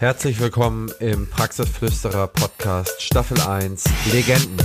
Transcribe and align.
Herzlich 0.00 0.40
willkommen 0.40 0.90
im 0.98 1.28
Praxisflüsterer 1.28 2.28
Podcast 2.28 3.02
Staffel 3.02 3.38
1 3.38 3.84
Legenden. 4.10 4.56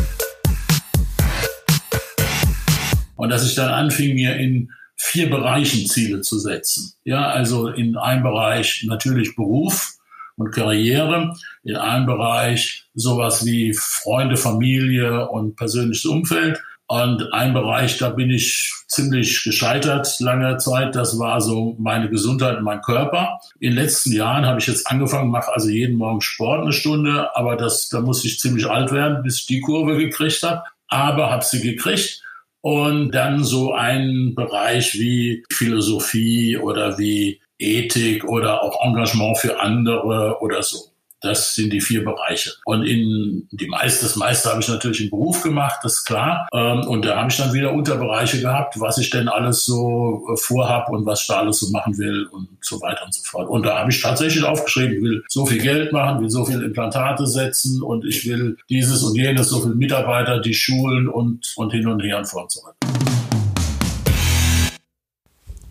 Und 3.17 3.29
dass 3.31 3.45
ich 3.45 3.53
dann 3.53 3.67
anfing, 3.67 4.15
mir 4.15 4.37
in 4.37 4.71
vier 4.95 5.29
Bereichen 5.29 5.87
Ziele 5.87 6.21
zu 6.21 6.39
setzen. 6.39 6.93
Ja, 7.03 7.27
also 7.27 7.67
in 7.67 7.97
einem 7.97 8.23
Bereich 8.23 8.85
natürlich 8.87 9.35
Beruf 9.35 9.97
und 10.37 10.51
Karriere, 10.51 11.35
in 11.65 11.75
einem 11.75 12.05
Bereich 12.05 12.87
sowas 12.93 13.45
wie 13.45 13.73
Freunde, 13.73 14.37
Familie 14.37 15.27
und 15.27 15.57
persönliches 15.57 16.05
Umfeld 16.05 16.61
und 16.87 17.33
ein 17.33 17.53
Bereich, 17.53 17.97
da 17.97 18.09
bin 18.09 18.29
ich 18.29 18.71
ziemlich 18.87 19.43
gescheitert 19.43 20.19
lange 20.19 20.57
Zeit. 20.57 20.95
Das 20.95 21.17
war 21.17 21.41
so 21.41 21.75
meine 21.79 22.09
Gesundheit 22.09 22.57
und 22.57 22.63
mein 22.63 22.81
Körper. 22.81 23.39
In 23.59 23.71
den 23.71 23.83
letzten 23.83 24.11
Jahren 24.11 24.45
habe 24.45 24.59
ich 24.59 24.67
jetzt 24.67 24.85
angefangen, 24.85 25.31
mache 25.31 25.51
also 25.51 25.69
jeden 25.69 25.97
Morgen 25.97 26.21
Sport 26.21 26.61
eine 26.61 26.73
Stunde, 26.73 27.35
aber 27.35 27.55
das, 27.55 27.89
da 27.89 28.01
muss 28.01 28.23
ich 28.23 28.39
ziemlich 28.39 28.67
alt 28.67 28.91
werden, 28.91 29.23
bis 29.23 29.41
ich 29.41 29.47
die 29.47 29.61
Kurve 29.61 29.97
gekriegt 29.97 30.43
habe. 30.43 30.63
Aber 30.87 31.31
habe 31.31 31.43
sie 31.43 31.61
gekriegt. 31.61 32.21
Und 32.61 33.11
dann 33.11 33.43
so 33.43 33.73
ein 33.73 34.33
Bereich 34.35 34.93
wie 34.93 35.43
Philosophie 35.51 36.57
oder 36.57 36.97
wie 36.97 37.41
Ethik 37.57 38.25
oder 38.25 38.61
auch 38.63 38.83
Engagement 38.85 39.37
für 39.37 39.59
andere 39.59 40.39
oder 40.41 40.61
so. 40.61 40.94
Das 41.25 41.55
sind 41.55 41.73
die 41.73 41.81
vier 41.81 42.03
Bereiche. 42.03 42.51
Und 42.65 42.83
in 42.83 43.47
die 43.51 43.67
meiste, 43.67 44.05
das 44.05 44.15
meiste 44.15 44.49
habe 44.49 44.61
ich 44.61 44.67
natürlich 44.67 45.01
im 45.01 45.09
Beruf 45.09 45.41
gemacht, 45.41 45.79
das 45.83 45.93
ist 45.93 46.05
klar. 46.05 46.47
Ähm, 46.53 46.81
und 46.87 47.03
da 47.03 47.17
habe 47.17 47.29
ich 47.29 47.37
dann 47.37 47.53
wieder 47.53 47.73
Unterbereiche 47.73 48.39
gehabt, 48.39 48.79
was 48.79 48.97
ich 48.97 49.09
denn 49.09 49.27
alles 49.27 49.65
so 49.65 50.27
äh, 50.31 50.37
vorhab 50.37 50.89
und 50.89 51.05
was 51.05 51.21
ich 51.21 51.27
da 51.27 51.39
alles 51.39 51.59
so 51.59 51.69
machen 51.71 51.97
will 51.97 52.25
und 52.31 52.47
so 52.61 52.79
weiter 52.81 53.03
und 53.05 53.13
so 53.13 53.23
fort. 53.23 53.49
Und 53.49 53.65
da 53.65 53.79
habe 53.79 53.91
ich 53.91 54.01
tatsächlich 54.01 54.43
aufgeschrieben, 54.43 54.97
ich 54.97 55.01
will 55.01 55.23
so 55.27 55.45
viel 55.45 55.61
Geld 55.61 55.91
machen, 55.91 56.21
will 56.21 56.29
so 56.29 56.45
viel 56.45 56.61
Implantate 56.61 57.25
setzen 57.27 57.81
und 57.81 58.05
ich 58.05 58.25
will 58.27 58.57
dieses 58.69 59.03
und 59.03 59.15
jenes, 59.15 59.49
so 59.49 59.61
viele 59.61 59.75
Mitarbeiter, 59.75 60.39
die 60.39 60.53
Schulen 60.53 61.07
und, 61.07 61.53
und 61.55 61.71
hin 61.71 61.87
und 61.87 62.01
her 62.01 62.19
und 62.19 62.25
vor 62.25 62.43
und 62.43 62.51
zurück. 62.51 62.75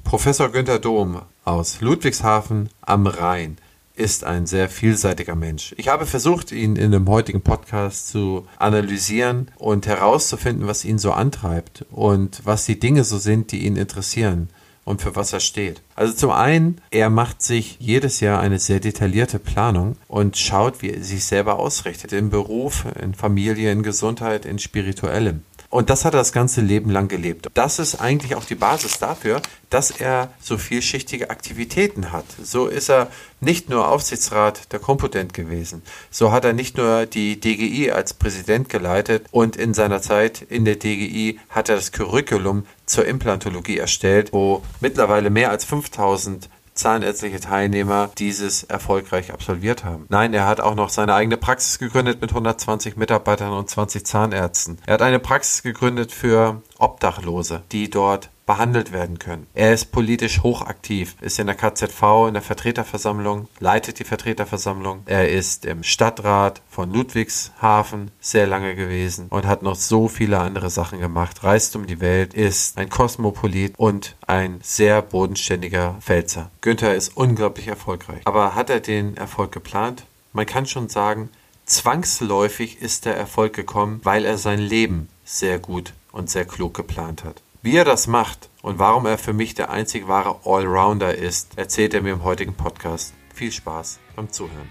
Professor 0.04 0.48
Günter 0.50 0.78
Dom 0.78 1.22
aus 1.44 1.80
Ludwigshafen 1.80 2.70
am 2.82 3.06
Rhein 3.06 3.56
ist 3.96 4.24
ein 4.24 4.46
sehr 4.46 4.68
vielseitiger 4.68 5.36
Mensch. 5.36 5.74
Ich 5.78 5.88
habe 5.88 6.06
versucht, 6.06 6.50
ihn 6.52 6.76
in 6.76 6.90
dem 6.90 7.08
heutigen 7.08 7.42
Podcast 7.42 8.08
zu 8.08 8.46
analysieren 8.58 9.50
und 9.56 9.86
herauszufinden, 9.86 10.66
was 10.66 10.84
ihn 10.84 10.98
so 10.98 11.12
antreibt 11.12 11.84
und 11.90 12.40
was 12.44 12.66
die 12.66 12.78
Dinge 12.78 13.04
so 13.04 13.18
sind, 13.18 13.52
die 13.52 13.64
ihn 13.64 13.76
interessieren 13.76 14.48
und 14.84 15.00
für 15.00 15.16
was 15.16 15.32
er 15.32 15.40
steht. 15.40 15.80
Also 15.96 16.12
zum 16.12 16.30
einen, 16.30 16.80
er 16.90 17.08
macht 17.08 17.42
sich 17.42 17.76
jedes 17.80 18.20
Jahr 18.20 18.40
eine 18.40 18.58
sehr 18.58 18.80
detaillierte 18.80 19.38
Planung 19.38 19.96
und 20.08 20.36
schaut, 20.36 20.82
wie 20.82 20.90
er 20.90 21.02
sich 21.02 21.24
selber 21.24 21.58
ausrichtet. 21.58 22.12
Im 22.12 22.30
Beruf, 22.30 22.84
in 23.00 23.14
Familie, 23.14 23.72
in 23.72 23.82
Gesundheit, 23.82 24.44
in 24.44 24.58
Spirituellem. 24.58 25.42
Und 25.74 25.90
das 25.90 26.04
hat 26.04 26.14
er 26.14 26.18
das 26.18 26.30
ganze 26.30 26.60
Leben 26.60 26.88
lang 26.88 27.08
gelebt. 27.08 27.48
Das 27.54 27.80
ist 27.80 27.96
eigentlich 27.96 28.36
auch 28.36 28.44
die 28.44 28.54
Basis 28.54 29.00
dafür, 29.00 29.42
dass 29.70 29.90
er 29.90 30.32
so 30.40 30.56
vielschichtige 30.56 31.30
Aktivitäten 31.30 32.12
hat. 32.12 32.26
So 32.40 32.68
ist 32.68 32.88
er 32.88 33.08
nicht 33.40 33.70
nur 33.70 33.88
Aufsichtsrat 33.88 34.72
der 34.72 34.78
Kompotent 34.78 35.34
gewesen. 35.34 35.82
So 36.12 36.30
hat 36.30 36.44
er 36.44 36.52
nicht 36.52 36.76
nur 36.76 37.06
die 37.06 37.40
DGI 37.40 37.90
als 37.90 38.14
Präsident 38.14 38.68
geleitet 38.68 39.26
und 39.32 39.56
in 39.56 39.74
seiner 39.74 40.00
Zeit 40.00 40.42
in 40.42 40.64
der 40.64 40.76
DGI 40.76 41.40
hat 41.48 41.68
er 41.68 41.74
das 41.74 41.90
Curriculum 41.90 42.66
zur 42.86 43.06
Implantologie 43.06 43.78
erstellt, 43.78 44.32
wo 44.32 44.62
mittlerweile 44.78 45.28
mehr 45.28 45.50
als 45.50 45.64
5000 45.64 46.48
zahnärztliche 46.74 47.40
Teilnehmer 47.40 48.10
dieses 48.18 48.64
erfolgreich 48.64 49.32
absolviert 49.32 49.84
haben. 49.84 50.06
Nein, 50.08 50.34
er 50.34 50.46
hat 50.46 50.60
auch 50.60 50.74
noch 50.74 50.90
seine 50.90 51.14
eigene 51.14 51.36
Praxis 51.36 51.78
gegründet 51.78 52.20
mit 52.20 52.30
120 52.30 52.96
Mitarbeitern 52.96 53.52
und 53.52 53.70
20 53.70 54.04
Zahnärzten. 54.04 54.78
Er 54.86 54.94
hat 54.94 55.02
eine 55.02 55.20
Praxis 55.20 55.62
gegründet 55.62 56.12
für 56.12 56.62
Obdachlose, 56.78 57.62
die 57.72 57.90
dort 57.90 58.30
behandelt 58.46 58.92
werden 58.92 59.18
können. 59.18 59.46
Er 59.54 59.72
ist 59.72 59.92
politisch 59.92 60.42
hochaktiv, 60.42 61.16
ist 61.20 61.38
in 61.38 61.46
der 61.46 61.56
KZV, 61.56 62.28
in 62.28 62.34
der 62.34 62.42
Vertreterversammlung, 62.42 63.48
leitet 63.58 63.98
die 63.98 64.04
Vertreterversammlung. 64.04 65.02
Er 65.06 65.28
ist 65.28 65.64
im 65.64 65.82
Stadtrat 65.82 66.60
von 66.68 66.92
Ludwigshafen 66.92 68.10
sehr 68.20 68.46
lange 68.46 68.74
gewesen 68.74 69.26
und 69.30 69.46
hat 69.46 69.62
noch 69.62 69.76
so 69.76 70.08
viele 70.08 70.38
andere 70.40 70.70
Sachen 70.70 71.00
gemacht, 71.00 71.42
reist 71.42 71.74
um 71.76 71.86
die 71.86 72.00
Welt, 72.00 72.34
ist 72.34 72.78
ein 72.78 72.90
Kosmopolit 72.90 73.74
und 73.78 74.16
ein 74.26 74.60
sehr 74.62 75.02
bodenständiger 75.02 75.96
Pfälzer. 76.00 76.50
Günther 76.60 76.94
ist 76.94 77.16
unglaublich 77.16 77.68
erfolgreich. 77.68 78.20
Aber 78.24 78.54
hat 78.54 78.70
er 78.70 78.80
den 78.80 79.16
Erfolg 79.16 79.52
geplant? 79.52 80.04
Man 80.32 80.46
kann 80.46 80.66
schon 80.66 80.88
sagen, 80.88 81.30
zwangsläufig 81.64 82.82
ist 82.82 83.04
der 83.04 83.16
Erfolg 83.16 83.54
gekommen, 83.54 84.00
weil 84.02 84.24
er 84.24 84.36
sein 84.36 84.58
Leben 84.58 85.08
sehr 85.24 85.58
gut 85.58 85.94
und 86.12 86.28
sehr 86.28 86.44
klug 86.44 86.74
geplant 86.74 87.24
hat. 87.24 87.43
Wie 87.64 87.76
er 87.76 87.86
das 87.86 88.06
macht 88.06 88.50
und 88.60 88.78
warum 88.78 89.06
er 89.06 89.16
für 89.16 89.32
mich 89.32 89.54
der 89.54 89.70
einzig 89.70 90.06
wahre 90.06 90.40
Allrounder 90.44 91.14
ist, 91.14 91.56
erzählt 91.56 91.94
er 91.94 92.02
mir 92.02 92.12
im 92.12 92.22
heutigen 92.22 92.52
Podcast. 92.52 93.14
Viel 93.32 93.50
Spaß 93.50 94.00
beim 94.14 94.30
Zuhören. 94.30 94.70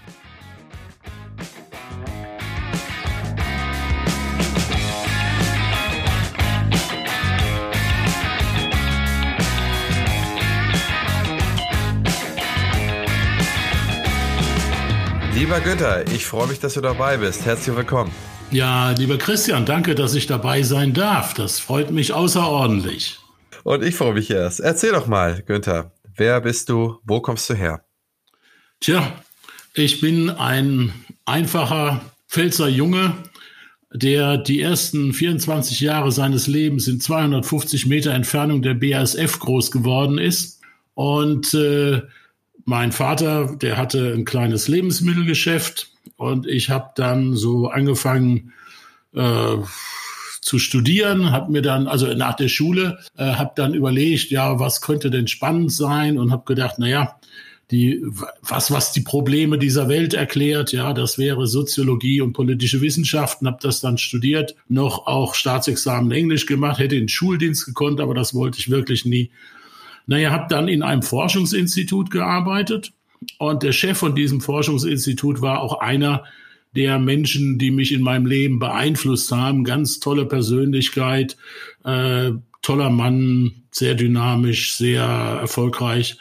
Lieber 15.34 15.58
Günther, 15.58 16.06
ich 16.12 16.26
freue 16.26 16.46
mich, 16.46 16.60
dass 16.60 16.74
du 16.74 16.80
dabei 16.80 17.16
bist. 17.16 17.44
Herzlich 17.44 17.74
willkommen. 17.74 18.12
Ja, 18.54 18.92
lieber 18.92 19.18
Christian, 19.18 19.66
danke, 19.66 19.96
dass 19.96 20.14
ich 20.14 20.28
dabei 20.28 20.62
sein 20.62 20.92
darf. 20.92 21.34
Das 21.34 21.58
freut 21.58 21.90
mich 21.90 22.12
außerordentlich. 22.12 23.18
Und 23.64 23.82
ich 23.82 23.96
freue 23.96 24.14
mich 24.14 24.30
erst. 24.30 24.60
Erzähl 24.60 24.92
doch 24.92 25.08
mal, 25.08 25.42
Günther, 25.42 25.90
wer 26.14 26.40
bist 26.40 26.68
du? 26.68 27.00
Wo 27.02 27.20
kommst 27.20 27.50
du 27.50 27.54
her? 27.54 27.84
Tja, 28.78 29.12
ich 29.74 30.00
bin 30.00 30.30
ein 30.30 30.92
einfacher 31.24 32.00
Pfälzer 32.28 32.68
Junge, 32.68 33.16
der 33.92 34.36
die 34.36 34.60
ersten 34.60 35.12
24 35.12 35.80
Jahre 35.80 36.12
seines 36.12 36.46
Lebens 36.46 36.86
in 36.86 37.00
250 37.00 37.86
Meter 37.86 38.12
Entfernung 38.12 38.62
der 38.62 38.74
BASF 38.74 39.40
groß 39.40 39.72
geworden 39.72 40.18
ist. 40.18 40.60
Und 40.94 41.54
äh, 41.54 42.02
mein 42.64 42.92
Vater, 42.92 43.56
der 43.56 43.76
hatte 43.76 44.14
ein 44.14 44.24
kleines 44.24 44.68
Lebensmittelgeschäft 44.68 45.90
und 46.16 46.46
ich 46.46 46.70
habe 46.70 46.90
dann 46.96 47.34
so 47.34 47.68
angefangen 47.68 48.52
äh, 49.14 49.56
zu 50.40 50.58
studieren, 50.58 51.32
habe 51.32 51.52
mir 51.52 51.62
dann, 51.62 51.86
also 51.88 52.06
nach 52.14 52.34
der 52.34 52.48
Schule, 52.48 52.98
äh, 53.16 53.24
habe 53.24 53.52
dann 53.56 53.74
überlegt, 53.74 54.30
ja, 54.30 54.60
was 54.60 54.80
könnte 54.82 55.10
denn 55.10 55.26
spannend 55.26 55.72
sein 55.72 56.18
und 56.18 56.30
habe 56.32 56.44
gedacht, 56.44 56.74
na 56.78 56.88
ja, 56.88 57.16
die, 57.70 58.04
was, 58.42 58.70
was 58.70 58.92
die 58.92 59.00
Probleme 59.00 59.58
dieser 59.58 59.88
Welt 59.88 60.12
erklärt, 60.12 60.72
ja, 60.72 60.92
das 60.92 61.16
wäre 61.16 61.46
Soziologie 61.46 62.20
und 62.20 62.34
politische 62.34 62.82
Wissenschaften, 62.82 63.46
habe 63.46 63.58
das 63.62 63.80
dann 63.80 63.96
studiert, 63.96 64.54
noch 64.68 65.06
auch 65.06 65.34
Staatsexamen 65.34 66.12
Englisch 66.12 66.44
gemacht, 66.44 66.78
hätte 66.78 66.96
in 66.96 67.08
Schuldienst 67.08 67.64
gekonnt, 67.64 68.00
aber 68.00 68.14
das 68.14 68.34
wollte 68.34 68.58
ich 68.58 68.70
wirklich 68.70 69.06
nie. 69.06 69.30
Naja, 70.06 70.30
habe 70.30 70.46
dann 70.48 70.68
in 70.68 70.82
einem 70.82 71.02
Forschungsinstitut 71.02 72.10
gearbeitet 72.10 72.92
und 73.38 73.62
der 73.62 73.72
Chef 73.72 73.98
von 73.98 74.14
diesem 74.14 74.40
Forschungsinstitut 74.40 75.40
war 75.40 75.60
auch 75.60 75.80
einer 75.80 76.24
der 76.74 76.98
Menschen, 76.98 77.58
die 77.58 77.70
mich 77.70 77.92
in 77.92 78.02
meinem 78.02 78.26
Leben 78.26 78.58
beeinflusst 78.58 79.30
haben. 79.30 79.64
Ganz 79.64 80.00
tolle 80.00 80.26
Persönlichkeit, 80.26 81.36
äh, 81.84 82.32
toller 82.62 82.90
Mann, 82.90 83.52
sehr 83.70 83.94
dynamisch, 83.94 84.74
sehr 84.74 85.04
erfolgreich. 85.04 86.16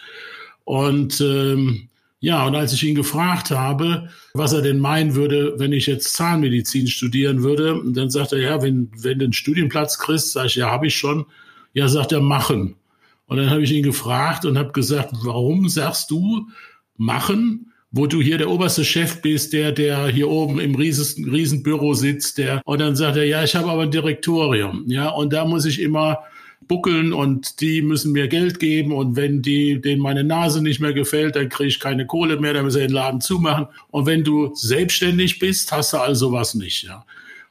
Und 0.64 1.20
ähm, 1.22 1.90
ja, 2.20 2.46
und 2.46 2.56
als 2.56 2.72
ich 2.72 2.84
ihn 2.84 2.96
gefragt 2.96 3.52
habe, 3.52 4.10
was 4.34 4.54
er 4.54 4.62
denn 4.62 4.80
meinen 4.80 5.16
würde, 5.16 5.56
wenn 5.58 5.74
ich 5.74 5.88
jetzt 5.88 6.14
Zahnmedizin 6.14 6.88
studieren 6.88 7.44
würde, 7.44 7.82
dann 7.86 8.10
sagt 8.10 8.32
er, 8.32 8.40
ja, 8.40 8.62
wenn, 8.62 8.90
wenn 8.98 9.20
du 9.20 9.26
einen 9.26 9.34
Studienplatz 9.34 10.00
kriegst, 10.00 10.32
sage 10.32 10.48
ich, 10.48 10.56
ja, 10.56 10.72
habe 10.72 10.88
ich 10.88 10.96
schon. 10.96 11.26
Ja, 11.74 11.88
sagt 11.88 12.12
er, 12.12 12.22
machen. 12.22 12.76
Und 13.28 13.38
dann 13.38 13.50
habe 13.50 13.64
ich 13.64 13.72
ihn 13.72 13.84
gefragt 13.84 14.46
und 14.46 14.58
habe 14.58 14.72
gesagt, 14.72 15.12
warum 15.24 15.70
sagst 15.70 16.12
du, 16.12 16.48
machen, 16.98 17.72
wo 17.92 18.08
du 18.08 18.22
hier 18.22 18.38
der 18.38 18.50
oberste 18.50 18.84
Chef 18.84 19.22
bist, 19.22 19.54
der, 19.54 19.72
der 19.72 20.08
hier 20.08 20.30
oben 20.30 20.60
im 20.60 20.76
riesen, 20.76 21.30
Riesenbüro 21.30 21.94
sitzt, 21.94 22.38
der, 22.38 22.62
und 22.66 22.80
dann 22.80 22.96
sagt 22.96 23.18
er, 23.18 23.26
ja, 23.26 23.44
ich 23.44 23.56
habe 23.56 23.70
aber 23.70 23.84
ein 23.84 23.92
Direktorium, 23.92 24.86
ja, 24.88 25.10
und 25.10 25.32
da 25.32 25.46
muss 25.46 25.66
ich 25.66 25.80
immer 25.80 26.20
buckeln 26.68 27.14
und 27.14 27.62
die 27.62 27.82
müssen 27.82 28.14
mir 28.14 28.28
Geld 28.28 28.60
geben 28.60 28.94
und 28.94 29.16
wenn 29.16 29.42
die, 29.42 29.82
denen 29.82 30.02
meine 30.02 30.24
Nase 30.24 30.64
nicht 30.64 30.80
mehr 30.80 30.94
gefällt, 30.94 31.36
dann 31.36 31.50
kriege 31.50 31.68
ich 31.68 31.80
keine 31.80 32.08
Kohle 32.08 32.40
mehr, 32.40 32.54
dann 32.54 32.64
müssen 32.64 32.80
sie 32.80 32.88
den 32.88 32.94
Laden 32.94 33.22
zumachen. 33.22 33.68
Und 33.92 34.06
wenn 34.06 34.24
du 34.24 34.52
selbstständig 34.56 35.40
bist, 35.40 35.72
hast 35.72 35.94
du 35.94 35.98
also 35.98 36.32
was 36.32 36.56
nicht, 36.56 36.84
ja. 36.84 37.06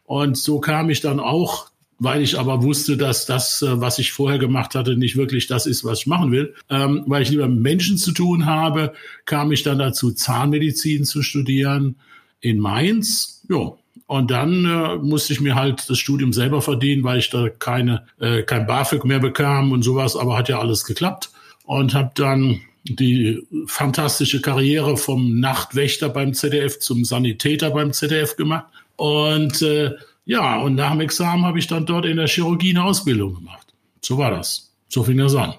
Und 0.05 0.37
so 0.37 0.61
kam 0.61 0.91
ich 0.91 1.01
dann 1.03 1.21
auch 1.21 1.69
weil 2.03 2.23
ich 2.23 2.39
aber 2.39 2.63
wusste, 2.63 2.97
dass 2.97 3.27
das, 3.27 3.63
äh, 3.63 3.81
was 3.81 3.99
ich 3.99 4.13
vorher 4.13 4.39
gemacht 4.39 4.75
hatte, 4.75 4.97
nicht 4.97 5.17
wirklich 5.17 5.47
das 5.47 5.67
ist, 5.67 5.85
was 5.85 6.01
ich 6.01 6.07
machen 6.07 6.33
will. 6.33 6.55
Ähm, 6.69 7.05
weil 7.07 7.23
ich 7.23 7.31
lieber 7.31 7.49
Menschen 7.49 7.97
zu 7.97 8.13
tun 8.13 8.47
habe, 8.47 8.93
kam 9.25 9.53
ich 9.53 9.63
dann 9.63 9.79
dazu, 9.79 10.11
Zahnmedizin 10.13 11.05
zu 11.05 11.23
studieren 11.23 11.97
in 12.41 12.59
Mainz. 12.59 13.43
Ja, 13.49 13.75
und 14.07 14.31
dann 14.31 14.65
äh, 14.65 14.97
musste 14.97 15.33
ich 15.33 15.41
mir 15.41 15.55
halt 15.55 15.89
das 15.89 15.99
Studium 15.99 16.33
selber 16.33 16.61
verdienen, 16.61 17.05
weil 17.05 17.21
ich 17.21 17.31
da 17.31 17.49
keine 17.49 18.05
äh, 18.19 18.43
kein 18.43 18.67
BAföG 18.67 19.05
mehr 19.05 19.21
bekam 19.21 19.71
und 19.71 19.83
sowas. 19.83 20.17
Aber 20.17 20.37
hat 20.37 20.49
ja 20.49 20.59
alles 20.59 20.85
geklappt 20.85 21.31
und 21.65 21.95
habe 21.95 22.11
dann 22.17 22.61
die 22.85 23.47
fantastische 23.67 24.41
Karriere 24.41 24.97
vom 24.97 25.39
Nachtwächter 25.39 26.09
beim 26.09 26.35
ZDF 26.35 26.81
zum 26.81 27.05
Sanitäter 27.05 27.71
beim 27.71 27.93
ZDF 27.93 28.37
gemacht. 28.37 28.67
Und 28.97 29.63
äh, 29.63 29.93
ja, 30.25 30.59
und 30.61 30.75
nach 30.75 30.93
dem 30.93 31.01
Examen 31.01 31.45
habe 31.45 31.59
ich 31.59 31.67
dann 31.67 31.87
dort 31.87 32.07
in 32.07 32.17
der 32.17 32.29
Chirurgie 32.29 32.71
eine 32.71 32.85
Ausbildung 32.85 33.35
gemacht. 33.35 33.75
So 34.01 34.19
war 34.19 34.31
das. 34.31 34.73
So 34.89 35.03
fing 35.03 35.19
das 35.19 35.35
an. 35.35 35.55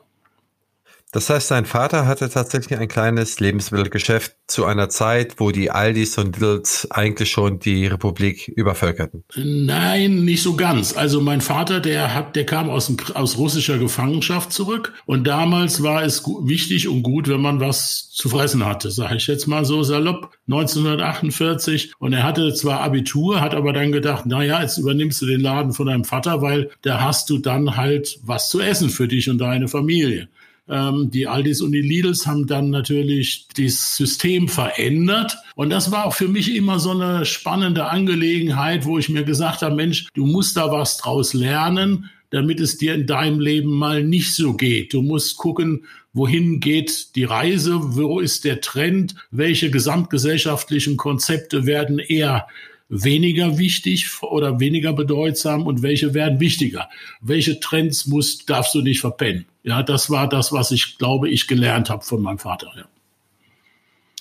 Das 1.14 1.30
heißt, 1.30 1.52
dein 1.52 1.66
Vater 1.66 2.08
hatte 2.08 2.28
tatsächlich 2.28 2.80
ein 2.80 2.88
kleines 2.88 3.40
Lebensmittelgeschäft 3.40 4.36
zu 4.48 4.66
einer 4.66 4.90
Zeit, 4.90 5.36
wo 5.38 5.52
die 5.52 5.70
Aldis 5.70 6.18
und 6.18 6.40
Lidls 6.40 6.88
eigentlich 6.90 7.30
schon 7.30 7.60
die 7.60 7.86
Republik 7.86 8.48
übervölkerten. 8.48 9.24
Nein, 9.36 10.26
nicht 10.26 10.42
so 10.42 10.56
ganz. 10.56 10.98
Also 10.98 11.22
mein 11.22 11.42
Vater, 11.42 11.82
der 11.82 12.16
hat, 12.16 12.36
der 12.36 12.48
kam 12.48 12.68
aus, 12.68 12.92
aus 13.14 13.38
russischer 13.38 13.78
Gefangenschaft 13.78 14.52
zurück 14.52 14.94
und 15.06 15.26
damals 15.28 15.84
war 15.84 16.04
es 16.04 16.24
wichtig 16.26 16.88
und 16.88 17.04
gut, 17.04 17.28
wenn 17.28 17.42
man 17.42 17.60
was 17.60 18.10
zu 18.10 18.28
fressen 18.30 18.66
hatte, 18.66 18.90
sage 18.90 19.18
ich 19.18 19.28
jetzt 19.28 19.46
mal 19.46 19.66
so 19.66 19.84
salopp. 19.84 20.32
1948 20.48 21.94
und 22.00 22.14
er 22.14 22.24
hatte 22.24 22.56
zwar 22.56 22.82
Abitur, 22.82 23.40
hat 23.40 23.54
aber 23.54 23.72
dann 23.72 23.92
gedacht, 23.92 24.24
na 24.26 24.44
ja, 24.44 24.64
jetzt 24.64 24.80
übernimmst 24.80 25.22
du 25.22 25.28
den 25.28 25.42
Laden 25.42 25.74
von 25.74 25.86
deinem 25.86 26.06
Vater, 26.06 26.42
weil 26.42 26.72
da 26.82 27.02
hast 27.02 27.30
du 27.30 27.38
dann 27.38 27.78
halt 27.78 28.20
was 28.24 28.50
zu 28.50 28.60
essen 28.60 28.90
für 28.90 29.08
dich 29.08 29.30
und 29.30 29.38
deine 29.38 29.68
Familie. 29.68 30.28
Ähm, 30.70 31.12
die 31.12 31.28
Aldis 31.28 31.62
und 31.62 31.74
die 31.74 31.82
Lidls 31.82 32.26
haben 32.26 32.48
dann 32.48 32.70
natürlich 32.70 33.48
das 33.58 33.98
System 33.98 34.48
verändert. 34.48 35.38
Und 35.56 35.70
das 35.70 35.92
war 35.92 36.06
auch 36.06 36.14
für 36.14 36.28
mich 36.28 36.56
immer 36.56 36.80
so 36.80 36.92
eine 36.92 37.26
spannende 37.26 37.86
Angelegenheit, 37.86 38.86
wo 38.86 38.98
ich 38.98 39.10
mir 39.10 39.24
gesagt 39.24 39.62
habe, 39.62 39.76
Mensch, 39.76 40.08
du 40.14 40.26
musst 40.26 40.56
da 40.56 40.72
was 40.72 40.98
draus 40.98 41.34
lernen, 41.34 42.10
damit 42.30 42.60
es 42.60 42.78
dir 42.78 42.96
in 42.96 43.06
deinem 43.06 43.40
Leben 43.40 43.72
mal 43.72 44.04
nicht 44.04 44.34
so 44.34 44.54
geht. 44.54 44.94
Du 44.94 45.02
musst 45.02 45.38
gucken, 45.38 45.86
wohin 46.14 46.60
geht 46.60 47.16
die 47.16 47.26
Reise, 47.26 47.78
wo 47.96 48.20
ist 48.20 48.46
der 48.46 48.62
Trend, 48.62 49.16
welche 49.32 49.70
gesamtgesellschaftlichen 49.70 50.98
Konzepte 50.98 51.66
werden 51.66 52.00
eher 52.00 52.48
weniger 52.90 53.58
wichtig 53.58 54.22
oder 54.22 54.60
weniger 54.60 54.94
bedeutsam 54.94 55.66
und 55.66 55.82
welche 55.82 56.14
werden 56.14 56.40
wichtiger. 56.40 56.90
Welche 57.22 57.60
Trends 57.60 58.06
musst, 58.06 58.50
darfst 58.50 58.76
du 58.76 58.82
nicht 58.82 59.02
verpennen. 59.02 59.46
Ja, 59.64 59.82
das 59.84 60.10
war 60.10 60.28
das, 60.28 60.52
was 60.52 60.72
ich 60.72 60.98
glaube, 60.98 61.30
ich 61.30 61.48
gelernt 61.48 61.90
habe 61.90 62.04
von 62.04 62.22
meinem 62.22 62.40
Vater. 62.40 62.72
Ja. 62.76 62.86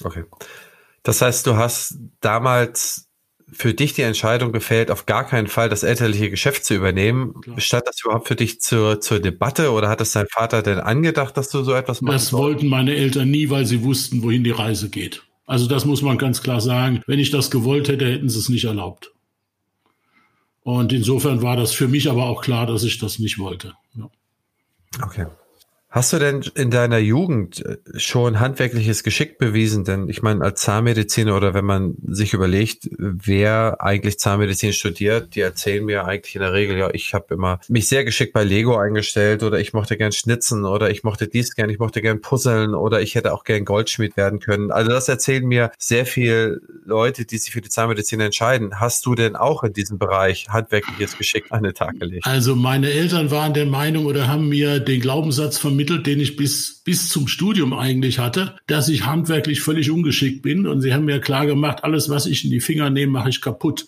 Okay. 0.05 0.25
Das 1.03 1.20
heißt, 1.20 1.47
du 1.47 1.56
hast 1.56 1.99
damals 2.20 3.09
für 3.53 3.75
dich 3.75 3.93
die 3.93 4.03
Entscheidung 4.03 4.53
gefällt, 4.53 4.91
auf 4.91 5.05
gar 5.05 5.26
keinen 5.26 5.47
Fall 5.47 5.69
das 5.69 5.82
elterliche 5.82 6.31
Geschäft 6.31 6.65
zu 6.65 6.75
übernehmen. 6.75 7.41
Klar. 7.43 7.56
Bestand 7.56 7.87
das 7.87 8.00
überhaupt 8.03 8.29
für 8.29 8.37
dich 8.37 8.61
zur, 8.61 9.00
zur 9.00 9.20
Debatte 9.20 9.73
oder 9.73 9.88
hat 9.88 10.00
es 10.00 10.12
dein 10.12 10.26
Vater 10.29 10.62
denn 10.62 10.81
angedacht, 10.81 11.37
dass 11.37 11.50
du 11.50 11.62
so 11.62 11.75
etwas 11.75 12.00
machst? 12.00 12.15
Das 12.15 12.32
wollten 12.32 12.69
meine 12.69 12.94
Eltern 12.94 13.31
nie, 13.31 13.50
weil 13.50 13.67
sie 13.67 13.82
wussten, 13.82 14.23
wohin 14.23 14.43
die 14.43 14.53
Reise 14.53 14.88
geht. 14.88 15.23
Also 15.52 15.66
das 15.66 15.84
muss 15.84 16.00
man 16.00 16.16
ganz 16.16 16.43
klar 16.43 16.62
sagen. 16.62 17.02
Wenn 17.06 17.19
ich 17.19 17.31
das 17.31 17.50
gewollt 17.50 17.90
hätte, 17.90 18.06
hätten 18.06 18.31
sie 18.31 18.38
es 18.38 18.49
nicht 18.49 18.64
erlaubt. 18.64 19.12
Und 20.62 20.94
insofern 20.94 21.43
war 21.43 21.56
das 21.56 21.72
für 21.72 21.88
mich 21.88 22.08
aber 22.08 22.25
auch 22.25 22.40
klar, 22.40 22.64
dass 22.64 22.84
ich 22.84 22.96
das 22.99 23.19
nicht 23.19 23.38
wollte. 23.38 23.75
Ja. 23.94 24.08
Okay. 25.02 25.26
Hast 25.93 26.11
du 26.15 26.19
denn 26.19 26.43
in 26.55 26.71
deiner 26.71 26.97
Jugend 26.97 27.62
äh, 27.67 27.77
schon 27.99 28.41
handwerkliches 28.41 29.03
Geschick 29.03 29.37
bewiesen? 29.37 29.85
Denn 29.85 30.09
ich 30.09 30.23
meine, 30.23 30.43
als 30.43 30.62
Zahnmediziner 30.62 31.37
oder 31.37 31.53
wenn 31.53 31.67
man 31.67 31.97
sich 32.06 32.33
überlegt, 32.33 32.89
wer 32.99 33.77
eigentlich 33.83 34.19
Zahnmedizin 34.19 34.73
studiert, 34.73 35.35
die 35.35 35.41
erzählen 35.41 35.85
mir 35.85 36.06
eigentlich 36.06 36.35
in 36.35 36.41
der 36.41 36.55
Regel, 36.55 36.79
ja, 36.79 36.89
ich 36.94 37.12
habe 37.12 37.35
immer 37.35 37.61
mich 37.69 37.89
sehr 37.89 38.05
geschickt 38.05 38.33
bei 38.33 38.43
Lego 38.43 38.79
eingestellt 38.79 39.43
oder 39.43 39.61
ich 39.61 39.75
mochte 39.75 39.99
gern 39.99 40.12
schnitzen 40.12 40.65
oder 40.65 40.89
ich 40.89 41.05
mochte 41.05 41.29
dies 41.29 41.55
gern, 41.55 41.69
ich 41.69 41.79
mochte 41.79 42.00
gern 42.00 42.23
puzzeln 42.23 42.75
oder 42.75 43.03
ich 43.03 43.15
hätte 43.15 43.35
auch 43.35 43.44
gern 43.44 43.67
Goldschmied 43.67 44.17
werden 44.17 44.41
können. 44.41 44.71
Also 44.71 44.91
das 44.91 45.11
erzählen 45.11 45.44
mir 45.44 45.73
sehr 45.77 46.06
viele 46.06 46.62
Leute, 46.87 47.27
die 47.27 47.37
sich 47.37 47.53
für 47.53 47.61
die 47.61 47.69
Zahnmedizin 47.69 48.21
entscheiden. 48.21 48.81
Hast 48.81 49.05
du 49.05 49.15
denn 49.15 49.37
auch 49.37 49.62
in 49.62 49.75
diesem 49.75 49.99
Bereich 49.99 50.49
handwerkliches 50.49 51.19
Geschick 51.19 51.44
an 51.50 51.65
den 51.65 51.75
Tag 51.75 52.00
gelegt? 52.00 52.25
Also 52.25 52.56
meine 52.56 52.91
Eltern 52.91 53.31
waren 53.31 53.53
der 53.53 53.67
Meinung 53.67 54.06
oder 54.06 54.27
haben 54.27 54.49
mir 54.49 54.81
den 54.81 54.99
Glaubenssatz 54.99 55.59
vermittelt, 55.59 55.81
vermittelt, 55.82 56.06
den 56.06 56.20
ich 56.20 56.37
bis, 56.37 56.82
bis 56.84 57.08
zum 57.08 57.26
Studium 57.26 57.73
eigentlich 57.73 58.19
hatte, 58.19 58.56
dass 58.67 58.88
ich 58.88 59.05
handwerklich 59.05 59.61
völlig 59.61 59.90
ungeschickt 59.90 60.43
bin. 60.43 60.67
Und 60.67 60.81
sie 60.81 60.94
haben 60.94 61.05
mir 61.05 61.20
klar 61.20 61.46
gemacht, 61.46 61.82
alles, 61.82 62.08
was 62.08 62.26
ich 62.26 62.44
in 62.44 62.50
die 62.50 62.61
Finger 62.61 62.88
nehme, 62.88 63.12
mache 63.12 63.31
ich 63.31 63.40
kaputt. 63.40 63.87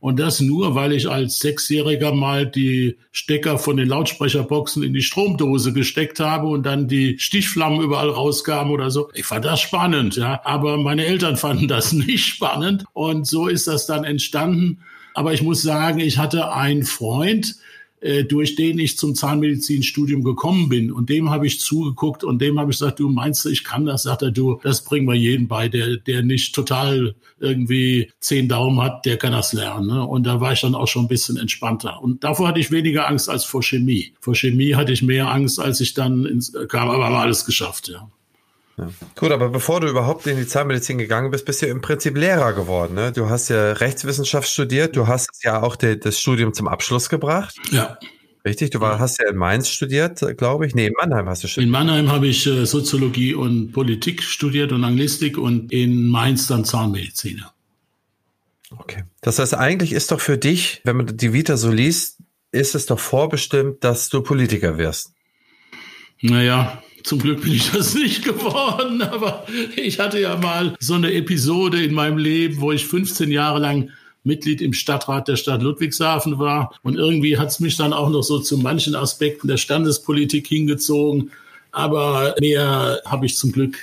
Und 0.00 0.18
das 0.18 0.40
nur, 0.40 0.74
weil 0.74 0.92
ich 0.92 1.08
als 1.08 1.38
Sechsjähriger 1.40 2.12
mal 2.12 2.46
die 2.46 2.96
Stecker 3.12 3.58
von 3.58 3.76
den 3.76 3.88
Lautsprecherboxen 3.88 4.82
in 4.82 4.94
die 4.94 5.02
Stromdose 5.02 5.72
gesteckt 5.72 6.20
habe 6.20 6.46
und 6.46 6.64
dann 6.64 6.86
die 6.88 7.18
Stichflammen 7.18 7.82
überall 7.82 8.10
rauskamen 8.10 8.72
oder 8.72 8.90
so. 8.90 9.10
Ich 9.14 9.24
fand 9.24 9.44
das 9.44 9.60
spannend, 9.60 10.16
ja. 10.16 10.40
Aber 10.44 10.78
meine 10.78 11.04
Eltern 11.04 11.36
fanden 11.36 11.68
das 11.68 11.92
nicht 11.92 12.24
spannend. 12.24 12.84
Und 12.94 13.26
so 13.26 13.46
ist 13.46 13.66
das 13.66 13.86
dann 13.86 14.04
entstanden. 14.04 14.78
Aber 15.12 15.34
ich 15.34 15.42
muss 15.42 15.62
sagen, 15.62 16.00
ich 16.00 16.18
hatte 16.18 16.52
einen 16.52 16.84
Freund, 16.84 17.56
durch 18.28 18.54
den 18.54 18.78
ich 18.78 18.98
zum 18.98 19.14
Zahnmedizinstudium 19.14 20.22
gekommen 20.22 20.68
bin. 20.68 20.92
Und 20.92 21.08
dem 21.08 21.30
habe 21.30 21.46
ich 21.46 21.60
zugeguckt 21.60 22.24
und 22.24 22.40
dem 22.40 22.58
habe 22.58 22.70
ich 22.70 22.78
gesagt, 22.78 23.00
du 23.00 23.08
meinst 23.08 23.46
ich 23.46 23.64
kann 23.64 23.86
das? 23.86 24.02
Sagt 24.04 24.22
er, 24.22 24.30
du, 24.30 24.60
das 24.62 24.84
bringen 24.84 25.06
wir 25.06 25.14
jeden 25.14 25.48
bei, 25.48 25.68
der, 25.68 25.96
der 25.96 26.22
nicht 26.22 26.54
total 26.54 27.14
irgendwie 27.38 28.10
zehn 28.20 28.48
Daumen 28.48 28.80
hat, 28.80 29.04
der 29.06 29.16
kann 29.16 29.32
das 29.32 29.52
lernen. 29.52 29.88
Ne? 29.88 30.06
Und 30.06 30.26
da 30.26 30.40
war 30.40 30.52
ich 30.52 30.60
dann 30.60 30.74
auch 30.74 30.88
schon 30.88 31.04
ein 31.04 31.08
bisschen 31.08 31.36
entspannter. 31.36 32.02
Und 32.02 32.24
davor 32.24 32.48
hatte 32.48 32.60
ich 32.60 32.70
weniger 32.70 33.08
Angst 33.08 33.28
als 33.28 33.44
vor 33.44 33.62
Chemie. 33.62 34.12
Vor 34.20 34.34
Chemie 34.34 34.74
hatte 34.74 34.92
ich 34.92 35.02
mehr 35.02 35.30
Angst, 35.30 35.60
als 35.60 35.80
ich 35.80 35.94
dann 35.94 36.24
ins, 36.24 36.52
kam, 36.68 36.88
aber 36.88 37.06
haben 37.06 37.14
alles 37.16 37.44
geschafft, 37.44 37.88
ja. 37.88 38.10
Ja. 38.78 38.90
Gut, 39.14 39.30
aber 39.30 39.48
bevor 39.48 39.80
du 39.80 39.88
überhaupt 39.88 40.26
in 40.26 40.36
die 40.36 40.46
Zahnmedizin 40.46 40.98
gegangen 40.98 41.30
bist, 41.30 41.46
bist 41.46 41.62
du 41.62 41.66
im 41.66 41.80
Prinzip 41.80 42.16
Lehrer 42.16 42.52
geworden. 42.52 42.94
Ne? 42.94 43.10
Du 43.10 43.30
hast 43.30 43.48
ja 43.48 43.72
Rechtswissenschaft 43.72 44.48
studiert, 44.48 44.96
du 44.96 45.06
hast 45.06 45.30
ja 45.42 45.62
auch 45.62 45.76
de, 45.76 45.96
das 45.96 46.20
Studium 46.20 46.52
zum 46.52 46.68
Abschluss 46.68 47.08
gebracht. 47.08 47.56
Ja. 47.70 47.98
Richtig, 48.44 48.70
du 48.70 48.80
war, 48.80 49.00
hast 49.00 49.18
ja 49.18 49.28
in 49.28 49.36
Mainz 49.36 49.68
studiert, 49.68 50.20
glaube 50.36 50.66
ich. 50.66 50.74
Nee, 50.74 50.86
in 50.86 50.92
Mannheim 50.96 51.28
hast 51.28 51.42
du 51.42 51.48
studiert. 51.48 51.66
In 51.66 51.72
Mannheim 51.72 52.12
habe 52.12 52.28
ich 52.28 52.46
äh, 52.46 52.64
Soziologie 52.64 53.34
und 53.34 53.72
Politik 53.72 54.22
studiert 54.22 54.70
und 54.70 54.84
Anglistik 54.84 55.36
und 55.36 55.72
in 55.72 56.08
Mainz 56.08 56.46
dann 56.46 56.64
Zahnmedizin. 56.64 57.42
Okay. 58.70 59.02
Das 59.20 59.40
heißt, 59.40 59.54
eigentlich 59.54 59.92
ist 59.92 60.12
doch 60.12 60.20
für 60.20 60.38
dich, 60.38 60.80
wenn 60.84 60.96
man 60.96 61.16
die 61.16 61.32
Vita 61.32 61.56
so 61.56 61.72
liest, 61.72 62.18
ist 62.52 62.74
es 62.74 62.86
doch 62.86 63.00
vorbestimmt, 63.00 63.82
dass 63.82 64.10
du 64.10 64.22
Politiker 64.22 64.78
wirst. 64.78 65.12
Naja, 66.20 66.80
zum 67.06 67.20
Glück 67.20 67.42
bin 67.42 67.52
ich 67.52 67.70
das 67.70 67.94
nicht 67.94 68.24
geworden, 68.24 69.00
aber 69.12 69.46
ich 69.76 70.00
hatte 70.00 70.20
ja 70.20 70.36
mal 70.36 70.74
so 70.80 70.94
eine 70.94 71.12
Episode 71.12 71.82
in 71.82 71.94
meinem 71.94 72.18
Leben, 72.18 72.60
wo 72.60 72.72
ich 72.72 72.84
15 72.84 73.30
Jahre 73.30 73.60
lang 73.60 73.90
Mitglied 74.24 74.60
im 74.60 74.72
Stadtrat 74.72 75.28
der 75.28 75.36
Stadt 75.36 75.62
Ludwigshafen 75.62 76.40
war. 76.40 76.74
Und 76.82 76.96
irgendwie 76.96 77.38
hat 77.38 77.48
es 77.48 77.60
mich 77.60 77.76
dann 77.76 77.92
auch 77.92 78.10
noch 78.10 78.22
so 78.22 78.40
zu 78.40 78.58
manchen 78.58 78.96
Aspekten 78.96 79.46
der 79.46 79.56
Standespolitik 79.56 80.48
hingezogen. 80.48 81.30
Aber 81.70 82.34
mehr 82.40 83.00
habe 83.04 83.26
ich 83.26 83.36
zum 83.36 83.52
Glück, 83.52 83.76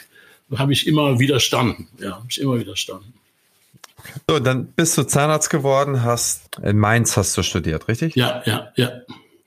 habe 0.53 0.73
ich 0.73 0.85
immer 0.85 1.17
widerstanden. 1.17 1.87
Ja, 1.99 2.17
habe 2.17 2.27
ich 2.29 2.41
immer 2.41 2.59
widerstanden. 2.59 3.13
So, 4.29 4.39
dann 4.39 4.65
bist 4.65 4.97
du 4.97 5.03
Zahnarzt 5.03 5.49
geworden, 5.49 6.03
hast 6.03 6.59
in 6.61 6.77
Mainz 6.77 7.15
hast 7.15 7.37
du 7.37 7.43
studiert, 7.43 7.87
richtig? 7.87 8.17
Ja, 8.17 8.43
ja, 8.45 8.73
ja. 8.75 8.91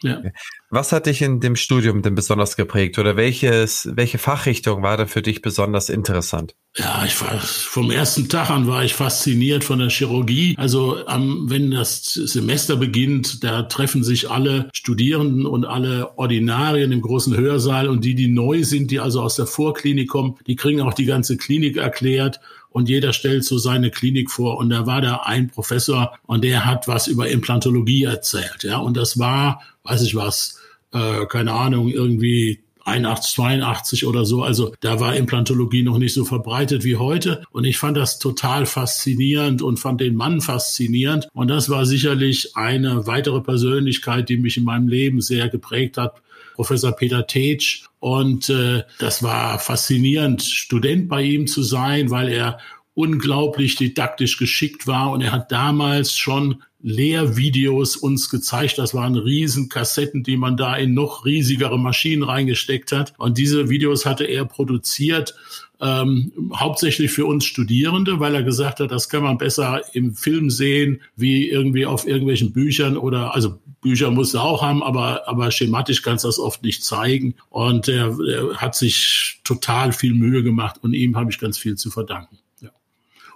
Ja. 0.03 0.23
Was 0.69 0.91
hat 0.91 1.07
dich 1.07 1.23
in 1.23 1.41
dem 1.41 1.55
Studium 1.55 2.03
denn 2.03 2.17
besonders 2.17 2.57
geprägt 2.57 2.99
oder 2.99 3.17
welches, 3.17 3.89
welche 3.93 4.19
Fachrichtung 4.19 4.83
war 4.83 4.97
da 4.97 5.07
für 5.07 5.23
dich 5.23 5.41
besonders 5.41 5.89
interessant? 5.89 6.57
Ja, 6.77 7.05
ich 7.07 7.21
war 7.23 7.39
vom 7.39 7.91
ersten 7.91 8.29
Tag 8.29 8.51
an 8.51 8.67
war 8.67 8.85
ich 8.85 8.95
fasziniert 8.95 9.65
von 9.65 9.79
der 9.79 9.89
Chirurgie. 9.89 10.55
Also 10.59 10.99
ähm, 11.09 11.47
wenn 11.49 11.71
das 11.71 12.13
Semester 12.13 12.77
beginnt, 12.77 13.45
da 13.45 13.63
treffen 13.63 14.03
sich 14.03 14.29
alle 14.29 14.69
Studierenden 14.75 15.47
und 15.47 15.65
alle 15.65 16.19
Ordinarien 16.19 16.93
im 16.93 17.01
großen 17.01 17.37
Hörsaal 17.37 17.89
und 17.89 18.05
die, 18.05 18.15
die 18.15 18.29
neu 18.29 18.65
sind, 18.65 18.91
die 18.91 19.01
also 19.01 19.23
aus 19.23 19.37
der 19.37 19.47
Vorklinik 19.47 20.09
kommen, 20.09 20.37
die 20.47 20.57
kriegen 20.57 20.83
auch 20.83 20.95
die 20.95 21.07
ganze 21.07 21.37
Klinik 21.37 21.77
erklärt 21.77 22.41
und 22.77 22.91
jeder 22.91 23.15
stellt 23.15 23.43
so 23.43 23.57
seine 23.57 23.91
Klinik 23.91 24.31
vor. 24.31 24.59
Und 24.59 24.69
da 24.69 24.85
war 24.85 25.01
da 25.01 25.23
ein 25.25 25.49
Professor 25.49 26.19
und 26.27 26.45
der 26.45 26.67
hat 26.67 26.87
was 26.87 27.07
über 27.07 27.27
Implantologie 27.27 28.05
erzählt. 28.05 28.65
Ja, 28.65 28.77
und 28.77 28.99
das 28.99 29.19
war, 29.19 29.63
weiß 29.89 30.03
ich 30.03 30.15
was, 30.15 30.59
äh, 30.93 31.27
keine 31.27 31.53
Ahnung, 31.53 31.89
irgendwie 31.89 32.61
81, 32.87 33.35
82 33.35 34.07
oder 34.07 34.25
so. 34.25 34.43
Also 34.43 34.73
da 34.81 35.01
war 35.01 35.17
Implantologie 35.17 35.83
noch 35.83 35.99
nicht 35.99 36.15
so 36.15 36.25
verbreitet 36.25 36.85
wie 36.85 36.97
heute. 36.97 37.43
Und 37.51 37.65
ich 37.65 37.79
fand 37.79 37.97
das 37.97 38.19
total 38.19 38.65
faszinierend 38.65 39.61
und 39.61 39.79
fand 39.79 40.01
den 40.01 40.15
Mann 40.15 40.41
faszinierend. 40.41 41.29
Und 41.33 41.49
das 41.49 41.69
war 41.69 41.85
sicherlich 41.85 42.57
eine 42.57 43.07
weitere 43.07 43.41
Persönlichkeit, 43.41 44.29
die 44.29 44.37
mich 44.37 44.57
in 44.57 44.65
meinem 44.65 44.89
Leben 44.89 45.21
sehr 45.21 45.49
geprägt 45.49 45.99
hat. 45.99 46.23
Professor 46.55 46.93
Peter 46.93 47.27
Tetsch. 47.27 47.85
Und 47.99 48.49
äh, 48.51 48.85
das 48.99 49.23
war 49.23 49.59
faszinierend, 49.59 50.43
Student 50.43 51.09
bei 51.09 51.23
ihm 51.23 51.49
zu 51.49 51.63
sein, 51.63 52.11
weil 52.11 52.29
er 52.29 52.59
unglaublich 52.95 53.77
didaktisch 53.77 54.39
geschickt 54.39 54.87
war 54.87 55.11
und 55.11 55.21
er 55.21 55.33
hat 55.33 55.53
damals 55.53 56.17
schon 56.17 56.63
Lehrvideos 56.89 57.97
uns 57.97 58.31
gezeigt. 58.31 58.79
Das 58.79 58.95
waren 58.95 59.17
riesen 59.17 59.69
Kassetten, 59.69 60.23
die 60.23 60.37
man 60.37 60.57
da 60.57 60.77
in 60.77 60.95
noch 60.95 61.25
riesigere 61.25 61.81
Maschinen 61.81 62.23
reingesteckt 62.23 62.93
hat. 62.93 63.13
Und 63.19 63.39
diese 63.39 63.69
Videos 63.69 64.07
hatte 64.07 64.23
er 64.23 64.45
produziert 64.45 65.35
ähm, 65.81 66.33
hauptsächlich 66.55 67.11
für 67.11 67.27
uns 67.27 67.45
Studierende, 67.45 68.21
weil 68.21 68.37
er 68.37 68.45
gesagt 68.45 68.79
hat, 68.79 68.93
das 68.93 69.09
kann 69.09 69.25
man 69.25 69.37
besser 69.37 69.83
im 69.95 70.15
Film 70.15 70.49
sehen, 70.49 71.01
wie 71.17 71.49
irgendwie 71.51 71.87
auf 71.87 72.07
irgendwelchen 72.07 72.53
Büchern 72.53 72.97
oder, 72.97 73.35
also 73.35 73.59
Bücher 73.81 74.13
muss 74.13 74.35
er 74.35 74.43
auch 74.43 74.63
haben, 74.63 74.85
aber, 74.85 75.29
aber 75.29 75.51
schematisch 75.51 76.03
kannst 76.03 76.23
du 76.23 76.29
das 76.29 76.39
oft 76.39 76.63
nicht 76.63 76.85
zeigen. 76.85 77.35
Und 77.51 77.89
er, 77.89 78.17
er 78.21 78.57
hat 78.59 78.77
sich 78.77 79.41
total 79.43 79.93
viel 79.93 80.15
Mühe 80.15 80.45
gemacht 80.45 80.77
und 80.83 80.95
ihm 80.95 81.17
habe 81.17 81.31
ich 81.31 81.39
ganz 81.41 81.59
viel 81.59 81.75
zu 81.75 81.91
verdanken. 81.91 82.39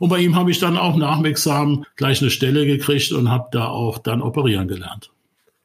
Und 0.01 0.09
bei 0.09 0.19
ihm 0.19 0.35
habe 0.35 0.51
ich 0.51 0.59
dann 0.59 0.79
auch 0.79 0.97
nach 0.97 1.19
dem 1.19 1.27
Examen 1.27 1.85
gleich 1.95 2.23
eine 2.23 2.31
Stelle 2.31 2.65
gekriegt 2.65 3.13
und 3.13 3.31
habe 3.31 3.49
da 3.53 3.69
auch 3.69 3.99
dann 3.99 4.23
operieren 4.23 4.67
gelernt. 4.67 5.11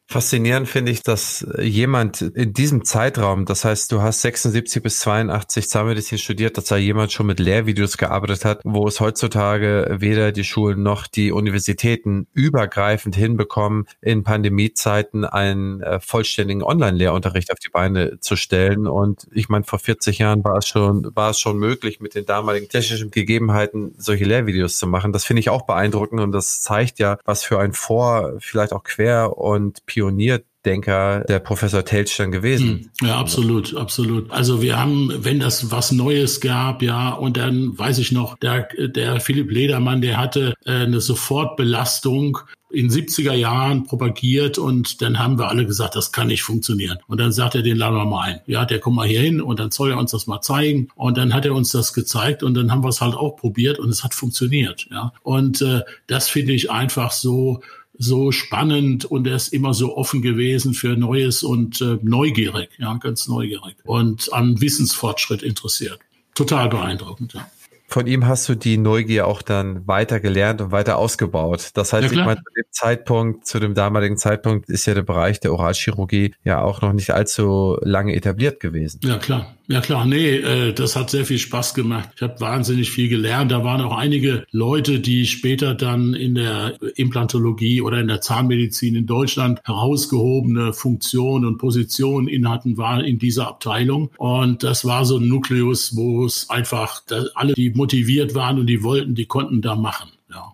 Faszinierend 0.08 0.70
finde 0.70 0.92
ich, 0.92 1.02
dass 1.02 1.46
jemand 1.60 2.22
in 2.22 2.54
diesem 2.54 2.86
Zeitraum, 2.86 3.46
das 3.46 3.66
heißt, 3.66 3.92
du 3.92 4.04
hast 4.04 4.22
76 4.22 4.84
bis 4.84 5.00
82 5.00 5.68
Zahnmedizin 5.68 6.20
studiert, 6.20 6.58
dass 6.58 6.66
da 6.66 6.78
jemand 6.78 7.12
schon 7.12 7.26
mit 7.26 7.40
Lehrvideos 7.40 7.98
gearbeitet 7.98 8.46
hat, 8.46 8.62
wo 8.64 8.88
es 8.88 9.00
heutzutage 9.00 9.98
weder 10.00 10.32
die 10.32 10.44
Schulen 10.44 10.84
noch 10.84 11.08
die 11.08 11.32
Universitäten 11.32 12.28
übergreifend 12.34 13.16
hinbekommen, 13.16 13.88
in 14.00 14.24
Pandemiezeiten 14.24 15.26
einen 15.26 15.82
äh, 15.82 16.00
vollständigen 16.00 16.62
Online-Lehrunterricht 16.62 17.52
auf 17.52 17.60
die 17.60 17.70
Beine 17.70 18.20
zu 18.20 18.36
stellen. 18.36 18.88
Und 18.88 19.28
ich 19.34 19.50
meine, 19.50 19.64
vor 19.64 19.80
40 19.80 20.20
Jahren 20.20 20.44
war 20.44 20.60
es 20.60 20.68
schon, 20.68 21.10
war 21.16 21.32
es 21.32 21.40
schon 21.40 21.58
möglich, 21.58 22.00
mit 22.00 22.14
den 22.14 22.28
damaligen 22.28 22.70
technischen 22.70 23.10
Gegebenheiten 23.10 23.96
solche 23.98 24.26
Lehrvideos 24.26 24.78
zu 24.78 24.86
machen. 24.86 25.14
Das 25.14 25.26
finde 25.26 25.40
ich 25.40 25.50
auch 25.50 25.66
beeindruckend 25.66 26.22
und 26.22 26.32
das 26.32 26.62
zeigt 26.62 27.00
ja, 27.00 27.18
was 27.26 27.44
für 27.44 27.60
ein 27.60 27.74
Vor, 27.74 28.34
vielleicht 28.40 28.72
auch 28.72 28.84
Quer 28.84 29.36
und 29.36 29.86
Pionierdenker 29.96 31.22
der 31.22 31.40
Professor 31.40 31.86
Telsch 31.86 32.18
dann 32.18 32.32
gewesen. 32.32 32.92
Hm. 33.00 33.08
Ja, 33.08 33.18
absolut, 33.18 33.76
absolut. 33.76 34.30
Also 34.30 34.62
wir 34.62 34.78
haben, 34.78 35.10
wenn 35.20 35.40
das 35.40 35.72
was 35.72 35.94
Neues 35.94 36.42
gab, 36.42 36.82
ja, 36.82 37.12
und 37.12 37.38
dann 37.38 37.78
weiß 37.78 38.00
ich 38.00 38.12
noch, 38.12 38.38
der, 38.38 38.68
der 38.78 39.22
Philipp 39.22 39.50
Ledermann, 39.50 40.02
der 40.02 40.18
hatte 40.18 40.54
äh, 40.66 40.72
eine 40.72 41.00
Sofortbelastung 41.00 42.40
in 42.70 42.90
70er 42.90 43.34
Jahren 43.34 43.86
propagiert 43.86 44.58
und 44.58 45.02
dann 45.02 45.18
haben 45.18 45.40
wir 45.40 45.48
alle 45.48 45.66
gesagt, 45.66 45.96
das 45.96 46.12
kann 46.12 46.28
nicht 46.28 46.44
funktionieren. 46.44 46.98
Und 47.08 47.22
dann 47.22 47.32
sagt 47.32 47.56
er, 47.56 47.62
den 47.62 47.78
laden 47.78 47.96
wir 47.96 48.04
mal 48.04 48.24
ein. 48.24 48.42
Ja, 48.48 48.66
der 48.66 48.80
kommt 48.80 48.98
mal 48.98 49.08
hier 49.08 49.22
hin 49.22 49.40
und 49.40 49.62
dann 49.62 49.72
soll 49.72 49.92
er 49.92 49.98
uns 49.98 50.12
das 50.12 50.28
mal 50.28 50.42
zeigen. 50.42 50.90
Und 50.96 51.18
dann 51.18 51.34
hat 51.34 51.46
er 51.46 51.54
uns 51.54 51.70
das 51.72 51.94
gezeigt 51.94 52.44
und 52.44 52.54
dann 52.54 52.72
haben 52.72 52.84
wir 52.84 52.90
es 52.90 53.00
halt 53.00 53.16
auch 53.16 53.38
probiert 53.38 53.80
und 53.80 53.90
es 53.90 54.04
hat 54.04 54.14
funktioniert. 54.14 54.88
Ja, 54.92 55.14
und 55.24 55.62
äh, 55.62 55.84
das 56.08 56.28
finde 56.28 56.52
ich 56.52 56.70
einfach 56.70 57.12
so 57.12 57.62
so 57.98 58.32
spannend 58.32 59.06
und 59.06 59.28
er 59.28 59.36
ist 59.36 59.54
immer 59.54 59.74
so 59.74 59.96
offen 59.96 60.22
gewesen 60.22 60.74
für 60.74 60.96
Neues 60.96 61.44
und 61.44 61.82
äh, 61.82 61.98
neugierig, 62.02 62.70
ja, 62.78 62.94
ganz 62.96 63.28
neugierig 63.28 63.76
und 63.84 64.32
an 64.34 64.60
Wissensfortschritt 64.62 65.44
interessiert. 65.44 66.00
Total 66.34 66.68
beeindruckend, 66.68 67.34
ja. 67.34 67.50
Von 67.88 68.08
ihm 68.08 68.26
hast 68.26 68.50
du 68.50 68.56
die 68.56 68.78
Neugier 68.78 69.28
auch 69.28 69.42
dann 69.42 69.88
weiter 69.88 70.20
gelernt 70.20 70.62
und 70.62 70.72
weiter 70.72 70.98
ausgebaut. 70.98 71.72
Das 71.76 71.94
heißt, 71.94 72.12
ja, 72.12 72.20
ich 72.20 72.26
meine, 72.26 72.38
zu 72.38 72.54
dem 72.56 72.66
Zeitpunkt, 72.72 73.46
zu 73.46 73.60
dem 73.60 73.74
damaligen 73.74 74.18
Zeitpunkt 74.18 74.70
ist 74.70 74.86
ja 74.86 74.94
der 74.94 75.04
Bereich 75.04 75.40
der 75.40 75.54
Oralchirurgie 75.54 76.34
ja 76.44 76.62
auch 76.62 76.82
noch 76.82 76.94
nicht 76.94 77.12
allzu 77.12 77.78
lange 77.82 78.16
etabliert 78.16 78.60
gewesen. 78.60 79.00
Ja, 79.04 79.18
klar. 79.18 79.56
Ja 79.68 79.82
klar, 79.82 80.06
nee, 80.06 80.36
äh, 80.36 80.74
das 80.74 80.96
hat 80.96 81.10
sehr 81.10 81.26
viel 81.26 81.40
Spaß 81.40 81.74
gemacht. 81.74 82.10
Ich 82.16 82.22
habe 82.22 82.40
wahnsinnig 82.40 82.92
viel 82.92 83.10
gelernt. 83.10 83.52
Da 83.52 83.64
waren 83.64 83.82
auch 83.82 83.98
einige 83.98 84.46
Leute, 84.52 85.00
die 85.00 85.26
später 85.26 85.74
dann 85.74 86.14
in 86.14 86.36
der 86.36 86.78
Implantologie 86.96 87.82
oder 87.82 88.00
in 88.00 88.08
der 88.08 88.22
Zahnmedizin 88.22 88.96
in 88.96 89.08
Deutschland 89.08 89.62
herausgehobene 89.66 90.72
Funktionen 90.74 91.46
und 91.46 91.58
Positionen 91.58 92.28
inhatten, 92.28 92.78
waren 92.78 93.04
in 93.04 93.18
dieser 93.18 93.48
Abteilung. 93.48 94.12
Und 94.18 94.62
das 94.62 94.86
war 94.86 95.04
so 95.04 95.18
ein 95.18 95.28
Nukleus, 95.28 95.96
wo 95.96 96.26
es 96.26 96.48
einfach 96.52 97.02
alle, 97.34 97.54
die 97.54 97.72
motiviert 97.76 98.34
waren 98.34 98.60
und 98.60 98.68
die 98.68 98.84
wollten, 98.84 99.16
die 99.16 99.26
konnten 99.26 99.62
da 99.62 99.76
machen. 99.76 100.12
Ja, 100.30 100.54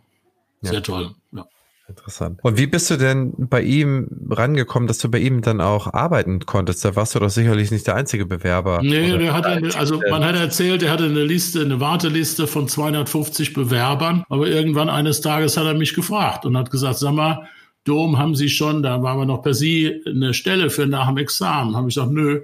sehr 0.62 0.74
ja. 0.74 0.82
toll. 0.82 1.12
Ja. 1.32 1.46
Interessant. 1.88 2.40
Und 2.42 2.58
wie 2.58 2.68
bist 2.68 2.90
du 2.90 2.96
denn 2.96 3.34
bei 3.38 3.62
ihm 3.62 4.08
rangekommen, 4.30 4.88
dass 4.88 5.00
du 5.00 5.12
bei 5.12 5.20
ihm 5.20 5.42
dann 5.42 5.60
auch 5.60 5.94
arbeiten 5.94 6.40
konntest? 6.46 6.86
Da 6.86 6.96
warst 6.96 7.16
du 7.16 7.20
doch 7.20 7.30
sicherlich 7.30 7.70
nicht 7.70 7.86
der 7.86 7.96
einzige 7.96 8.26
Bewerber. 8.26 8.80
Nee, 8.82 9.18
der 9.18 9.34
hatte 9.34 9.50
eine, 9.50 9.76
also 9.76 10.02
man 10.10 10.24
hat 10.24 10.36
erzählt, 10.36 10.84
er 10.84 10.92
hatte 10.92 11.06
eine 11.06 11.24
Liste, 11.24 11.62
eine 11.62 11.82
Warteliste 11.82 12.48
von 12.48 12.70
250 12.70 13.54
Bewerbern, 13.54 14.24
aber 14.30 14.48
irgendwann 14.48 14.90
eines 14.90 15.20
Tages 15.20 15.58
hat 15.58 15.66
er 15.66 15.74
mich 15.74 15.94
gefragt 15.94 16.46
und 16.46 16.56
hat 16.58 16.72
gesagt, 16.72 16.98
sag 16.98 17.14
mal, 17.14 17.48
Dom, 17.84 18.18
haben 18.18 18.36
Sie 18.36 18.50
schon, 18.50 18.84
da 18.84 19.02
waren 19.02 19.18
wir 19.18 19.26
noch 19.26 19.42
per 19.42 19.54
Sie, 19.54 20.02
eine 20.06 20.34
Stelle 20.34 20.70
für 20.70 20.86
nach 20.86 21.08
dem 21.08 21.18
Examen? 21.18 21.76
Habe 21.76 21.90
ich 21.90 21.96
gesagt, 21.96 22.12
nö. 22.12 22.42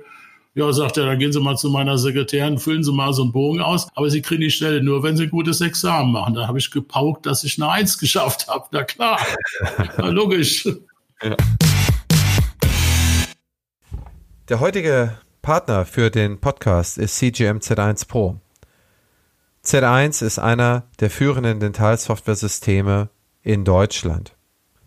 Ja, 0.57 0.73
sagt 0.73 0.97
er, 0.97 1.05
dann 1.05 1.19
gehen 1.19 1.31
Sie 1.31 1.39
mal 1.39 1.55
zu 1.55 1.69
meiner 1.69 1.99
Sekretärin, 1.99 2.57
füllen 2.57 2.83
Sie 2.83 2.91
mal 2.91 3.13
so 3.13 3.21
einen 3.21 3.31
Bogen 3.31 3.61
aus, 3.61 3.89
aber 3.93 4.09
Sie 4.09 4.23
kriegen 4.23 4.41
die 4.41 4.49
Stelle 4.49 4.81
nur, 4.81 5.03
wenn 5.03 5.15
Sie 5.15 5.25
ein 5.25 5.29
gutes 5.29 5.61
Examen 5.61 6.11
machen. 6.11 6.33
Da 6.33 6.47
habe 6.47 6.57
ich 6.57 6.71
gepaukt, 6.71 7.27
dass 7.27 7.43
ich 7.43 7.61
eine 7.61 7.69
Eins 7.71 7.99
geschafft 7.99 8.47
habe. 8.47 8.65
Na 8.71 8.83
klar, 8.83 9.19
Na, 9.99 10.07
logisch. 10.09 10.67
Ja. 11.21 11.37
Der 14.49 14.59
heutige 14.59 15.19
Partner 15.43 15.85
für 15.85 16.09
den 16.09 16.39
Podcast 16.39 16.97
ist 16.97 17.17
CGM 17.17 17.59
Z1 17.59 18.07
Pro. 18.07 18.39
Z1 19.63 20.25
ist 20.25 20.39
einer 20.39 20.87
der 20.99 21.11
führenden 21.11 21.59
Dentalsoftware-Systeme 21.59 23.09
in 23.43 23.63
Deutschland. 23.63 24.35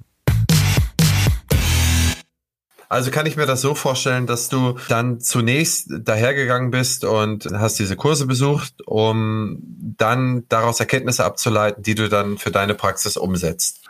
Also 2.91 3.11
kann 3.11 3.27
ich 3.27 3.37
mir 3.37 3.45
das 3.45 3.61
so 3.61 3.75
vorstellen, 3.75 4.25
dass 4.25 4.49
du 4.49 4.75
dann 4.89 5.19
zunächst 5.19 5.89
dahergegangen 5.91 6.71
bist 6.71 7.05
und 7.05 7.45
hast 7.53 7.77
diese 7.77 7.95
Kurse 7.95 8.25
besucht, 8.25 8.73
um 8.87 9.59
dann 9.61 10.45
daraus 10.49 10.79
Erkenntnisse 10.79 11.23
abzuleiten, 11.23 11.83
die 11.83 11.93
du 11.93 12.09
dann 12.09 12.39
für 12.39 12.49
deine 12.49 12.73
Praxis 12.73 13.15
umsetzt. 13.15 13.88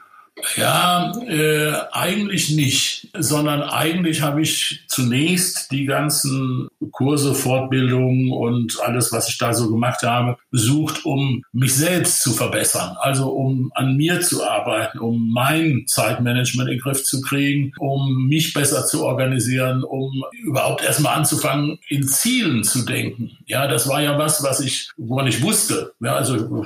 Ja, 0.56 1.12
äh, 1.28 1.74
eigentlich 1.92 2.52
nicht, 2.52 3.10
sondern 3.18 3.62
eigentlich 3.62 4.22
habe 4.22 4.42
ich 4.42 4.82
zunächst 4.88 5.72
die 5.72 5.86
ganzen 5.86 6.68
Kurse, 6.92 7.34
Fortbildungen 7.34 8.32
und 8.32 8.80
alles, 8.82 9.12
was 9.12 9.30
ich 9.30 9.38
da 9.38 9.54
so 9.54 9.70
gemacht 9.70 10.04
habe, 10.04 10.38
besucht, 10.52 11.06
um 11.06 11.44
mich 11.52 11.76
selbst 11.76 12.22
zu 12.22 12.32
verbessern. 12.32 12.96
Also 13.00 13.30
um 13.30 13.72
an 13.76 13.96
mir 13.98 14.22
zu 14.22 14.44
arbeiten, 14.44 15.00
um 15.00 15.32
mein 15.32 15.84
Zeitmanagement 15.88 16.70
in 16.70 16.78
den 16.78 16.82
Griff 16.82 17.04
zu 17.04 17.22
kriegen, 17.22 17.74
um 17.78 18.28
mich 18.28 18.54
besser 18.54 18.86
zu 18.86 19.06
organisieren, 19.06 19.84
um 19.84 20.24
überhaupt 20.44 20.84
erstmal 20.84 21.16
anzufangen, 21.16 21.80
in 21.90 22.08
Zielen 22.08 22.64
zu 22.64 22.86
denken. 22.86 23.38
Ja, 23.46 23.68
das 23.68 23.88
war 23.88 24.02
ja 24.02 24.18
was, 24.18 24.44
was 24.44 24.60
ich, 24.60 24.90
woran 24.98 25.28
ich 25.28 25.42
wusste. 25.42 25.94
Ja, 26.00 26.16
also 26.16 26.66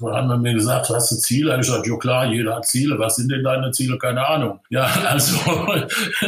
haben 0.00 0.28
wir 0.28 0.38
mir 0.38 0.54
gesagt, 0.54 0.88
hast 0.90 1.10
du 1.10 1.16
Ziele? 1.16 1.52
Ich 1.54 1.66
gesagt, 1.66 1.86
ja 1.86 1.96
klar, 1.96 2.32
jeder 2.32 2.56
hat 2.56 2.66
Ziele 2.66 2.98
Was 3.02 3.16
sind 3.16 3.30
denn 3.30 3.42
deine 3.42 3.72
Ziele? 3.72 3.98
Keine 3.98 4.26
Ahnung. 4.26 4.60
Ja, 4.70 4.84
also 5.08 5.36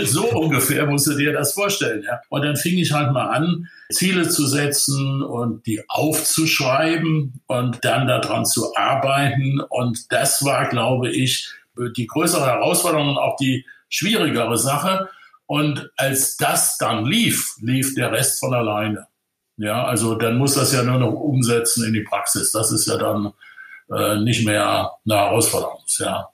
so 0.03 0.25
ungefähr 0.31 0.87
musst 0.87 1.07
du 1.07 1.15
dir 1.15 1.33
das 1.33 1.53
vorstellen. 1.53 2.03
Ja. 2.05 2.21
Und 2.29 2.45
dann 2.45 2.57
fing 2.57 2.77
ich 2.77 2.93
halt 2.93 3.13
mal 3.13 3.29
an, 3.29 3.69
Ziele 3.91 4.29
zu 4.29 4.47
setzen 4.47 5.23
und 5.23 5.65
die 5.67 5.83
aufzuschreiben 5.89 7.41
und 7.47 7.85
dann 7.85 8.09
daran 8.09 8.45
zu 8.45 8.75
arbeiten. 8.75 9.61
Und 9.61 10.13
das 10.13 10.45
war, 10.45 10.69
glaube 10.69 11.11
ich, 11.11 11.49
die 11.97 12.07
größere 12.07 12.45
Herausforderung 12.45 13.11
und 13.11 13.19
auch 13.19 13.37
die 13.37 13.65
schwierigere 13.89 14.59
Sache. 14.59 15.09
Und 15.47 15.91
als 15.97 16.37
das 16.37 16.79
dann 16.79 17.05
lief, 17.05 17.55
lief 17.61 17.95
der 17.95 18.13
Rest 18.13 18.41
von 18.41 18.55
alleine. 18.55 19.07
Ja, 19.57 19.85
also 19.85 20.17
dann 20.17 20.37
muss 20.37 20.55
das 20.55 20.73
ja 20.73 20.83
nur 20.83 20.99
noch 20.99 21.13
umsetzen 21.13 21.85
in 21.85 21.93
die 21.93 22.03
Praxis. 22.03 22.51
Das 22.51 22.73
ist 22.73 22.87
ja 22.87 22.97
dann 22.97 23.33
äh, 23.91 24.17
nicht 24.17 24.45
mehr 24.45 24.91
eine 25.05 25.15
Herausforderung. 25.15 25.83
Ja. 25.99 26.29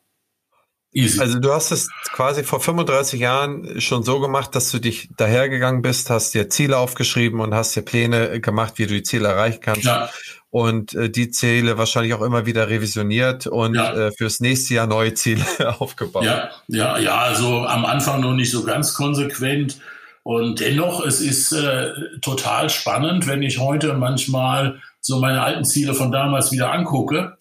Easy. 0.93 1.21
Also 1.21 1.39
du 1.39 1.53
hast 1.53 1.71
es 1.71 1.89
quasi 2.13 2.43
vor 2.43 2.61
35 2.61 3.21
Jahren 3.21 3.81
schon 3.81 4.03
so 4.03 4.19
gemacht, 4.19 4.57
dass 4.57 4.73
du 4.73 4.81
dich 4.81 5.09
dahergegangen 5.17 5.83
bist, 5.83 6.11
hast 6.11 6.35
dir 6.35 6.49
Ziele 6.49 6.79
aufgeschrieben 6.79 7.41
und 7.41 7.55
hast 7.55 7.77
dir 7.77 7.83
Pläne 7.83 8.41
gemacht, 8.41 8.75
wie 8.77 8.87
du 8.87 8.95
die 8.95 9.05
Ziele 9.05 9.29
erreichen 9.29 9.61
kannst. 9.61 9.85
Ja. 9.85 10.11
Und 10.51 10.95
äh, 10.95 11.09
die 11.09 11.31
Ziele 11.31 11.79
wahrscheinlich 11.79 12.13
auch 12.15 12.23
immer 12.23 12.45
wieder 12.45 12.69
revisioniert 12.69 13.47
und 13.47 13.77
ja. 13.77 13.95
äh, 13.95 14.13
fürs 14.13 14.41
nächste 14.41 14.75
Jahr 14.75 14.89
neue 14.89 15.15
Ziele 15.15 15.45
aufgebaut. 15.79 16.25
Ja, 16.25 16.51
ja, 16.67 16.99
ja, 16.99 17.19
also 17.19 17.61
am 17.67 17.85
Anfang 17.85 18.21
noch 18.21 18.35
nicht 18.35 18.51
so 18.51 18.65
ganz 18.65 18.95
konsequent. 18.95 19.79
Und 20.25 20.59
dennoch, 20.59 21.07
es 21.07 21.21
ist 21.21 21.53
äh, 21.53 21.93
total 22.21 22.69
spannend, 22.69 23.29
wenn 23.29 23.43
ich 23.43 23.59
heute 23.59 23.95
manchmal 23.95 24.81
so 25.01 25.21
meine 25.21 25.41
alten 25.43 25.65
Ziele 25.65 25.95
von 25.95 26.11
damals 26.11 26.51
wieder 26.51 26.73
angucke, 26.73 27.37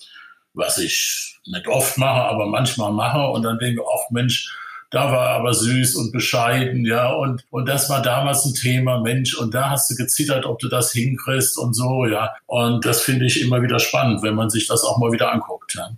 was 0.60 0.78
ich 0.78 1.40
nicht 1.48 1.68
oft 1.68 1.98
mache, 1.98 2.22
aber 2.22 2.46
manchmal 2.46 2.92
mache 2.92 3.28
und 3.32 3.44
dann 3.44 3.58
denke, 3.58 3.82
ach 3.82 4.12
Mensch, 4.12 4.56
da 4.92 5.12
war 5.12 5.30
aber 5.30 5.54
süß 5.54 5.96
und 5.96 6.12
bescheiden, 6.12 6.86
ja, 6.86 7.12
und, 7.14 7.44
und 7.52 7.68
das 7.68 7.90
war 7.90 8.02
damals 8.02 8.46
ein 8.46 8.56
Thema, 8.56 9.00
Mensch, 9.02 9.36
und 9.38 9.54
da 9.54 9.70
hast 9.70 9.90
du 9.90 9.96
gezittert, 9.96 10.46
ob 10.46 10.60
du 10.60 10.68
das 10.68 10.92
hinkriegst 10.92 11.58
und 11.60 11.76
so, 11.76 12.06
ja. 12.06 12.34
Und 12.48 12.86
das 12.86 13.02
finde 13.02 13.26
ich 13.26 13.42
immer 13.42 13.62
wieder 13.62 13.80
spannend, 13.80 14.24
wenn 14.24 14.34
man 14.34 14.50
sich 14.50 14.68
das 14.68 14.84
auch 14.84 14.98
mal 14.98 15.12
wieder 15.12 15.32
anguckt, 15.32 15.76
ja. 15.76 15.92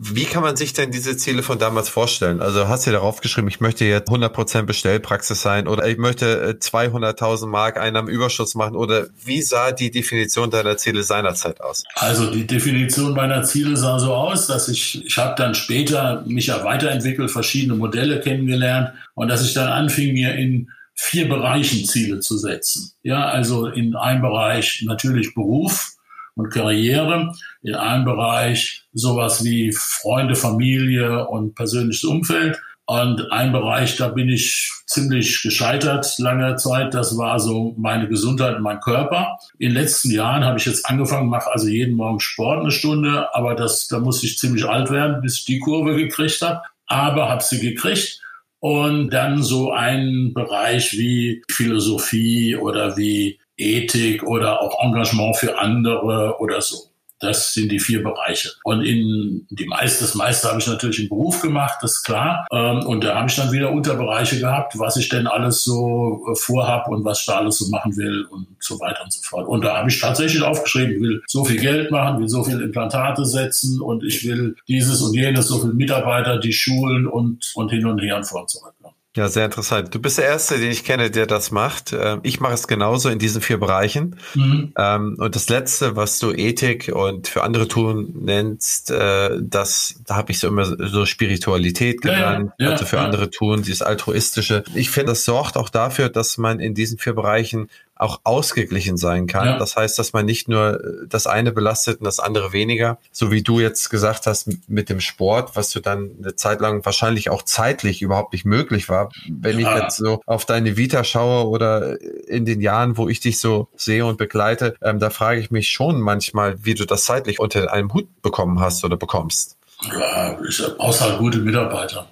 Wie 0.00 0.26
kann 0.26 0.44
man 0.44 0.54
sich 0.54 0.72
denn 0.74 0.92
diese 0.92 1.16
Ziele 1.16 1.42
von 1.42 1.58
damals 1.58 1.88
vorstellen? 1.88 2.40
Also 2.40 2.68
hast 2.68 2.86
du 2.86 2.92
darauf 2.92 3.20
geschrieben, 3.20 3.48
ich 3.48 3.58
möchte 3.58 3.84
jetzt 3.84 4.08
100% 4.08 4.62
Bestellpraxis 4.62 5.42
sein 5.42 5.66
oder 5.66 5.88
ich 5.88 5.98
möchte 5.98 6.56
200.000 6.60 7.42
äh, 7.42 7.46
Mark 7.48 7.76
Einnahmenüberschuss 7.78 8.54
machen 8.54 8.76
oder 8.76 9.08
wie 9.24 9.42
sah 9.42 9.72
die 9.72 9.90
Definition 9.90 10.50
deiner 10.50 10.76
Ziele 10.76 11.02
seinerzeit 11.02 11.60
aus? 11.60 11.82
Also 11.96 12.30
die 12.30 12.46
Definition 12.46 13.12
meiner 13.12 13.42
Ziele 13.42 13.76
sah 13.76 13.98
so 13.98 14.14
aus, 14.14 14.46
dass 14.46 14.68
ich, 14.68 15.04
ich 15.04 15.18
habe 15.18 15.34
dann 15.36 15.56
später 15.56 16.22
mich 16.26 16.46
ja 16.46 16.62
weiterentwickelt, 16.62 17.32
verschiedene 17.32 17.74
Modelle 17.74 18.20
kennengelernt 18.20 18.92
und 19.14 19.26
dass 19.26 19.44
ich 19.44 19.52
dann 19.52 19.66
anfing, 19.66 20.12
mir 20.12 20.32
in 20.36 20.70
vier 20.94 21.28
Bereichen 21.28 21.84
Ziele 21.86 22.20
zu 22.20 22.38
setzen. 22.38 22.92
Ja, 23.02 23.26
also 23.26 23.66
in 23.66 23.96
einem 23.96 24.22
Bereich 24.22 24.84
natürlich 24.86 25.34
Beruf, 25.34 25.98
und 26.38 26.50
Karriere, 26.50 27.34
in 27.68 27.74
einem 27.74 28.04
Bereich 28.04 28.84
sowas 28.92 29.44
wie 29.44 29.72
Freunde, 29.72 30.34
Familie 30.34 31.26
und 31.28 31.54
persönliches 31.54 32.04
Umfeld. 32.04 32.58
Und 32.86 33.30
ein 33.32 33.52
Bereich, 33.52 33.96
da 33.96 34.08
bin 34.08 34.30
ich 34.30 34.72
ziemlich 34.86 35.42
gescheitert 35.42 36.14
lange 36.18 36.56
Zeit. 36.56 36.94
Das 36.94 37.18
war 37.18 37.38
so 37.38 37.74
meine 37.76 38.08
Gesundheit 38.08 38.56
und 38.56 38.62
mein 38.62 38.80
Körper. 38.80 39.38
In 39.58 39.68
den 39.68 39.74
letzten 39.74 40.10
Jahren 40.10 40.42
habe 40.42 40.58
ich 40.58 40.64
jetzt 40.64 40.86
angefangen, 40.86 41.28
mache 41.28 41.52
also 41.52 41.68
jeden 41.68 41.96
Morgen 41.96 42.18
Sport 42.18 42.60
eine 42.60 42.70
Stunde, 42.70 43.28
aber 43.34 43.54
das, 43.54 43.88
da 43.88 43.98
musste 43.98 44.24
ich 44.24 44.38
ziemlich 44.38 44.64
alt 44.64 44.90
werden, 44.90 45.20
bis 45.20 45.40
ich 45.40 45.44
die 45.44 45.58
Kurve 45.58 45.96
gekriegt 45.96 46.40
habe. 46.40 46.62
Aber 46.86 47.28
habe 47.28 47.42
sie 47.42 47.60
gekriegt. 47.60 48.22
Und 48.60 49.10
dann 49.10 49.42
so 49.42 49.70
ein 49.70 50.32
Bereich 50.34 50.92
wie 50.92 51.42
Philosophie 51.50 52.56
oder 52.56 52.96
wie 52.96 53.38
Ethik 53.58 54.22
oder 54.22 54.62
auch 54.62 54.82
Engagement 54.82 55.36
für 55.36 55.58
andere 55.58 56.36
oder 56.40 56.62
so. 56.62 56.87
Das 57.20 57.52
sind 57.52 57.72
die 57.72 57.80
vier 57.80 58.02
Bereiche. 58.02 58.50
Und 58.64 58.82
in 58.82 59.46
die 59.50 59.66
meiste, 59.66 60.04
das 60.04 60.14
meiste 60.14 60.48
habe 60.48 60.60
ich 60.60 60.66
natürlich 60.66 61.00
im 61.00 61.08
Beruf 61.08 61.40
gemacht, 61.40 61.78
das 61.82 61.92
ist 61.92 62.04
klar. 62.04 62.46
Ähm, 62.52 62.86
und 62.86 63.04
da 63.04 63.16
habe 63.16 63.28
ich 63.28 63.36
dann 63.36 63.52
wieder 63.52 63.72
Unterbereiche 63.72 64.38
gehabt, 64.38 64.78
was 64.78 64.96
ich 64.96 65.08
denn 65.08 65.26
alles 65.26 65.64
so 65.64 66.24
äh, 66.30 66.36
vorhab 66.36 66.88
und 66.88 67.04
was 67.04 67.20
ich 67.20 67.26
da 67.26 67.38
alles 67.38 67.58
so 67.58 67.68
machen 67.70 67.96
will 67.96 68.24
und 68.30 68.46
so 68.60 68.78
weiter 68.80 69.02
und 69.04 69.12
so 69.12 69.20
fort. 69.22 69.48
Und 69.48 69.64
da 69.64 69.78
habe 69.78 69.88
ich 69.88 70.00
tatsächlich 70.00 70.42
aufgeschrieben, 70.42 70.94
ich 70.94 71.00
will 71.00 71.22
so 71.26 71.44
viel 71.44 71.60
Geld 71.60 71.90
machen, 71.90 72.20
will 72.20 72.28
so 72.28 72.44
viele 72.44 72.62
Implantate 72.62 73.24
setzen 73.24 73.80
und 73.80 74.04
ich 74.04 74.24
will 74.26 74.56
dieses 74.68 75.02
und 75.02 75.14
jenes, 75.14 75.48
so 75.48 75.58
viele 75.60 75.74
Mitarbeiter, 75.74 76.38
die 76.38 76.52
schulen 76.52 77.06
und, 77.06 77.52
und 77.54 77.70
hin 77.70 77.86
und 77.86 78.00
her 78.00 78.16
und 78.16 78.24
vor 78.24 78.42
und 78.42 78.50
zurück. 78.50 78.74
Ja, 79.18 79.26
sehr 79.26 79.46
interessant. 79.46 79.92
Du 79.92 79.98
bist 79.98 80.18
der 80.18 80.26
Erste, 80.26 80.60
den 80.60 80.70
ich 80.70 80.84
kenne, 80.84 81.10
der 81.10 81.26
das 81.26 81.50
macht. 81.50 81.92
Ähm, 81.92 82.20
ich 82.22 82.38
mache 82.38 82.54
es 82.54 82.68
genauso 82.68 83.08
in 83.08 83.18
diesen 83.18 83.42
vier 83.42 83.58
Bereichen. 83.58 84.14
Mhm. 84.36 84.72
Ähm, 84.78 85.16
und 85.18 85.34
das 85.34 85.48
Letzte, 85.48 85.96
was 85.96 86.20
du 86.20 86.30
Ethik 86.30 86.92
und 86.94 87.26
für 87.26 87.42
andere 87.42 87.66
tun 87.66 88.12
nennst, 88.14 88.92
äh, 88.92 89.30
das, 89.40 89.96
da 90.06 90.14
habe 90.14 90.30
ich 90.30 90.38
so 90.38 90.46
immer 90.46 90.64
so 90.64 91.04
Spiritualität 91.04 92.00
genannt, 92.00 92.52
ja, 92.60 92.66
ja, 92.66 92.72
also 92.74 92.86
für 92.86 92.98
ja. 92.98 93.04
andere 93.06 93.28
tun, 93.28 93.62
dieses 93.62 93.82
altruistische. 93.82 94.62
Ich 94.76 94.90
finde, 94.90 95.10
das 95.10 95.24
sorgt 95.24 95.56
auch 95.56 95.68
dafür, 95.68 96.10
dass 96.10 96.38
man 96.38 96.60
in 96.60 96.74
diesen 96.74 96.96
vier 96.98 97.14
Bereichen 97.14 97.70
auch 97.98 98.20
ausgeglichen 98.24 98.96
sein 98.96 99.26
kann. 99.26 99.46
Ja. 99.46 99.58
Das 99.58 99.76
heißt, 99.76 99.98
dass 99.98 100.12
man 100.12 100.24
nicht 100.24 100.48
nur 100.48 100.80
äh, 100.80 101.06
das 101.08 101.26
eine 101.26 101.52
belastet 101.52 101.98
und 101.98 102.04
das 102.04 102.20
andere 102.20 102.52
weniger, 102.52 102.98
so 103.12 103.30
wie 103.30 103.42
du 103.42 103.60
jetzt 103.60 103.90
gesagt 103.90 104.26
hast 104.26 104.48
mit 104.68 104.88
dem 104.88 105.00
Sport, 105.00 105.56
was 105.56 105.70
du 105.70 105.80
dann 105.80 106.10
eine 106.22 106.36
Zeit 106.36 106.60
lang 106.60 106.84
wahrscheinlich 106.84 107.30
auch 107.30 107.42
zeitlich 107.42 108.00
überhaupt 108.02 108.32
nicht 108.32 108.44
möglich 108.44 108.88
war. 108.88 109.10
Wenn 109.28 109.58
ja. 109.58 109.76
ich 109.76 109.82
jetzt 109.82 109.96
so 109.96 110.20
auf 110.26 110.44
deine 110.44 110.76
Vita 110.76 111.04
schaue 111.04 111.48
oder 111.48 112.00
in 112.28 112.44
den 112.44 112.60
Jahren, 112.60 112.96
wo 112.96 113.08
ich 113.08 113.20
dich 113.20 113.40
so 113.40 113.68
sehe 113.76 114.06
und 114.06 114.16
begleite, 114.16 114.74
ähm, 114.82 114.98
da 114.98 115.10
frage 115.10 115.40
ich 115.40 115.50
mich 115.50 115.68
schon 115.68 116.00
manchmal, 116.00 116.64
wie 116.64 116.74
du 116.74 116.84
das 116.86 117.04
zeitlich 117.04 117.40
unter 117.40 117.72
einem 117.72 117.92
Hut 117.92 118.22
bekommen 118.22 118.60
hast 118.60 118.84
oder 118.84 118.96
bekommst. 118.96 119.56
Ja, 119.82 120.38
ich 120.48 120.62
brauchst 120.76 121.00
halt 121.00 121.18
gute 121.18 121.38
Mitarbeiter. 121.38 122.06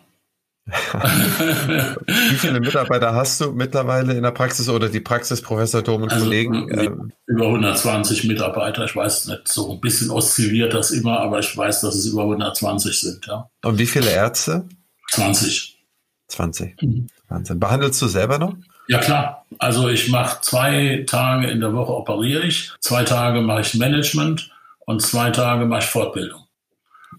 Wie 0.67 2.35
viele 2.35 2.59
Mitarbeiter 2.59 3.15
hast 3.15 3.41
du 3.41 3.53
mittlerweile 3.53 4.15
in 4.15 4.25
der 4.25 4.33
Praxis 4.33 4.69
oder 4.69 4.89
die 4.89 5.01
Praxis, 5.01 5.41
Professor 5.41 5.81
Dom 5.81 6.03
und 6.03 6.13
also, 6.13 6.25
Kollegen? 6.25 6.69
Ähm, 6.77 7.13
über 7.27 7.47
120 7.47 8.25
Mitarbeiter. 8.25 8.85
Ich 8.85 8.97
weiß 8.97 9.29
nicht, 9.29 9.47
so 9.47 9.73
ein 9.73 9.81
bisschen 9.81 10.11
oszilliert 10.11 10.75
das 10.75 10.91
immer, 10.91 11.21
aber 11.21 11.39
ich 11.39 11.57
weiß, 11.57 11.83
dass 11.83 11.95
es 11.95 12.07
über 12.07 12.23
120 12.23 12.99
sind. 12.99 13.27
Ja. 13.27 13.49
Und 13.63 13.79
wie 13.79 13.87
viele 13.87 14.11
Ärzte? 14.11 14.67
20. 15.13 15.79
20. 16.29 16.83
Mhm. 16.83 17.07
Wahnsinn. 17.29 17.61
Behandelst 17.61 18.03
du 18.03 18.09
selber 18.09 18.39
noch? 18.39 18.55
Ja 18.89 18.99
klar. 18.99 19.47
Also 19.59 19.89
ich 19.89 20.09
mache 20.09 20.41
zwei 20.43 21.05
Tage 21.07 21.49
in 21.49 21.61
der 21.61 21.73
Woche 21.75 21.93
operiere 21.93 22.45
ich, 22.45 22.73
zwei 22.81 23.05
Tage 23.05 23.41
mache 23.41 23.63
ich 23.63 23.75
Management 23.75 24.51
und 24.81 25.03
zwei 25.03 25.31
Tage 25.31 25.67
mache 25.67 25.81
ich 25.81 25.87
Fortbildung. 25.87 26.46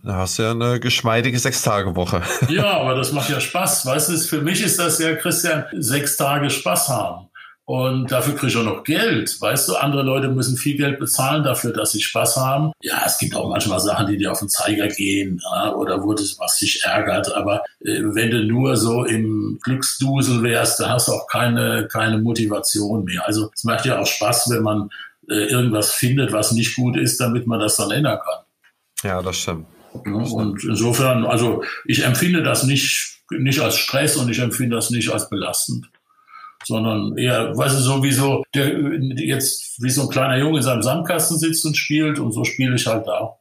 Da 0.08 0.16
hast 0.16 0.40
du 0.40 0.44
ja 0.44 0.52
eine 0.52 0.80
geschmeidige 0.80 1.38
Sechs-Tage-Woche. 1.38 2.22
Ja, 2.50 2.80
aber 2.80 2.96
das 2.96 3.12
macht 3.12 3.30
ja 3.30 3.42
Spaß. 3.42 3.86
Weißt 3.86 4.08
du, 4.08 4.18
für 4.18 4.42
mich 4.42 4.64
ist 4.64 4.80
das 4.80 5.00
ja, 5.00 5.14
Christian, 5.16 5.66
sechs 5.74 6.16
Tage 6.16 6.50
Spaß 6.50 6.88
haben. 6.88 7.28
Und 7.66 8.10
dafür 8.10 8.34
kriege 8.36 8.48
ich 8.48 8.56
auch 8.56 8.64
noch 8.64 8.86
Geld. 8.86 9.36
Weißt 9.42 9.68
du, 9.68 9.76
andere 9.76 10.04
Leute 10.04 10.30
müssen 10.30 10.56
viel 10.56 10.78
Geld 10.78 10.98
bezahlen 11.00 11.44
dafür, 11.44 11.74
dass 11.74 11.92
sie 11.92 12.02
Spaß 12.02 12.38
haben. 12.38 12.72
Ja, 12.82 13.02
es 13.06 13.18
gibt 13.18 13.36
auch 13.36 13.50
manchmal 13.50 13.82
Sachen, 13.82 14.08
die 14.08 14.18
dir 14.18 14.32
auf 14.32 14.40
den 14.40 14.48
Zeiger 14.48 14.88
gehen 14.88 15.42
ja, 15.44 15.74
oder 15.74 16.02
wo 16.02 16.14
das 16.14 16.40
was 16.40 16.58
dich 16.58 16.86
ärgert. 16.86 17.36
Aber 17.36 17.66
äh, 17.82 18.00
wenn 18.02 18.32
du 18.32 18.46
nur 18.46 18.78
so 18.78 19.04
im 19.04 19.60
Glücksdusel 19.62 20.42
wärst, 20.42 20.80
dann 20.80 20.90
hast 20.90 21.10
du 21.10 21.12
auch 21.12 21.28
keine, 21.28 21.90
keine 21.92 22.18
Motivation 22.20 23.04
mehr. 23.04 23.28
Also 23.28 23.52
es 23.54 23.66
macht 23.66 23.86
ja 23.86 24.00
auch 24.00 24.08
Spaß, 24.08 24.52
wenn 24.52 24.64
man 24.64 24.90
äh, 25.30 25.48
irgendwas 25.48 25.92
findet, 25.92 26.32
was 26.32 26.54
nicht 26.54 26.78
gut 26.78 26.96
ist, 26.96 27.20
damit 27.20 27.46
man 27.46 27.60
das 27.60 27.76
dann 27.76 27.92
ändern 27.92 28.20
kann. 28.24 28.46
Ja, 29.04 29.22
das 29.22 29.36
stimmt. 29.36 29.68
Und 30.06 30.64
insofern, 30.64 31.26
also 31.26 31.64
ich 31.86 32.04
empfinde 32.04 32.44
das 32.44 32.64
nicht, 32.64 33.22
nicht 33.32 33.60
als 33.60 33.78
Stress 33.78 34.16
und 34.16 34.30
ich 34.30 34.40
empfinde 34.40 34.76
das 34.76 34.90
nicht 34.90 35.10
als 35.10 35.30
belastend, 35.30 35.90
sondern 36.64 37.18
eher, 37.18 37.56
weißt 37.58 37.76
du, 37.78 37.82
so 37.82 38.04
wie 38.04 38.12
so, 38.12 38.44
der 38.54 38.80
jetzt 39.16 39.82
wie 39.82 39.90
so 39.90 40.04
ein 40.04 40.10
kleiner 40.10 40.38
Junge 40.38 40.58
in 40.58 40.64
seinem 40.64 40.82
Sandkasten 40.82 41.38
sitzt 41.38 41.66
und 41.66 41.78
spielt 41.78 42.20
und 42.20 42.32
so 42.32 42.44
spiele 42.44 42.76
ich 42.76 42.88
halt 42.88 43.08
da. 43.08 43.38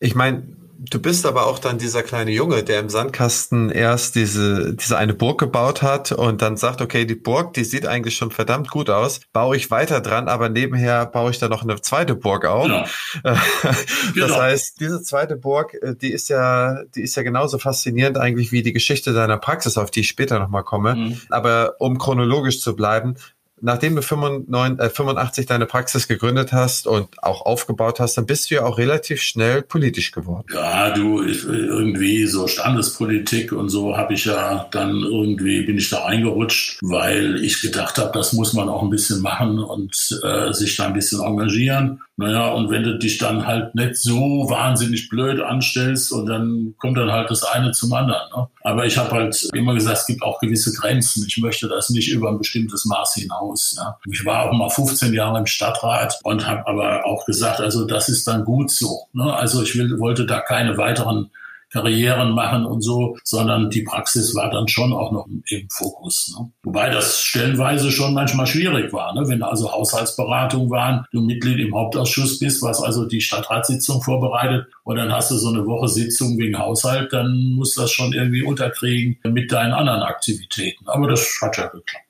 Ich 0.00 0.14
meine, 0.14 0.56
Du 0.80 1.00
bist 1.00 1.26
aber 1.26 1.48
auch 1.48 1.58
dann 1.58 1.78
dieser 1.78 2.04
kleine 2.04 2.30
Junge, 2.30 2.62
der 2.62 2.78
im 2.78 2.88
Sandkasten 2.88 3.68
erst 3.68 4.14
diese, 4.14 4.74
diese 4.74 4.96
eine 4.96 5.12
Burg 5.12 5.40
gebaut 5.40 5.82
hat 5.82 6.12
und 6.12 6.40
dann 6.40 6.56
sagt, 6.56 6.80
okay, 6.80 7.04
die 7.04 7.16
Burg, 7.16 7.52
die 7.54 7.64
sieht 7.64 7.84
eigentlich 7.84 8.14
schon 8.16 8.30
verdammt 8.30 8.70
gut 8.70 8.88
aus, 8.88 9.20
baue 9.32 9.56
ich 9.56 9.72
weiter 9.72 10.00
dran, 10.00 10.28
aber 10.28 10.48
nebenher 10.48 11.04
baue 11.06 11.32
ich 11.32 11.40
da 11.40 11.48
noch 11.48 11.64
eine 11.64 11.80
zweite 11.80 12.14
Burg 12.14 12.44
auf. 12.44 12.66
Genau. 12.66 12.84
das 13.24 14.14
genau. 14.14 14.36
heißt, 14.36 14.78
diese 14.78 15.02
zweite 15.02 15.34
Burg, 15.34 15.74
äh, 15.82 15.96
die 15.96 16.12
ist 16.12 16.28
ja, 16.28 16.84
die 16.94 17.02
ist 17.02 17.16
ja 17.16 17.24
genauso 17.24 17.58
faszinierend 17.58 18.16
eigentlich 18.16 18.52
wie 18.52 18.62
die 18.62 18.72
Geschichte 18.72 19.12
deiner 19.12 19.38
Praxis, 19.38 19.78
auf 19.78 19.90
die 19.90 20.00
ich 20.00 20.08
später 20.08 20.38
nochmal 20.38 20.62
komme. 20.62 20.94
Mhm. 20.94 21.20
Aber 21.30 21.74
um 21.80 21.98
chronologisch 21.98 22.60
zu 22.60 22.76
bleiben, 22.76 23.16
nachdem 23.60 23.96
du 23.96 24.02
95, 24.02 24.84
äh, 24.84 24.90
85 24.90 25.46
deine 25.46 25.66
Praxis 25.66 26.08
gegründet 26.08 26.52
hast 26.52 26.86
und 26.86 27.08
auch 27.22 27.46
aufgebaut 27.46 28.00
hast, 28.00 28.16
dann 28.16 28.26
bist 28.26 28.50
du 28.50 28.56
ja 28.56 28.64
auch 28.64 28.78
relativ 28.78 29.22
schnell 29.22 29.62
politisch 29.62 30.12
geworden. 30.12 30.46
Ja, 30.52 30.90
du, 30.90 31.22
ich, 31.22 31.44
irgendwie 31.44 32.26
so 32.26 32.46
Standespolitik 32.46 33.52
und 33.52 33.68
so 33.68 33.96
habe 33.96 34.14
ich 34.14 34.24
ja 34.24 34.66
dann 34.70 35.02
irgendwie, 35.02 35.62
bin 35.62 35.78
ich 35.78 35.90
da 35.90 36.04
reingerutscht, 36.04 36.78
weil 36.82 37.36
ich 37.42 37.60
gedacht 37.60 37.98
habe, 37.98 38.10
das 38.12 38.32
muss 38.32 38.52
man 38.52 38.68
auch 38.68 38.82
ein 38.82 38.90
bisschen 38.90 39.20
machen 39.22 39.58
und 39.58 40.20
äh, 40.22 40.52
sich 40.52 40.76
da 40.76 40.86
ein 40.86 40.94
bisschen 40.94 41.22
engagieren. 41.22 42.00
Naja, 42.20 42.48
und 42.48 42.68
wenn 42.68 42.82
du 42.82 42.98
dich 42.98 43.18
dann 43.18 43.46
halt 43.46 43.76
nicht 43.76 43.94
so 43.94 44.50
wahnsinnig 44.50 45.08
blöd 45.08 45.40
anstellst 45.40 46.10
und 46.10 46.26
dann 46.26 46.74
kommt 46.76 46.98
dann 46.98 47.12
halt 47.12 47.30
das 47.30 47.44
eine 47.44 47.70
zum 47.70 47.92
anderen. 47.92 48.28
Ne? 48.36 48.48
Aber 48.62 48.86
ich 48.86 48.98
habe 48.98 49.12
halt 49.12 49.48
immer 49.54 49.72
gesagt, 49.74 49.98
es 49.98 50.06
gibt 50.06 50.22
auch 50.22 50.40
gewisse 50.40 50.72
Grenzen. 50.72 51.24
Ich 51.28 51.38
möchte 51.38 51.68
das 51.68 51.90
nicht 51.90 52.08
über 52.08 52.28
ein 52.28 52.38
bestimmtes 52.38 52.86
Maß 52.86 53.14
hinaus. 53.14 53.47
Ja? 53.76 53.98
Ich 54.10 54.24
war 54.24 54.44
auch 54.44 54.52
mal 54.52 54.68
15 54.68 55.12
Jahre 55.14 55.38
im 55.38 55.46
Stadtrat 55.46 56.18
und 56.24 56.46
habe 56.46 56.66
aber 56.66 57.06
auch 57.06 57.24
gesagt, 57.26 57.60
also 57.60 57.86
das 57.86 58.08
ist 58.08 58.26
dann 58.26 58.44
gut 58.44 58.70
so. 58.70 59.06
Ne? 59.12 59.32
Also 59.32 59.62
ich 59.62 59.76
will, 59.76 59.98
wollte 59.98 60.26
da 60.26 60.40
keine 60.40 60.76
weiteren 60.76 61.30
Karrieren 61.70 62.30
machen 62.30 62.64
und 62.64 62.80
so, 62.80 63.16
sondern 63.24 63.68
die 63.70 63.82
Praxis 63.82 64.34
war 64.34 64.50
dann 64.50 64.68
schon 64.68 64.92
auch 64.92 65.12
noch 65.12 65.26
im 65.26 65.68
Fokus. 65.70 66.34
Ne? 66.38 66.50
Wobei 66.62 66.88
das 66.90 67.20
stellenweise 67.20 67.90
schon 67.90 68.14
manchmal 68.14 68.46
schwierig 68.46 68.92
war, 68.92 69.14
ne? 69.14 69.28
wenn 69.28 69.42
also 69.42 69.70
Haushaltsberatungen 69.70 70.70
waren, 70.70 71.04
du 71.12 71.20
Mitglied 71.20 71.58
im 71.58 71.74
Hauptausschuss 71.74 72.38
bist, 72.38 72.62
was 72.62 72.82
also 72.82 73.04
die 73.04 73.20
Stadtratssitzung 73.20 74.02
vorbereitet 74.02 74.66
und 74.84 74.96
dann 74.96 75.12
hast 75.12 75.30
du 75.30 75.36
so 75.36 75.48
eine 75.48 75.66
Woche 75.66 75.88
Sitzung 75.88 76.38
wegen 76.38 76.58
Haushalt, 76.58 77.12
dann 77.12 77.54
musst 77.54 77.76
du 77.76 77.82
das 77.82 77.90
schon 77.90 78.12
irgendwie 78.12 78.42
unterkriegen 78.42 79.18
mit 79.24 79.52
deinen 79.52 79.72
anderen 79.72 80.02
Aktivitäten. 80.02 80.88
Aber 80.88 81.08
das 81.08 81.38
hat 81.42 81.58
ja 81.58 81.66
geklappt. 81.66 82.07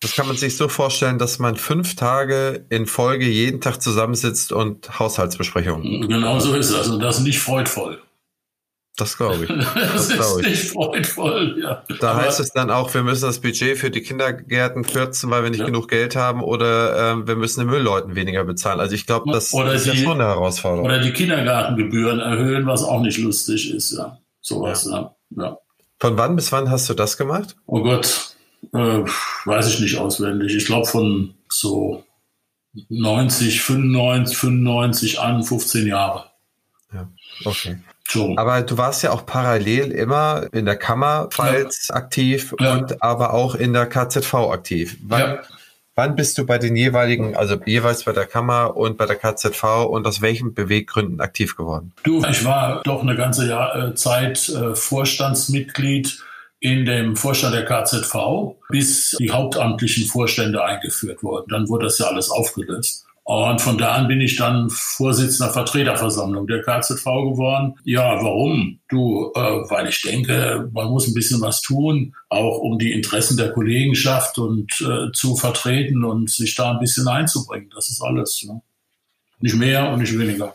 Das 0.00 0.14
kann 0.14 0.26
man 0.26 0.36
sich 0.36 0.56
so 0.56 0.68
vorstellen, 0.68 1.18
dass 1.18 1.38
man 1.38 1.56
fünf 1.56 1.94
Tage 1.94 2.64
in 2.70 2.86
Folge 2.86 3.26
jeden 3.26 3.60
Tag 3.60 3.82
zusammensitzt 3.82 4.50
und 4.50 4.98
Haushaltsbesprechungen. 4.98 6.08
Genau 6.08 6.38
so 6.40 6.54
ist 6.54 6.70
es. 6.70 6.74
Also 6.74 6.98
das 6.98 7.20
nicht 7.20 7.38
freudvoll. 7.38 8.00
Das 8.96 9.16
glaube 9.16 9.44
ich. 9.44 9.50
Das, 9.74 10.08
das 10.08 10.36
ist 10.36 10.46
nicht 10.46 10.62
freudvoll, 10.70 11.56
ja. 11.62 11.82
Da 12.00 12.12
Aber 12.12 12.22
heißt 12.22 12.40
es 12.40 12.50
dann 12.50 12.70
auch, 12.70 12.92
wir 12.94 13.02
müssen 13.02 13.26
das 13.26 13.40
Budget 13.40 13.78
für 13.78 13.90
die 13.90 14.02
Kindergärten 14.02 14.84
kürzen, 14.84 15.30
weil 15.30 15.42
wir 15.42 15.50
nicht 15.50 15.60
ja. 15.60 15.66
genug 15.66 15.88
Geld 15.88 16.16
haben 16.16 16.42
oder 16.42 17.12
äh, 17.12 17.26
wir 17.26 17.36
müssen 17.36 17.60
den 17.60 17.70
Müllleuten 17.70 18.14
weniger 18.14 18.44
bezahlen. 18.44 18.80
Also 18.80 18.94
ich 18.94 19.06
glaube, 19.06 19.30
das 19.32 19.52
oder 19.52 19.74
ist 19.74 19.86
die, 19.86 19.90
ja 19.90 19.96
schon 19.96 20.20
eine 20.20 20.24
Herausforderung. 20.24 20.84
Oder 20.84 21.00
die 21.00 21.12
Kindergartengebühren 21.12 22.20
erhöhen, 22.20 22.66
was 22.66 22.84
auch 22.84 23.00
nicht 23.00 23.18
lustig 23.18 23.74
ist, 23.74 23.92
ja. 23.92 24.18
Sowas, 24.40 24.88
ja. 24.90 25.14
ja. 25.36 25.58
Von 25.98 26.16
wann 26.16 26.36
bis 26.36 26.50
wann 26.52 26.70
hast 26.70 26.88
du 26.88 26.94
das 26.94 27.16
gemacht? 27.16 27.56
Oh 27.66 27.82
Gott, 27.82 28.29
äh, 28.72 29.04
weiß 29.44 29.68
ich 29.68 29.80
nicht 29.80 29.98
auswendig. 29.98 30.54
Ich 30.54 30.66
glaube 30.66 30.86
von 30.86 31.34
so 31.48 32.04
90, 32.88 33.62
95, 33.62 34.36
95 34.36 35.20
an, 35.20 35.42
15 35.42 35.86
Jahre. 35.86 36.26
Ja, 36.92 37.08
okay. 37.44 37.78
So. 38.08 38.34
Aber 38.36 38.62
du 38.62 38.76
warst 38.76 39.02
ja 39.04 39.12
auch 39.12 39.24
parallel 39.24 39.92
immer 39.92 40.46
in 40.52 40.64
der 40.64 40.76
Kammerpfalz 40.76 41.88
ja. 41.88 41.94
aktiv 41.94 42.54
ja. 42.58 42.74
und 42.74 43.02
aber 43.02 43.34
auch 43.34 43.54
in 43.54 43.72
der 43.72 43.86
KZV 43.86 44.34
aktiv. 44.34 44.96
Wann, 45.02 45.20
ja. 45.20 45.38
wann 45.94 46.16
bist 46.16 46.36
du 46.36 46.44
bei 46.44 46.58
den 46.58 46.74
jeweiligen, 46.74 47.36
also 47.36 47.56
jeweils 47.64 48.02
bei 48.02 48.12
der 48.12 48.26
Kammer 48.26 48.76
und 48.76 48.98
bei 48.98 49.06
der 49.06 49.14
KZV 49.14 49.86
und 49.88 50.08
aus 50.08 50.20
welchen 50.22 50.54
Beweggründen 50.54 51.20
aktiv 51.20 51.56
geworden? 51.56 51.92
Du, 52.02 52.24
ich 52.24 52.44
war 52.44 52.82
doch 52.82 53.02
eine 53.02 53.14
ganze 53.14 53.48
Jahr, 53.48 53.76
äh, 53.76 53.94
Zeit 53.94 54.48
äh, 54.48 54.74
Vorstandsmitglied 54.74 56.20
in 56.60 56.84
dem 56.84 57.16
Vorstand 57.16 57.54
der 57.54 57.64
KZV, 57.64 58.54
bis 58.68 59.16
die 59.18 59.30
hauptamtlichen 59.30 60.06
Vorstände 60.06 60.62
eingeführt 60.62 61.22
wurden. 61.22 61.48
Dann 61.48 61.68
wurde 61.68 61.86
das 61.86 61.98
ja 61.98 62.06
alles 62.06 62.30
aufgelöst. 62.30 63.06
Und 63.24 63.60
von 63.60 63.78
da 63.78 63.92
an 63.92 64.08
bin 64.08 64.20
ich 64.20 64.36
dann 64.36 64.68
Vorsitzender 64.70 65.52
Vertreterversammlung 65.52 66.46
der 66.46 66.62
KZV 66.62 67.04
geworden. 67.04 67.74
Ja, 67.84 68.22
warum? 68.22 68.80
Du, 68.88 69.30
äh, 69.34 69.40
weil 69.40 69.88
ich 69.88 70.02
denke, 70.02 70.68
man 70.72 70.88
muss 70.88 71.06
ein 71.06 71.14
bisschen 71.14 71.40
was 71.40 71.62
tun, 71.62 72.14
auch 72.28 72.58
um 72.58 72.78
die 72.78 72.92
Interessen 72.92 73.36
der 73.36 73.52
Kollegenschaft 73.52 74.38
und 74.38 74.72
äh, 74.80 75.12
zu 75.12 75.36
vertreten 75.36 76.04
und 76.04 76.28
sich 76.28 76.54
da 76.56 76.72
ein 76.72 76.80
bisschen 76.80 77.06
einzubringen. 77.06 77.70
Das 77.72 77.88
ist 77.88 78.02
alles. 78.02 78.42
Ne? 78.42 78.62
Nicht 79.38 79.54
mehr 79.54 79.90
und 79.90 80.00
nicht 80.00 80.18
weniger. 80.18 80.54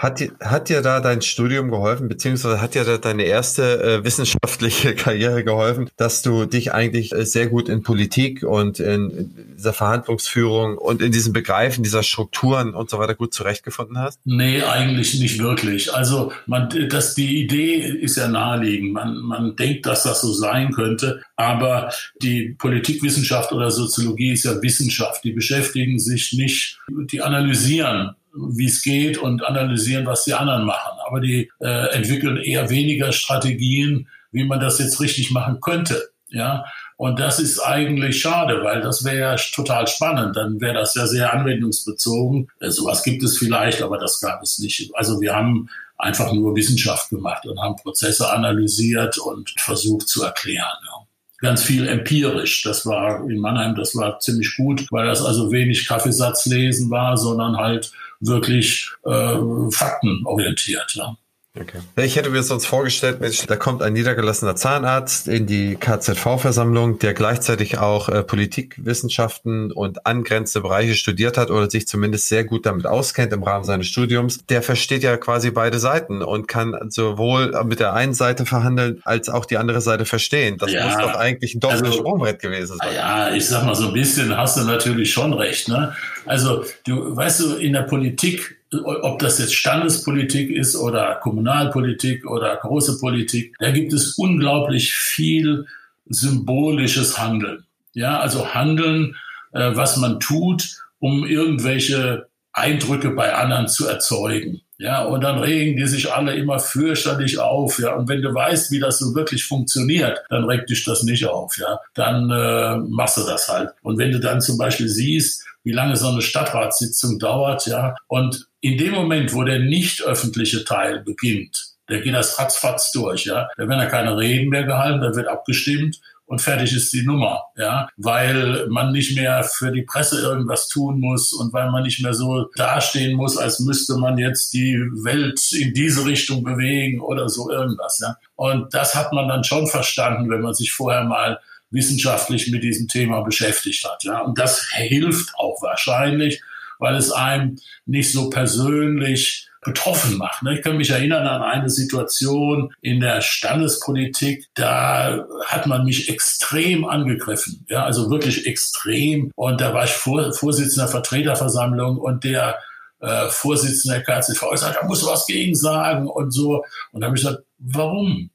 Hat 0.00 0.20
dir, 0.20 0.32
hat 0.40 0.68
dir 0.68 0.82
da 0.82 1.00
dein 1.00 1.22
Studium 1.22 1.70
geholfen, 1.70 2.08
beziehungsweise 2.08 2.60
hat 2.60 2.74
dir 2.74 2.84
da 2.84 2.98
deine 2.98 3.24
erste 3.24 3.82
äh, 3.82 4.04
wissenschaftliche 4.04 4.94
Karriere 4.94 5.44
geholfen, 5.44 5.88
dass 5.96 6.22
du 6.22 6.44
dich 6.44 6.72
eigentlich 6.72 7.12
äh, 7.12 7.24
sehr 7.24 7.46
gut 7.46 7.68
in 7.68 7.82
Politik 7.82 8.42
und 8.42 8.78
in 8.78 9.34
dieser 9.56 9.72
Verhandlungsführung 9.72 10.76
und 10.76 11.00
in 11.00 11.12
diesem 11.12 11.32
Begreifen 11.32 11.82
dieser 11.82 12.02
Strukturen 12.02 12.74
und 12.74 12.90
so 12.90 12.98
weiter 12.98 13.14
gut 13.14 13.32
zurechtgefunden 13.32 13.98
hast? 13.98 14.20
Nee, 14.24 14.62
eigentlich 14.62 15.18
nicht 15.18 15.38
wirklich. 15.38 15.94
Also 15.94 16.32
man, 16.46 16.68
das, 16.90 17.14
die 17.14 17.40
Idee 17.42 17.76
ist 17.76 18.16
ja 18.16 18.28
naheliegend. 18.28 18.92
Man, 18.92 19.16
man 19.16 19.56
denkt, 19.56 19.86
dass 19.86 20.02
das 20.02 20.20
so 20.20 20.32
sein 20.32 20.72
könnte, 20.72 21.22
aber 21.36 21.90
die 22.20 22.54
Politikwissenschaft 22.58 23.52
oder 23.52 23.70
Soziologie 23.70 24.32
ist 24.32 24.44
ja 24.44 24.60
Wissenschaft. 24.60 25.24
Die 25.24 25.32
beschäftigen 25.32 25.98
sich 25.98 26.34
nicht, 26.34 26.78
die 27.10 27.22
analysieren 27.22 28.14
wie 28.36 28.66
es 28.66 28.82
geht 28.82 29.18
und 29.18 29.44
analysieren, 29.44 30.06
was 30.06 30.24
die 30.24 30.34
anderen 30.34 30.64
machen. 30.64 30.98
Aber 31.06 31.20
die 31.20 31.50
äh, 31.60 31.94
entwickeln 31.94 32.36
eher 32.36 32.70
weniger 32.70 33.12
Strategien, 33.12 34.08
wie 34.32 34.44
man 34.44 34.60
das 34.60 34.78
jetzt 34.78 35.00
richtig 35.00 35.30
machen 35.30 35.60
könnte. 35.60 36.10
Ja, 36.28 36.64
und 36.96 37.20
das 37.20 37.38
ist 37.38 37.60
eigentlich 37.60 38.20
schade, 38.20 38.64
weil 38.64 38.80
das 38.80 39.04
wäre 39.04 39.18
ja 39.18 39.36
total 39.36 39.86
spannend. 39.86 40.36
Dann 40.36 40.60
wäre 40.60 40.74
das 40.74 40.94
ja 40.94 41.06
sehr 41.06 41.32
anwendungsbezogen. 41.32 42.48
Äh, 42.60 42.70
sowas 42.70 43.02
gibt 43.02 43.22
es 43.22 43.38
vielleicht, 43.38 43.82
aber 43.82 43.98
das 43.98 44.20
gab 44.20 44.42
es 44.42 44.58
nicht. 44.58 44.90
Also 44.94 45.20
wir 45.20 45.34
haben 45.34 45.68
einfach 45.98 46.32
nur 46.32 46.54
Wissenschaft 46.56 47.10
gemacht 47.10 47.46
und 47.46 47.60
haben 47.60 47.76
Prozesse 47.76 48.30
analysiert 48.30 49.18
und 49.18 49.50
versucht 49.58 50.08
zu 50.08 50.22
erklären. 50.22 50.78
Ja. 50.84 51.06
Ganz 51.38 51.62
viel 51.62 51.86
empirisch. 51.86 52.62
Das 52.62 52.86
war 52.86 53.28
in 53.28 53.40
Mannheim, 53.40 53.74
das 53.74 53.94
war 53.94 54.18
ziemlich 54.20 54.56
gut, 54.56 54.86
weil 54.90 55.06
das 55.06 55.22
also 55.22 55.52
wenig 55.52 55.86
Kaffeesatzlesen 55.86 56.90
war, 56.90 57.16
sondern 57.18 57.56
halt 57.56 57.92
wirklich 58.20 58.90
äh, 59.04 59.38
faktenorientiert. 59.70 60.94
Ja. 60.94 61.16
Okay. 61.58 61.78
Ich 61.96 62.16
hätte 62.16 62.30
mir 62.30 62.42
sonst 62.42 62.66
vorgestellt, 62.66 63.20
Mensch, 63.20 63.46
da 63.46 63.56
kommt 63.56 63.82
ein 63.82 63.94
niedergelassener 63.94 64.56
Zahnarzt 64.56 65.26
in 65.26 65.46
die 65.46 65.76
KZV-Versammlung, 65.76 66.98
der 66.98 67.14
gleichzeitig 67.14 67.78
auch 67.78 68.08
äh, 68.08 68.22
Politikwissenschaften 68.22 69.72
und 69.72 70.06
angrenzende 70.06 70.68
Bereiche 70.68 70.94
studiert 70.94 71.38
hat 71.38 71.50
oder 71.50 71.70
sich 71.70 71.88
zumindest 71.88 72.28
sehr 72.28 72.44
gut 72.44 72.66
damit 72.66 72.86
auskennt 72.86 73.32
im 73.32 73.42
Rahmen 73.42 73.64
seines 73.64 73.86
Studiums. 73.86 74.44
Der 74.46 74.62
versteht 74.62 75.02
ja 75.02 75.16
quasi 75.16 75.50
beide 75.50 75.78
Seiten 75.78 76.22
und 76.22 76.46
kann 76.46 76.76
sowohl 76.90 77.64
mit 77.64 77.80
der 77.80 77.94
einen 77.94 78.14
Seite 78.14 78.44
verhandeln 78.44 79.00
als 79.04 79.28
auch 79.30 79.46
die 79.46 79.56
andere 79.56 79.80
Seite 79.80 80.04
verstehen. 80.04 80.58
Das 80.58 80.72
ja, 80.72 80.84
muss 80.84 80.98
doch 80.98 81.14
eigentlich 81.14 81.54
ein 81.54 81.60
doppeltes 81.60 81.86
also, 81.86 81.98
Sprungbrett 82.00 82.40
gewesen 82.40 82.76
sein. 82.78 82.94
Ja, 82.94 83.34
ich 83.34 83.46
sag 83.46 83.64
mal, 83.64 83.74
so 83.74 83.88
ein 83.88 83.94
bisschen 83.94 84.36
hast 84.36 84.58
du 84.58 84.64
natürlich 84.64 85.12
schon 85.12 85.32
recht. 85.32 85.68
Ne? 85.68 85.94
Also, 86.26 86.64
du 86.84 87.16
weißt 87.16 87.40
du, 87.40 87.56
in 87.56 87.72
der 87.72 87.82
Politik 87.82 88.56
ob 88.72 89.18
das 89.20 89.38
jetzt 89.38 89.54
Standespolitik 89.54 90.50
ist 90.50 90.76
oder 90.76 91.16
Kommunalpolitik 91.16 92.26
oder 92.26 92.56
große 92.56 92.98
Politik, 92.98 93.54
da 93.58 93.70
gibt 93.70 93.92
es 93.92 94.14
unglaublich 94.18 94.92
viel 94.92 95.66
symbolisches 96.06 97.18
Handeln. 97.18 97.64
Ja, 97.92 98.18
also 98.18 98.54
Handeln, 98.54 99.16
äh, 99.52 99.74
was 99.74 99.96
man 99.96 100.20
tut, 100.20 100.82
um 100.98 101.26
irgendwelche 101.26 102.28
Eindrücke 102.52 103.10
bei 103.10 103.34
anderen 103.34 103.68
zu 103.68 103.86
erzeugen. 103.86 104.62
Ja, 104.78 105.04
und 105.04 105.22
dann 105.22 105.38
regen 105.38 105.76
die 105.76 105.86
sich 105.86 106.12
alle 106.12 106.34
immer 106.34 106.58
fürchterlich 106.58 107.38
auf. 107.38 107.78
Ja, 107.78 107.94
und 107.94 108.08
wenn 108.08 108.20
du 108.20 108.34
weißt, 108.34 108.70
wie 108.70 108.80
das 108.80 108.98
so 108.98 109.14
wirklich 109.14 109.44
funktioniert, 109.44 110.22
dann 110.28 110.44
regt 110.44 110.68
dich 110.68 110.84
das 110.84 111.02
nicht 111.02 111.26
auf. 111.26 111.56
Ja, 111.56 111.80
dann 111.94 112.30
äh, 112.30 112.76
machst 112.88 113.16
du 113.16 113.22
das 113.22 113.48
halt. 113.48 113.70
Und 113.82 113.98
wenn 113.98 114.12
du 114.12 114.20
dann 114.20 114.40
zum 114.40 114.58
Beispiel 114.58 114.88
siehst, 114.88 115.44
wie 115.64 115.72
lange 115.72 115.96
so 115.96 116.08
eine 116.08 116.22
Stadtratssitzung 116.22 117.18
dauert, 117.18 117.66
ja, 117.66 117.94
und 118.06 118.46
in 118.60 118.76
dem 118.78 118.92
Moment, 118.92 119.32
wo 119.32 119.44
der 119.44 119.60
nicht 119.60 120.02
öffentliche 120.02 120.64
Teil 120.64 121.00
beginnt, 121.00 121.70
der 121.88 122.00
geht 122.00 122.14
das 122.14 122.38
ratzfatz 122.38 122.92
durch, 122.92 123.24
ja. 123.24 123.48
Da 123.56 123.68
werden 123.68 123.80
ja 123.80 123.86
keine 123.86 124.16
Reden 124.16 124.50
mehr 124.50 124.64
gehalten, 124.64 125.00
da 125.00 125.14
wird 125.14 125.28
abgestimmt 125.28 126.00
und 126.26 126.40
fertig 126.40 126.74
ist 126.74 126.92
die 126.92 127.02
Nummer, 127.02 127.44
ja, 127.56 127.88
weil 127.96 128.66
man 128.68 128.92
nicht 128.92 129.16
mehr 129.16 129.44
für 129.44 129.70
die 129.70 129.82
Presse 129.82 130.20
irgendwas 130.20 130.68
tun 130.68 130.98
muss 131.00 131.32
und 131.32 131.52
weil 131.52 131.70
man 131.70 131.84
nicht 131.84 132.02
mehr 132.02 132.14
so 132.14 132.50
dastehen 132.56 133.16
muss, 133.16 133.36
als 133.36 133.60
müsste 133.60 133.96
man 133.96 134.18
jetzt 134.18 134.52
die 134.52 134.76
Welt 135.04 135.40
in 135.52 135.72
diese 135.72 136.04
Richtung 136.04 136.42
bewegen 136.42 137.00
oder 137.00 137.28
so 137.28 137.50
irgendwas, 137.50 138.00
ja. 138.02 138.16
Und 138.34 138.74
das 138.74 138.94
hat 138.94 139.12
man 139.12 139.28
dann 139.28 139.44
schon 139.44 139.68
verstanden, 139.68 140.28
wenn 140.28 140.42
man 140.42 140.54
sich 140.54 140.72
vorher 140.72 141.04
mal 141.04 141.38
wissenschaftlich 141.70 142.50
mit 142.50 142.62
diesem 142.62 142.88
Thema 142.88 143.20
beschäftigt 143.22 143.88
hat, 143.88 144.02
ja. 144.02 144.20
Und 144.20 144.38
das 144.38 144.66
hilft 144.72 145.32
auch 145.36 145.62
wahrscheinlich, 145.62 146.42
weil 146.78 146.96
es 146.96 147.12
einem 147.12 147.56
nicht 147.86 148.12
so 148.12 148.30
persönlich 148.30 149.48
betroffen 149.66 150.16
macht. 150.16 150.42
Ne? 150.42 150.54
Ich 150.54 150.62
kann 150.62 150.78
mich 150.78 150.90
erinnern 150.90 151.26
an 151.26 151.42
eine 151.42 151.68
Situation 151.68 152.72
in 152.80 153.00
der 153.00 153.20
Standespolitik, 153.20 154.46
da 154.54 155.26
hat 155.46 155.66
man 155.66 155.84
mich 155.84 156.08
extrem 156.08 156.86
angegriffen, 156.86 157.66
ja, 157.68 157.84
also 157.84 158.10
wirklich 158.10 158.46
extrem. 158.46 159.30
Und 159.34 159.60
da 159.60 159.74
war 159.74 159.84
ich 159.84 159.90
Vor 159.90 160.32
Vorsitzender 160.32 160.88
Vertreterversammlung 160.88 161.98
und 161.98 162.24
der 162.24 162.58
äh, 163.00 163.28
Vorsitzende 163.28 164.02
der 164.02 164.04
KZV 164.04 164.42
sagt, 164.54 164.78
da 164.80 164.86
muss 164.86 165.04
was 165.04 165.26
gegen 165.26 165.54
sagen 165.54 166.06
und 166.06 166.30
so. 166.30 166.64
Und 166.92 167.00
da 167.00 167.08
habe 167.08 167.16
ich 167.16 167.22
gesagt, 167.22 167.42
warum? 167.58 168.30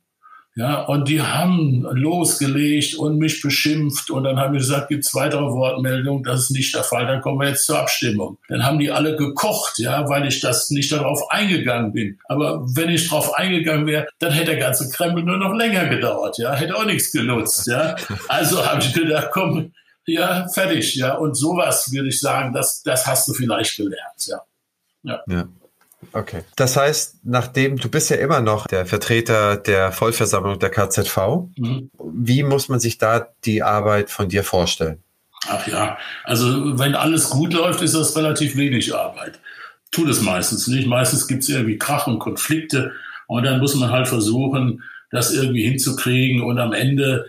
Ja, 0.55 0.81
und 0.81 1.07
die 1.07 1.21
haben 1.21 1.83
losgelegt 1.93 2.95
und 2.95 3.17
mich 3.17 3.41
beschimpft 3.41 4.11
und 4.11 4.25
dann 4.25 4.37
haben 4.37 4.51
wir 4.51 4.59
gesagt, 4.59 4.89
gibt 4.89 5.05
es 5.05 5.15
weitere 5.15 5.43
Wortmeldungen? 5.43 6.23
Das 6.23 6.41
ist 6.41 6.51
nicht 6.51 6.75
der 6.75 6.83
Fall, 6.83 7.07
dann 7.07 7.21
kommen 7.21 7.39
wir 7.39 7.47
jetzt 7.47 7.65
zur 7.65 7.79
Abstimmung. 7.79 8.37
Dann 8.49 8.65
haben 8.65 8.77
die 8.77 8.91
alle 8.91 9.15
gekocht, 9.15 9.79
ja, 9.79 10.09
weil 10.09 10.27
ich 10.27 10.41
das 10.41 10.69
nicht 10.69 10.91
darauf 10.91 11.31
eingegangen 11.31 11.93
bin. 11.93 12.19
Aber 12.27 12.65
wenn 12.75 12.89
ich 12.89 13.07
darauf 13.07 13.33
eingegangen 13.35 13.87
wäre, 13.87 14.07
dann 14.19 14.33
hätte 14.33 14.51
der 14.51 14.59
ganze 14.59 14.89
Krempel 14.89 15.23
nur 15.23 15.37
noch 15.37 15.53
länger 15.53 15.87
gedauert, 15.87 16.37
ja, 16.37 16.53
hätte 16.53 16.75
auch 16.75 16.85
nichts 16.85 17.13
genutzt, 17.13 17.67
ja. 17.67 17.95
Also 18.27 18.65
habe 18.65 18.81
ich 18.81 18.93
gedacht, 18.93 19.29
komm, 19.31 19.71
ja, 20.05 20.49
fertig, 20.49 20.95
ja. 20.95 21.13
Und 21.13 21.35
sowas 21.35 21.93
würde 21.93 22.09
ich 22.09 22.19
sagen, 22.19 22.51
das, 22.51 22.83
das 22.83 23.07
hast 23.07 23.25
du 23.29 23.33
vielleicht 23.33 23.77
gelernt, 23.77 24.27
ja. 24.27 24.41
Ja. 25.03 25.21
ja. 25.27 25.47
Okay. 26.13 26.41
Das 26.55 26.75
heißt, 26.77 27.17
nachdem 27.23 27.77
du 27.77 27.89
bist 27.89 28.09
ja 28.09 28.17
immer 28.17 28.41
noch 28.41 28.67
der 28.67 28.85
Vertreter 28.85 29.57
der 29.57 29.91
Vollversammlung 29.91 30.59
der 30.59 30.69
KZV, 30.69 31.17
mhm. 31.57 31.91
wie 32.13 32.43
muss 32.43 32.69
man 32.69 32.79
sich 32.79 32.97
da 32.97 33.27
die 33.45 33.63
Arbeit 33.63 34.09
von 34.09 34.29
dir 34.29 34.43
vorstellen? 34.43 35.03
Ach 35.47 35.65
ja, 35.67 35.97
also 36.23 36.77
wenn 36.77 36.95
alles 36.95 37.29
gut 37.29 37.53
läuft, 37.53 37.81
ist 37.81 37.95
das 37.95 38.15
relativ 38.15 38.55
wenig 38.55 38.93
Arbeit. 38.95 39.39
Tut 39.91 40.09
es 40.09 40.21
meistens 40.21 40.67
nicht. 40.67 40.87
Meistens 40.87 41.27
gibt 41.27 41.43
es 41.43 41.49
irgendwie 41.49 41.77
Krach 41.77 42.07
und 42.07 42.19
Konflikte 42.19 42.91
und 43.27 43.43
dann 43.43 43.59
muss 43.59 43.75
man 43.75 43.91
halt 43.91 44.07
versuchen, 44.07 44.83
das 45.09 45.33
irgendwie 45.33 45.63
hinzukriegen 45.63 46.41
und 46.41 46.59
am 46.59 46.73
Ende 46.73 47.25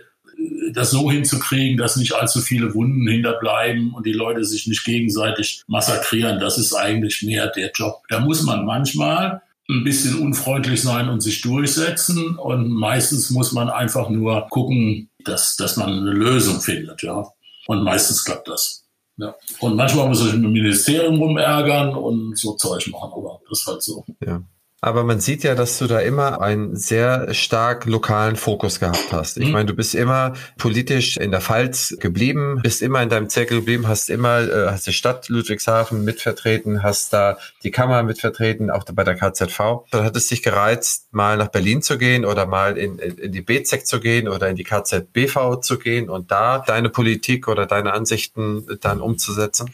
das 0.73 0.91
so 0.91 1.11
hinzukriegen, 1.11 1.77
dass 1.77 1.95
nicht 1.95 2.13
allzu 2.13 2.41
viele 2.41 2.73
Wunden 2.73 3.07
hinterbleiben 3.07 3.93
und 3.93 4.05
die 4.05 4.13
Leute 4.13 4.43
sich 4.43 4.67
nicht 4.67 4.83
gegenseitig 4.85 5.63
massakrieren, 5.67 6.39
das 6.39 6.57
ist 6.57 6.73
eigentlich 6.73 7.21
mehr 7.23 7.47
der 7.47 7.71
Job. 7.73 8.01
Da 8.09 8.19
muss 8.19 8.43
man 8.43 8.65
manchmal 8.65 9.41
ein 9.69 9.83
bisschen 9.83 10.19
unfreundlich 10.19 10.81
sein 10.81 11.09
und 11.09 11.21
sich 11.21 11.41
durchsetzen 11.41 12.37
und 12.37 12.69
meistens 12.69 13.29
muss 13.29 13.51
man 13.53 13.69
einfach 13.69 14.09
nur 14.09 14.47
gucken, 14.49 15.09
dass, 15.23 15.55
dass 15.55 15.77
man 15.77 15.89
eine 15.89 16.11
Lösung 16.11 16.59
findet, 16.59 17.01
ja. 17.01 17.25
Und 17.67 17.83
meistens 17.83 18.25
klappt 18.25 18.49
das. 18.49 18.83
Ja. 19.17 19.35
Und 19.59 19.75
manchmal 19.75 20.09
muss 20.09 20.25
ich 20.25 20.33
im 20.33 20.41
Ministerium 20.51 21.15
rumärgern 21.15 21.95
und 21.95 22.37
so 22.37 22.55
Zeug 22.55 22.87
machen, 22.87 23.11
aber 23.15 23.39
das 23.49 23.59
ist 23.59 23.67
halt 23.67 23.83
so. 23.83 24.03
Ja. 24.25 24.41
Aber 24.83 25.05
man 25.05 25.21
sieht 25.21 25.45
ja, 25.45 25.55
dass 25.55 25.77
du 25.77 25.87
da 25.87 25.99
immer 25.99 26.41
einen 26.41 26.75
sehr 26.75 27.33
stark 27.33 27.85
lokalen 27.85 28.35
Fokus 28.35 28.81
gehabt 28.81 29.13
hast. 29.13 29.37
Ich 29.37 29.45
mhm. 29.45 29.51
meine, 29.53 29.65
du 29.67 29.73
bist 29.73 29.95
immer 29.95 30.33
politisch 30.57 31.15
in 31.15 31.31
der 31.31 31.39
Pfalz 31.39 31.95
geblieben, 32.01 32.59
bist 32.61 32.81
immer 32.81 33.01
in 33.01 33.07
deinem 33.07 33.29
Zirkel 33.29 33.59
geblieben, 33.59 33.87
hast 33.87 34.09
immer, 34.09 34.41
äh, 34.41 34.71
hast 34.71 34.85
die 34.85 34.91
Stadt 34.91 35.29
Ludwigshafen 35.29 36.03
mitvertreten, 36.03 36.83
hast 36.83 37.13
da 37.13 37.37
die 37.63 37.71
Kammer 37.71 38.03
mitvertreten, 38.03 38.69
auch 38.69 38.83
bei 38.83 39.05
der 39.05 39.15
KZV. 39.15 39.85
Dann 39.89 40.03
hat 40.03 40.17
es 40.17 40.27
dich 40.27 40.43
gereizt, 40.43 41.13
mal 41.13 41.37
nach 41.37 41.47
Berlin 41.47 41.81
zu 41.81 41.97
gehen 41.97 42.25
oder 42.25 42.45
mal 42.45 42.77
in, 42.77 42.99
in, 42.99 43.17
in 43.17 43.31
die 43.31 43.41
BZEC 43.41 43.87
zu 43.87 44.01
gehen 44.01 44.27
oder 44.27 44.49
in 44.49 44.57
die 44.57 44.65
KZBV 44.65 45.61
zu 45.61 45.79
gehen 45.79 46.09
und 46.09 46.29
da 46.29 46.59
deine 46.59 46.89
Politik 46.89 47.47
oder 47.47 47.67
deine 47.67 47.93
Ansichten 47.93 48.65
dann 48.81 48.99
umzusetzen? 48.99 49.73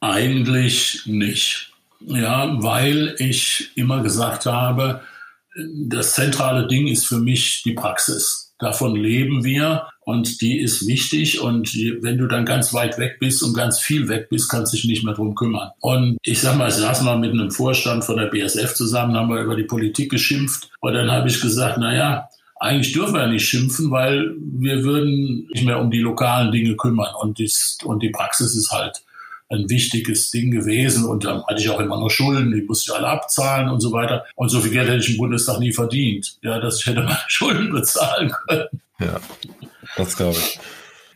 Eigentlich 0.00 1.04
nicht. 1.06 1.73
Ja, 2.06 2.62
weil 2.62 3.14
ich 3.18 3.70
immer 3.76 4.02
gesagt 4.02 4.46
habe, 4.46 5.00
das 5.88 6.14
zentrale 6.14 6.66
Ding 6.66 6.88
ist 6.88 7.06
für 7.06 7.18
mich 7.18 7.62
die 7.62 7.72
Praxis. 7.72 8.52
Davon 8.58 8.94
leben 8.94 9.44
wir 9.44 9.88
und 10.00 10.40
die 10.40 10.60
ist 10.60 10.86
wichtig. 10.86 11.40
Und 11.40 11.74
wenn 11.74 12.18
du 12.18 12.26
dann 12.26 12.44
ganz 12.44 12.72
weit 12.72 12.98
weg 12.98 13.18
bist 13.20 13.42
und 13.42 13.54
ganz 13.54 13.80
viel 13.80 14.08
weg 14.08 14.28
bist, 14.28 14.50
kannst 14.50 14.72
du 14.72 14.76
dich 14.76 14.86
nicht 14.86 15.04
mehr 15.04 15.14
drum 15.14 15.34
kümmern. 15.34 15.70
Und 15.80 16.18
ich 16.22 16.40
sag 16.40 16.56
mal, 16.56 16.68
ich 16.68 16.74
saß 16.74 17.02
mal 17.02 17.18
mit 17.18 17.32
einem 17.32 17.50
Vorstand 17.50 18.04
von 18.04 18.16
der 18.16 18.26
BSF 18.26 18.74
zusammen, 18.74 19.16
haben 19.16 19.28
wir 19.28 19.42
über 19.42 19.56
die 19.56 19.64
Politik 19.64 20.10
geschimpft. 20.10 20.70
Und 20.80 20.94
dann 20.94 21.10
habe 21.10 21.28
ich 21.28 21.40
gesagt, 21.40 21.78
na 21.78 21.94
ja, 21.94 22.28
eigentlich 22.56 22.92
dürfen 22.92 23.14
wir 23.14 23.26
nicht 23.26 23.46
schimpfen, 23.46 23.90
weil 23.90 24.34
wir 24.38 24.84
würden 24.84 25.48
nicht 25.52 25.64
mehr 25.64 25.80
um 25.80 25.90
die 25.90 26.00
lokalen 26.00 26.52
Dinge 26.52 26.76
kümmern. 26.76 27.14
Und, 27.20 27.38
dies, 27.38 27.78
und 27.84 28.02
die 28.02 28.10
Praxis 28.10 28.54
ist 28.54 28.70
halt 28.70 29.02
ein 29.50 29.68
wichtiges 29.68 30.30
Ding 30.30 30.50
gewesen. 30.50 31.04
Und 31.06 31.24
dann 31.24 31.44
hatte 31.46 31.60
ich 31.60 31.68
auch 31.70 31.80
immer 31.80 31.98
noch 31.98 32.10
Schulden, 32.10 32.52
die 32.52 32.62
musste 32.62 32.90
ich 32.90 32.96
alle 32.96 33.08
abzahlen 33.08 33.68
und 33.68 33.80
so 33.80 33.92
weiter. 33.92 34.24
Und 34.36 34.48
so 34.48 34.60
viel 34.60 34.72
Geld 34.72 34.88
hätte 34.88 34.98
ich 34.98 35.10
im 35.10 35.18
Bundestag 35.18 35.58
nie 35.58 35.72
verdient, 35.72 36.38
ja, 36.42 36.58
dass 36.58 36.80
ich 36.80 36.86
hätte 36.86 37.02
meine 37.02 37.18
Schulden 37.28 37.72
bezahlen 37.72 38.30
können. 38.30 38.68
Ja, 39.00 39.20
das 39.96 40.16
glaube 40.16 40.36
ich. 40.38 40.58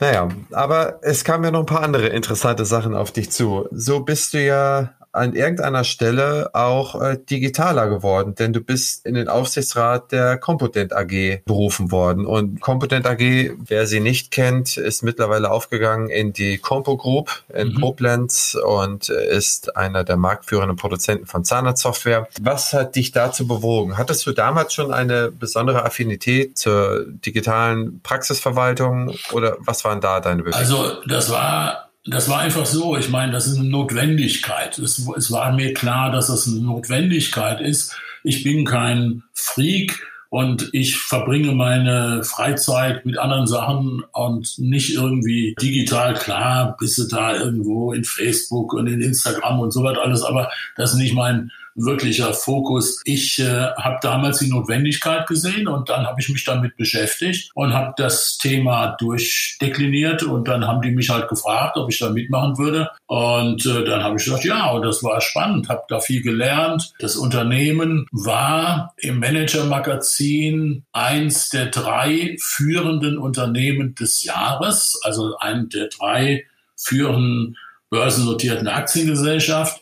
Naja, 0.01 0.29
aber 0.53 1.01
es 1.03 1.25
kamen 1.25 1.45
ja 1.45 1.51
noch 1.51 1.61
ein 1.61 1.67
paar 1.67 1.83
andere 1.83 2.09
interessante 2.09 2.64
Sachen 2.64 2.95
auf 2.95 3.11
dich 3.11 3.31
zu. 3.31 3.67
So 3.73 4.01
bist 4.01 4.33
du 4.35 4.45
ja 4.45 4.95
an 5.12 5.35
irgendeiner 5.35 5.85
Stelle 5.85 6.51
auch 6.55 7.01
äh, 7.01 7.18
digitaler 7.18 7.88
geworden, 7.88 8.35
denn 8.35 8.53
du 8.53 8.61
bist 8.61 9.07
in 9.07 9.14
den 9.14 9.29
Aufsichtsrat 9.29 10.12
der 10.12 10.38
Compotent 10.38 10.92
AG 10.92 11.42
berufen 11.44 11.90
worden. 11.90 12.27
Und 12.27 12.61
Compotent 12.61 13.07
AG, 13.07 13.53
wer 13.59 13.87
sie 13.87 14.01
nicht 14.01 14.31
kennt, 14.31 14.77
ist 14.77 15.03
mittlerweile 15.03 15.51
aufgegangen 15.51 16.09
in 16.09 16.33
die 16.33 16.59
Compo 16.59 16.97
Group 16.97 17.42
in 17.53 17.68
mhm. 17.68 17.81
Koblenz 17.81 18.57
und 18.62 19.09
ist 19.09 19.77
einer 19.77 20.05
der 20.05 20.16
marktführenden 20.16 20.77
Produzenten 20.77 21.27
von 21.27 21.44
Zahnarztsoftware. 21.44 22.29
Was 22.40 22.73
hat 22.73 22.97
dich 22.97 23.12
dazu 23.12 23.47
bewogen? 23.47 23.97
Hattest 23.97 24.27
du 24.27 24.33
damals 24.33 24.75
schon 24.75 24.92
eine 24.92 25.31
besondere 25.31 25.85
Affinität 25.85 26.59
zur 26.59 27.07
digitalen 27.07 28.01
Praxisverwaltung 28.03 29.14
oder 29.33 29.57
was 29.61 29.85
waren 29.85 30.01
da 30.01 30.21
deine 30.21 30.42
Bewegungen? 30.42 30.61
Also 30.61 31.03
das 31.07 31.31
war 31.31 31.88
das 32.11 32.29
war 32.29 32.40
einfach 32.40 32.66
so. 32.66 32.97
Ich 32.97 33.09
meine, 33.09 33.33
das 33.33 33.47
ist 33.47 33.59
eine 33.59 33.68
Notwendigkeit. 33.68 34.79
Es, 34.79 35.07
es, 35.16 35.31
war 35.31 35.53
mir 35.53 35.75
klar, 35.75 36.11
dass 36.11 36.29
das 36.29 36.47
eine 36.47 36.61
Notwendigkeit 36.61 37.61
ist. 37.61 37.97
Ich 38.25 38.42
bin 38.42 38.64
kein 38.64 39.23
Freak 39.33 40.07
und 40.31 40.68
ich 40.73 40.97
verbringe 40.97 41.53
meine 41.53 42.23
Freizeit 42.25 43.07
mit 43.07 43.18
anderen 43.18 43.47
Sachen 43.47 44.03
und 44.12 44.59
nicht 44.59 44.94
irgendwie 44.94 45.55
digital. 45.61 46.14
Klar, 46.14 46.77
bist 46.79 46.99
du 46.99 47.05
da 47.05 47.35
irgendwo 47.35 47.92
in 47.92 48.05
Facebook 48.05 48.75
und 48.75 48.87
in 48.87 49.01
Instagram 49.01 49.61
und 49.61 49.73
so 49.73 49.83
was 49.83 49.97
alles, 49.99 50.23
aber 50.23 50.51
das 50.77 50.92
ist 50.92 50.99
nicht 50.99 51.14
mein 51.14 51.51
wirklicher 51.79 52.33
Fokus. 52.35 53.01
Ich 53.05 53.38
äh, 53.38 53.45
habe 53.45 53.99
damals 54.03 54.38
die 54.38 54.49
Notwendigkeit 54.49 55.27
gesehen 55.27 55.69
und 55.69 55.88
dann 55.88 56.07
habe 56.07 56.21
ich 56.21 56.29
mich 56.29 56.45
damit 56.45 56.77
beschäftigt 56.77 57.51
und 57.55 57.73
habe 57.73 57.95
das 57.97 58.38
Thema 58.38 58.97
durchdekliniert 58.99 60.23
und 60.23 60.49
dann 60.49 60.67
haben 60.67 60.83
die 60.83 60.91
mich 60.91 61.09
halt 61.11 61.29
gefragt, 61.29 61.77
ob 61.77 61.91
ich 61.91 61.99
da 61.99 62.11
mitmachen 62.11 62.59
würde. 62.59 62.91
Und 63.07 63.64
äh, 63.67 63.85
dann 63.85 64.03
habe 64.03 64.17
ich 64.17 64.25
gesagt, 64.25 64.45
ja, 64.45 64.71
und 64.71 64.83
das 64.83 65.03
war 65.03 65.21
spannend, 65.21 65.69
habe 65.69 65.83
da 65.88 66.01
viel 66.01 66.23
gelernt. 66.23 66.93
Das 66.99 67.17
Unternehmen 67.17 68.07
war 68.12 68.95
im 68.99 69.21
Manager-Magazin 69.21 70.85
eins 70.93 71.51
der 71.51 71.67
drei 71.67 72.37
führenden 72.41 73.19
Unternehmen 73.19 73.95
des 73.95 74.25
Jahres, 74.25 75.01
also 75.03 75.37
ein 75.38 75.69
der 75.69 75.88
drei 75.88 76.45
führenden 76.77 77.57
börsennotierten 77.91 78.69
Aktiengesellschaft. 78.69 79.81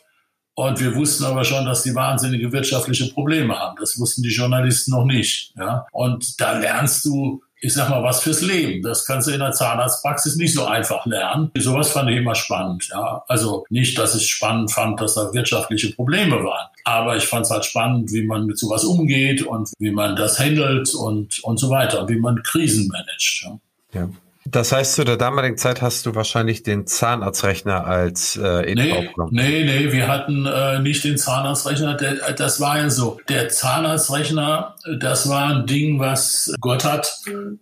Und 0.59 0.81
wir 0.81 0.95
wussten 0.95 1.25
aber 1.25 1.45
schon, 1.45 1.67
dass 1.67 1.83
die 1.83 1.95
wahnsinnige 1.95 2.51
wirtschaftliche 2.51 3.13
Probleme 3.13 3.55
haben. 3.59 3.77
Das 3.79 4.01
wussten 4.01 4.23
die 4.23 4.31
Journalisten 4.31 4.91
noch 4.91 5.05
nicht. 5.05 5.53
Ja? 5.59 5.87
Und 5.93 6.41
da 6.41 6.59
lernst 6.59 7.05
du, 7.05 7.43
ich 7.61 7.75
sag 7.75 7.91
mal, 7.91 8.03
was 8.03 8.23
fürs 8.23 8.41
Leben. 8.41 8.83
Das 8.83 9.05
kannst 9.05 9.29
du 9.29 9.33
in 9.33 9.41
der 9.41 9.53
Zahnarztpraxis 9.53 10.37
nicht 10.37 10.55
so 10.55 10.65
einfach 10.65 11.05
lernen. 11.05 11.51
Sowas 11.59 11.91
fand 11.91 12.09
ich 12.09 12.17
immer 12.17 12.35
spannend. 12.35 12.89
Ja? 12.91 13.23
Also 13.29 13.67
nicht, 13.69 13.99
dass 13.99 14.15
ich 14.15 14.31
spannend 14.31 14.73
fand, 14.73 14.99
dass 14.99 15.15
da 15.15 15.31
wirtschaftliche 15.35 15.93
Probleme 15.93 16.43
waren. 16.43 16.69
Aber 16.85 17.17
ich 17.17 17.25
fand 17.25 17.45
es 17.45 17.51
halt 17.51 17.67
spannend, 17.67 18.11
wie 18.13 18.25
man 18.25 18.47
mit 18.47 18.59
sowas 18.59 18.83
umgeht 18.85 19.43
und 19.43 19.69
wie 19.79 19.91
man 19.91 20.17
das 20.17 20.39
handelt 20.39 20.95
und, 20.95 21.39
und 21.45 21.59
so 21.59 21.69
weiter, 21.69 22.09
wie 22.09 22.17
man 22.17 22.43
Krisen 22.43 22.89
managt. 22.89 23.43
Ja. 23.45 23.59
ja. 23.93 24.09
Das 24.49 24.73
heißt, 24.73 24.95
zu 24.95 25.05
der 25.05 25.17
damaligen 25.17 25.57
Zeit 25.57 25.83
hast 25.83 26.07
du 26.07 26.15
wahrscheinlich 26.15 26.63
den 26.63 26.87
Zahnarztrechner 26.87 27.85
als 27.87 28.37
äh, 28.37 28.71
in 28.71 28.79
nee, 28.79 29.11
nee, 29.31 29.65
nee, 29.65 29.93
wir 29.93 30.07
hatten 30.09 30.47
äh, 30.47 30.79
nicht 30.79 31.05
den 31.05 31.19
Zahnarztrechner. 31.19 31.95
Der, 31.95 32.33
das 32.33 32.61
war 32.61 32.79
ja 32.79 32.91
so. 32.91 33.19
Der 33.29 33.49
Zahnarztrechner, 33.49 34.77
das 35.01 35.29
war 35.29 35.49
ein 35.49 35.67
Ding, 35.67 35.99
was 35.99 36.55
Gotthard 36.61 37.13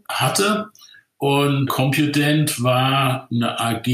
hatte. 0.08 0.68
Und 1.16 1.68
Compudent 1.68 2.62
war 2.62 3.28
eine 3.30 3.58
AG, 3.58 3.86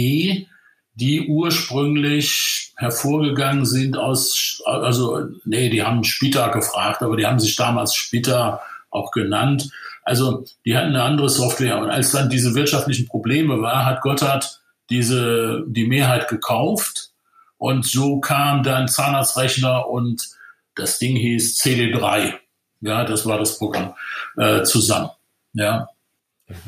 die 0.94 1.26
ursprünglich 1.28 2.72
hervorgegangen 2.76 3.66
sind 3.66 3.96
aus, 3.96 4.62
also, 4.64 5.28
nee, 5.44 5.68
die 5.68 5.82
haben 5.82 6.02
Spitter 6.02 6.48
gefragt, 6.48 7.02
aber 7.02 7.16
die 7.16 7.26
haben 7.26 7.38
sich 7.38 7.54
damals 7.54 7.94
Spitter 7.94 8.60
auch 8.90 9.12
genannt. 9.12 9.70
Also 10.10 10.44
die 10.66 10.76
hatten 10.76 10.88
eine 10.88 11.04
andere 11.04 11.28
Software. 11.28 11.78
Und 11.78 11.88
als 11.88 12.10
dann 12.10 12.28
diese 12.28 12.56
wirtschaftlichen 12.56 13.06
Probleme 13.06 13.62
war, 13.62 13.86
hat 13.86 14.00
Gotthard 14.00 14.60
diese, 14.90 15.62
die 15.68 15.86
Mehrheit 15.86 16.26
gekauft 16.26 17.12
Und 17.58 17.86
so 17.86 18.18
kam 18.18 18.64
dann 18.64 18.88
Zahnarztrechner 18.88 19.88
und 19.88 20.28
das 20.74 20.98
Ding 20.98 21.14
hieß 21.14 21.60
CD3. 21.62 22.34
Ja, 22.80 23.04
das 23.04 23.24
war 23.24 23.38
das 23.38 23.56
Programm 23.58 23.94
äh, 24.36 24.64
zusammen. 24.64 25.10
Ja. 25.52 25.88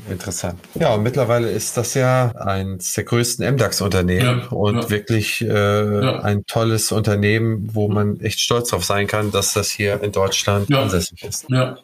Interessant. 0.08 0.60
Ja, 0.74 0.94
und 0.94 1.02
mittlerweile 1.02 1.50
ist 1.50 1.76
das 1.76 1.94
ja 1.94 2.30
eines 2.36 2.92
der 2.92 3.02
größten 3.02 3.44
MDAX-Unternehmen 3.54 4.42
ja, 4.42 4.56
und 4.56 4.76
ja. 4.76 4.90
wirklich 4.90 5.40
äh, 5.40 6.04
ja. 6.04 6.20
ein 6.20 6.46
tolles 6.46 6.92
Unternehmen, 6.92 7.74
wo 7.74 7.88
man 7.88 8.20
echt 8.20 8.38
stolz 8.38 8.68
drauf 8.68 8.84
sein 8.84 9.08
kann, 9.08 9.32
dass 9.32 9.54
das 9.54 9.70
hier 9.70 10.00
in 10.00 10.12
Deutschland 10.12 10.72
ansässig 10.72 11.24
ist. 11.24 11.46
Ja, 11.48 11.78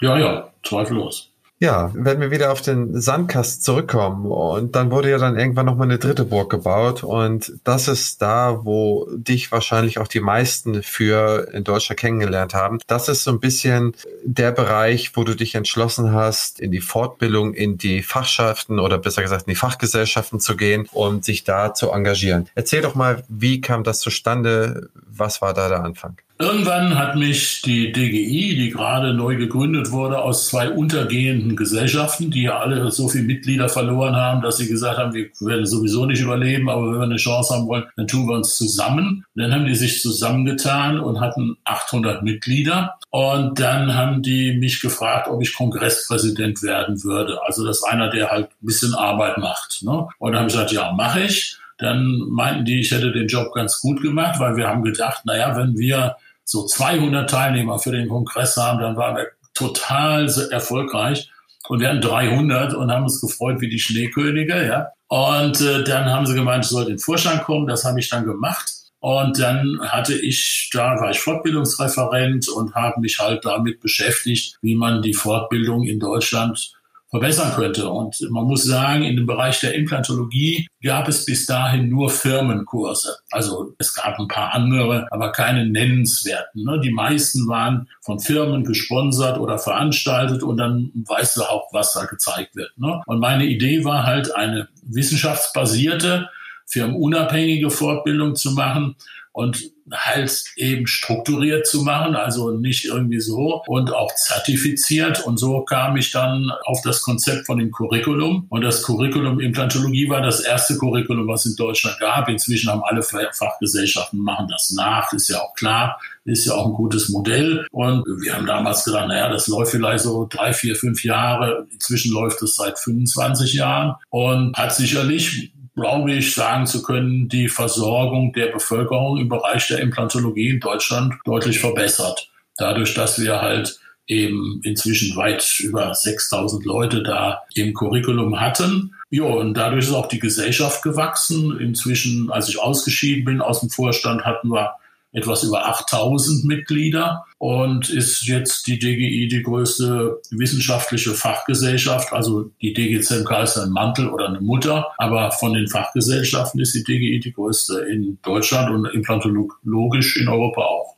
ja, 0.00 0.18
ja, 0.18 0.50
zweifellos. 0.62 1.30
Ja, 1.60 1.92
wenn 1.94 2.20
wir 2.20 2.32
wieder 2.32 2.50
auf 2.50 2.60
den 2.60 3.00
Sandkast 3.00 3.64
zurückkommen 3.64 4.26
und 4.26 4.74
dann 4.74 4.90
wurde 4.90 5.08
ja 5.08 5.18
dann 5.18 5.38
irgendwann 5.38 5.66
nochmal 5.66 5.86
eine 5.86 5.98
dritte 5.98 6.24
Burg 6.24 6.50
gebaut 6.50 7.04
und 7.04 7.54
das 7.62 7.86
ist 7.86 8.20
da, 8.20 8.64
wo 8.64 9.08
dich 9.14 9.52
wahrscheinlich 9.52 9.98
auch 9.98 10.08
die 10.08 10.20
meisten 10.20 10.82
für 10.82 11.48
in 11.52 11.62
Deutschland 11.62 12.00
kennengelernt 12.00 12.54
haben. 12.54 12.80
Das 12.88 13.08
ist 13.08 13.22
so 13.22 13.30
ein 13.30 13.38
bisschen 13.38 13.94
der 14.24 14.50
Bereich, 14.50 15.16
wo 15.16 15.22
du 15.22 15.34
dich 15.34 15.54
entschlossen 15.54 16.12
hast, 16.12 16.58
in 16.58 16.72
die 16.72 16.80
Fortbildung, 16.80 17.54
in 17.54 17.78
die 17.78 18.02
Fachschaften 18.02 18.80
oder 18.80 18.98
besser 18.98 19.22
gesagt 19.22 19.46
in 19.46 19.52
die 19.52 19.58
Fachgesellschaften 19.58 20.40
zu 20.40 20.56
gehen 20.56 20.88
und 20.92 21.24
sich 21.24 21.44
da 21.44 21.72
zu 21.72 21.92
engagieren. 21.92 22.48
Erzähl 22.56 22.82
doch 22.82 22.96
mal, 22.96 23.22
wie 23.28 23.60
kam 23.60 23.84
das 23.84 24.00
zustande? 24.00 24.90
Was 25.06 25.40
war 25.40 25.54
da 25.54 25.68
der 25.68 25.84
Anfang? 25.84 26.16
Irgendwann 26.36 26.98
hat 26.98 27.14
mich 27.14 27.62
die 27.62 27.92
DGI, 27.92 28.56
die 28.56 28.70
gerade 28.70 29.14
neu 29.14 29.36
gegründet 29.36 29.92
wurde, 29.92 30.18
aus 30.18 30.48
zwei 30.48 30.68
untergehenden 30.68 31.54
Gesellschaften, 31.54 32.32
die 32.32 32.42
ja 32.42 32.58
alle 32.58 32.90
so 32.90 33.08
viele 33.08 33.22
Mitglieder 33.22 33.68
verloren 33.68 34.16
haben, 34.16 34.42
dass 34.42 34.56
sie 34.56 34.66
gesagt 34.66 34.98
haben, 34.98 35.14
wir 35.14 35.30
werden 35.40 35.64
sowieso 35.64 36.06
nicht 36.06 36.20
überleben, 36.20 36.68
aber 36.68 36.90
wenn 36.90 36.98
wir 36.98 37.04
eine 37.04 37.16
Chance 37.16 37.54
haben 37.54 37.68
wollen, 37.68 37.84
dann 37.96 38.08
tun 38.08 38.26
wir 38.26 38.34
uns 38.34 38.56
zusammen. 38.56 39.24
Und 39.36 39.42
dann 39.42 39.54
haben 39.54 39.66
die 39.66 39.76
sich 39.76 40.02
zusammengetan 40.02 40.98
und 40.98 41.20
hatten 41.20 41.56
800 41.64 42.24
Mitglieder. 42.24 42.98
Und 43.10 43.60
dann 43.60 43.94
haben 43.94 44.22
die 44.22 44.58
mich 44.58 44.80
gefragt, 44.80 45.28
ob 45.28 45.40
ich 45.40 45.54
Kongresspräsident 45.54 46.64
werden 46.64 47.04
würde. 47.04 47.38
Also 47.46 47.64
das 47.64 47.78
ist 47.78 47.84
einer, 47.84 48.10
der 48.10 48.30
halt 48.30 48.46
ein 48.46 48.66
bisschen 48.66 48.94
Arbeit 48.94 49.38
macht. 49.38 49.84
Ne? 49.84 50.08
Und 50.18 50.32
dann 50.32 50.40
habe 50.40 50.48
ich 50.48 50.54
gesagt, 50.54 50.72
ja, 50.72 50.90
mache 50.90 51.20
ich. 51.22 51.58
Dann 51.84 52.18
meinten 52.30 52.64
die, 52.64 52.80
ich 52.80 52.90
hätte 52.90 53.12
den 53.12 53.28
Job 53.28 53.52
ganz 53.54 53.80
gut 53.80 54.02
gemacht, 54.02 54.40
weil 54.40 54.56
wir 54.56 54.66
haben 54.66 54.82
gedacht, 54.82 55.24
naja, 55.24 55.56
wenn 55.56 55.76
wir 55.76 56.16
so 56.44 56.66
200 56.66 57.28
Teilnehmer 57.28 57.78
für 57.78 57.92
den 57.92 58.08
Kongress 58.08 58.56
haben, 58.56 58.80
dann 58.80 58.96
waren 58.96 59.16
wir 59.16 59.26
total 59.54 60.28
erfolgreich. 60.50 61.30
Und 61.68 61.80
wir 61.80 61.88
hatten 61.88 62.00
300 62.00 62.74
und 62.74 62.90
haben 62.90 63.04
uns 63.04 63.20
gefreut 63.20 63.60
wie 63.60 63.70
die 63.70 63.78
Schneekönige, 63.78 64.66
ja. 64.66 64.88
Und 65.08 65.60
äh, 65.60 65.84
dann 65.84 66.06
haben 66.06 66.26
sie 66.26 66.34
gemeint, 66.34 66.64
ich 66.64 66.70
soll 66.70 66.82
in 66.84 66.88
den 66.90 66.98
Vorstand 66.98 67.44
kommen. 67.44 67.66
Das 67.66 67.84
habe 67.84 68.00
ich 68.00 68.10
dann 68.10 68.24
gemacht. 68.24 68.70
Und 69.00 69.38
dann 69.38 69.80
hatte 69.82 70.14
ich, 70.14 70.70
da 70.72 70.98
war 70.98 71.10
ich 71.10 71.20
Fortbildungsreferent 71.20 72.48
und 72.48 72.74
habe 72.74 73.00
mich 73.00 73.18
halt 73.18 73.44
damit 73.44 73.80
beschäftigt, 73.80 74.56
wie 74.62 74.74
man 74.74 75.02
die 75.02 75.12
Fortbildung 75.12 75.84
in 75.84 76.00
Deutschland 76.00 76.72
verbessern 77.14 77.52
könnte. 77.54 77.88
Und 77.88 78.16
man 78.30 78.44
muss 78.44 78.64
sagen, 78.64 79.04
in 79.04 79.14
dem 79.14 79.26
Bereich 79.26 79.60
der 79.60 79.76
Implantologie 79.76 80.66
gab 80.82 81.06
es 81.06 81.24
bis 81.24 81.46
dahin 81.46 81.88
nur 81.88 82.10
Firmenkurse. 82.10 83.18
Also 83.30 83.72
es 83.78 83.94
gab 83.94 84.18
ein 84.18 84.26
paar 84.26 84.52
andere, 84.52 85.06
aber 85.12 85.30
keine 85.30 85.64
nennenswerten. 85.64 86.64
Ne? 86.64 86.80
Die 86.80 86.90
meisten 86.90 87.46
waren 87.46 87.88
von 88.00 88.18
Firmen 88.18 88.64
gesponsert 88.64 89.38
oder 89.38 89.60
veranstaltet 89.60 90.42
und 90.42 90.56
dann 90.56 90.90
weißt 91.06 91.36
du 91.36 91.42
auch, 91.42 91.72
was 91.72 91.92
da 91.92 92.04
gezeigt 92.06 92.56
wird. 92.56 92.76
Ne? 92.78 93.00
Und 93.06 93.20
meine 93.20 93.46
Idee 93.46 93.84
war 93.84 94.02
halt 94.02 94.34
eine 94.34 94.66
wissenschaftsbasierte, 94.82 96.28
firmenunabhängige 96.66 97.70
Fortbildung 97.70 98.34
zu 98.34 98.50
machen 98.50 98.96
und 99.34 99.72
halt 99.92 100.44
eben 100.56 100.86
strukturiert 100.86 101.66
zu 101.66 101.82
machen, 101.82 102.14
also 102.14 102.52
nicht 102.52 102.84
irgendwie 102.84 103.20
so 103.20 103.62
und 103.66 103.92
auch 103.92 104.14
zertifiziert. 104.14 105.26
Und 105.26 105.38
so 105.38 105.62
kam 105.62 105.96
ich 105.96 106.12
dann 106.12 106.52
auf 106.64 106.80
das 106.82 107.02
Konzept 107.02 107.44
von 107.46 107.58
dem 107.58 107.72
Curriculum. 107.72 108.46
Und 108.48 108.62
das 108.62 108.84
Curriculum 108.84 109.40
Implantologie 109.40 110.08
war 110.08 110.22
das 110.22 110.40
erste 110.40 110.78
Curriculum, 110.78 111.26
was 111.26 111.46
in 111.46 111.56
Deutschland 111.56 111.98
gab. 111.98 112.28
Inzwischen 112.28 112.70
haben 112.70 112.82
alle 112.84 113.02
Fachgesellschaften 113.02 114.20
machen 114.20 114.46
das 114.48 114.70
nach, 114.70 115.12
ist 115.12 115.28
ja 115.28 115.40
auch 115.40 115.54
klar, 115.54 116.00
ist 116.24 116.46
ja 116.46 116.52
auch 116.52 116.66
ein 116.66 116.74
gutes 116.74 117.08
Modell. 117.08 117.66
Und 117.72 118.04
wir 118.22 118.34
haben 118.34 118.46
damals 118.46 118.84
gedacht, 118.84 119.08
naja, 119.08 119.28
das 119.28 119.48
läuft 119.48 119.72
vielleicht 119.72 120.04
so 120.04 120.28
drei, 120.30 120.52
vier, 120.52 120.76
fünf 120.76 121.02
Jahre. 121.02 121.66
Inzwischen 121.72 122.12
läuft 122.12 122.40
es 122.40 122.54
seit 122.54 122.78
25 122.78 123.54
Jahren 123.54 123.96
und 124.10 124.56
hat 124.56 124.74
sicherlich 124.76 125.53
glaube 125.74 126.12
ich, 126.12 126.34
sagen 126.34 126.66
zu 126.66 126.82
können, 126.82 127.28
die 127.28 127.48
Versorgung 127.48 128.32
der 128.32 128.48
Bevölkerung 128.48 129.18
im 129.18 129.28
Bereich 129.28 129.68
der 129.68 129.80
Implantologie 129.80 130.50
in 130.50 130.60
Deutschland 130.60 131.14
deutlich 131.24 131.58
verbessert. 131.58 132.30
Dadurch, 132.56 132.94
dass 132.94 133.20
wir 133.20 133.42
halt 133.42 133.78
eben 134.06 134.60
inzwischen 134.62 135.16
weit 135.16 135.58
über 135.60 135.94
6000 135.94 136.64
Leute 136.64 137.02
da 137.02 137.42
im 137.54 137.72
Curriculum 137.72 138.40
hatten. 138.40 138.94
Ja, 139.10 139.24
und 139.24 139.54
dadurch 139.54 139.86
ist 139.86 139.94
auch 139.94 140.08
die 140.08 140.18
Gesellschaft 140.18 140.82
gewachsen. 140.82 141.58
Inzwischen, 141.58 142.30
als 142.30 142.48
ich 142.48 142.60
ausgeschieden 142.60 143.24
bin 143.24 143.40
aus 143.40 143.60
dem 143.60 143.70
Vorstand, 143.70 144.24
hatten 144.24 144.50
wir 144.50 144.76
etwas 145.14 145.44
über 145.44 145.66
8000 145.66 146.44
Mitglieder 146.44 147.24
und 147.38 147.88
ist 147.88 148.26
jetzt 148.26 148.66
die 148.66 148.78
DGI 148.78 149.28
die 149.28 149.42
größte 149.42 150.20
wissenschaftliche 150.30 151.14
Fachgesellschaft. 151.14 152.12
Also 152.12 152.50
die 152.60 152.74
DGZMK 152.74 153.42
ist 153.42 153.56
ein 153.56 153.70
Mantel 153.70 154.08
oder 154.08 154.28
eine 154.28 154.40
Mutter, 154.40 154.88
aber 154.98 155.30
von 155.30 155.54
den 155.54 155.68
Fachgesellschaften 155.68 156.60
ist 156.60 156.74
die 156.74 156.84
DGI 156.84 157.20
die 157.20 157.32
größte 157.32 157.80
in 157.80 158.18
Deutschland 158.22 158.70
und 158.70 158.86
implantologisch 158.86 160.16
in 160.16 160.28
Europa 160.28 160.62
auch. 160.62 160.96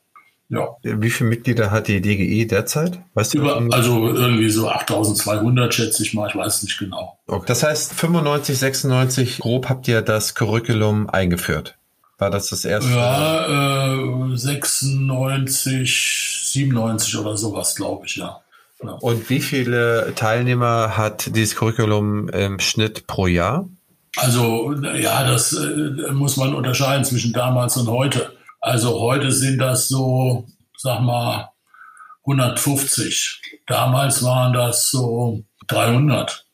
Ja. 0.49 0.69
Wie 0.83 1.11
viele 1.11 1.31
Mitglieder 1.31 1.71
hat 1.71 1.89
die 1.89 2.01
DGI 2.01 2.47
derzeit? 2.47 3.01
Weißt 3.15 3.35
du 3.35 3.39
Über, 3.39 3.67
also 3.73 4.09
irgendwie 4.09 4.49
so 4.49 4.69
8200 4.69 5.75
schätze 5.75 6.05
ich 6.05 6.15
mal, 6.15 6.29
ich 6.29 6.37
weiß 6.37 6.59
es 6.59 6.63
nicht 6.63 6.79
genau. 6.79 7.19
Okay. 7.27 7.45
Das 7.49 7.65
heißt 7.65 7.93
95, 7.95 8.57
96 8.57 9.39
grob 9.41 9.69
habt 9.69 9.89
ihr 9.89 10.03
das 10.03 10.37
Curriculum 10.37 11.11
eingeführt. 11.11 11.76
War 12.19 12.31
das 12.31 12.49
das 12.49 12.65
erste? 12.65 12.91
Ja, 12.91 13.95
äh, 13.95 14.37
96, 14.37 16.41
97 16.45 17.19
oder 17.19 17.37
sowas, 17.37 17.75
glaube 17.75 18.07
ich, 18.07 18.17
ja. 18.17 18.41
ja. 18.83 18.93
Und 18.93 19.29
wie 19.29 19.41
viele 19.41 20.15
Teilnehmer 20.15 20.97
hat 20.97 21.37
dieses 21.37 21.57
Curriculum 21.57 22.31
im 22.31 22.59
Schnitt 22.59 23.07
pro 23.07 23.27
Jahr? 23.27 23.69
Also, 24.17 24.73
ja, 24.73 25.29
das 25.29 25.53
äh, 25.53 26.13
muss 26.13 26.39
man 26.39 26.55
unterscheiden 26.55 27.05
zwischen 27.05 27.35
damals 27.35 27.77
und 27.77 27.89
heute. 27.89 28.35
Also 28.61 28.99
heute 28.99 29.31
sind 29.31 29.59
das 29.59 29.89
so, 29.89 30.47
sag 30.79 31.03
mal, 31.03 31.51
150. 32.27 33.43
Damals 33.67 34.23
waren 34.23 34.55
das 34.55 34.91
so 34.91 35.45
300. 35.69 36.47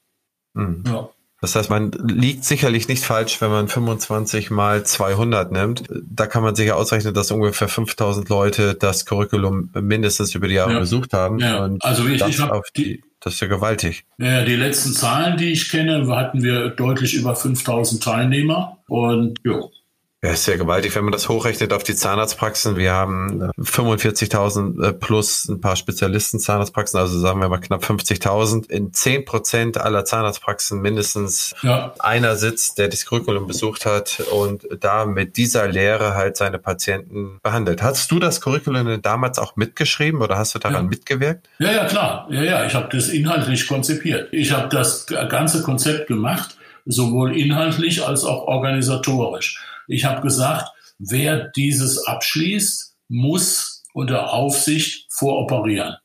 Mhm. 0.54 0.82
Ja. 0.86 1.08
Das 1.42 1.56
heißt, 1.56 1.70
man 1.70 1.90
liegt 1.90 2.44
sicherlich 2.44 2.86
nicht 2.86 3.04
falsch, 3.04 3.40
wenn 3.40 3.50
man 3.50 3.66
25 3.66 4.52
mal 4.52 4.86
200 4.86 5.50
nimmt. 5.50 5.82
Da 6.08 6.28
kann 6.28 6.44
man 6.44 6.54
sicher 6.54 6.76
ausrechnen, 6.76 7.14
dass 7.14 7.32
ungefähr 7.32 7.66
5000 7.66 8.28
Leute 8.28 8.74
das 8.74 9.06
Curriculum 9.06 9.68
mindestens 9.74 10.36
über 10.36 10.46
die 10.46 10.54
Jahre 10.54 10.74
ja. 10.74 10.78
besucht 10.78 11.12
haben. 11.12 11.40
Ja. 11.40 11.64
Und 11.64 11.84
also 11.84 12.06
ich, 12.06 12.24
ich 12.24 12.38
habe 12.38 12.62
die, 12.76 13.02
das 13.18 13.34
ist 13.34 13.40
ja 13.40 13.48
gewaltig. 13.48 14.04
Ja, 14.18 14.44
die 14.44 14.54
letzten 14.54 14.92
Zahlen, 14.92 15.36
die 15.36 15.50
ich 15.50 15.68
kenne, 15.68 16.06
hatten 16.14 16.44
wir 16.44 16.68
deutlich 16.70 17.14
über 17.14 17.34
5000 17.34 18.00
Teilnehmer. 18.00 18.78
Und 18.86 19.40
ja, 19.44 19.62
ja, 20.24 20.30
ist 20.30 20.44
sehr 20.44 20.56
gewaltig, 20.56 20.94
wenn 20.94 21.02
man 21.02 21.10
das 21.10 21.28
hochrechnet 21.28 21.72
auf 21.72 21.82
die 21.82 21.96
Zahnarztpraxen. 21.96 22.76
Wir 22.76 22.92
haben 22.92 23.50
45.000 23.58 24.80
äh, 24.80 24.92
plus 24.92 25.48
ein 25.48 25.60
paar 25.60 25.74
Spezialisten 25.74 26.38
Zahnarztpraxen, 26.38 27.00
also 27.00 27.18
sagen 27.18 27.40
wir 27.40 27.48
mal 27.48 27.58
knapp 27.58 27.82
50.000. 27.82 28.70
In 28.70 28.92
10 28.92 29.24
Prozent 29.24 29.78
aller 29.78 30.04
Zahnarztpraxen 30.04 30.80
mindestens 30.80 31.56
ja. 31.62 31.92
einer 31.98 32.36
sitzt, 32.36 32.78
der 32.78 32.86
das 32.86 33.04
Curriculum 33.04 33.48
besucht 33.48 33.84
hat 33.84 34.22
und 34.30 34.64
da 34.78 35.06
mit 35.06 35.36
dieser 35.36 35.66
Lehre 35.66 36.14
halt 36.14 36.36
seine 36.36 36.60
Patienten 36.60 37.40
behandelt. 37.42 37.82
Hast 37.82 38.08
du 38.12 38.20
das 38.20 38.40
Curriculum 38.40 39.02
damals 39.02 39.40
auch 39.40 39.56
mitgeschrieben 39.56 40.22
oder 40.22 40.38
hast 40.38 40.54
du 40.54 40.60
daran 40.60 40.84
ja. 40.84 40.88
mitgewirkt? 40.88 41.48
Ja, 41.58 41.72
ja, 41.72 41.84
klar. 41.86 42.28
Ja, 42.30 42.44
ja, 42.44 42.64
ich 42.64 42.76
habe 42.76 42.88
das 42.96 43.08
inhaltlich 43.08 43.66
konzipiert. 43.66 44.28
Ich 44.32 44.52
habe 44.52 44.68
das 44.68 45.06
ganze 45.06 45.62
Konzept 45.62 46.06
gemacht, 46.06 46.56
sowohl 46.86 47.36
inhaltlich 47.36 48.06
als 48.06 48.22
auch 48.22 48.46
organisatorisch. 48.46 49.60
Ich 49.88 50.04
habe 50.04 50.20
gesagt, 50.22 50.68
wer 50.98 51.48
dieses 51.48 52.06
abschließt, 52.06 52.94
muss 53.08 53.84
unter 53.94 54.32
Aufsicht 54.32 55.06
voroperieren. 55.10 55.96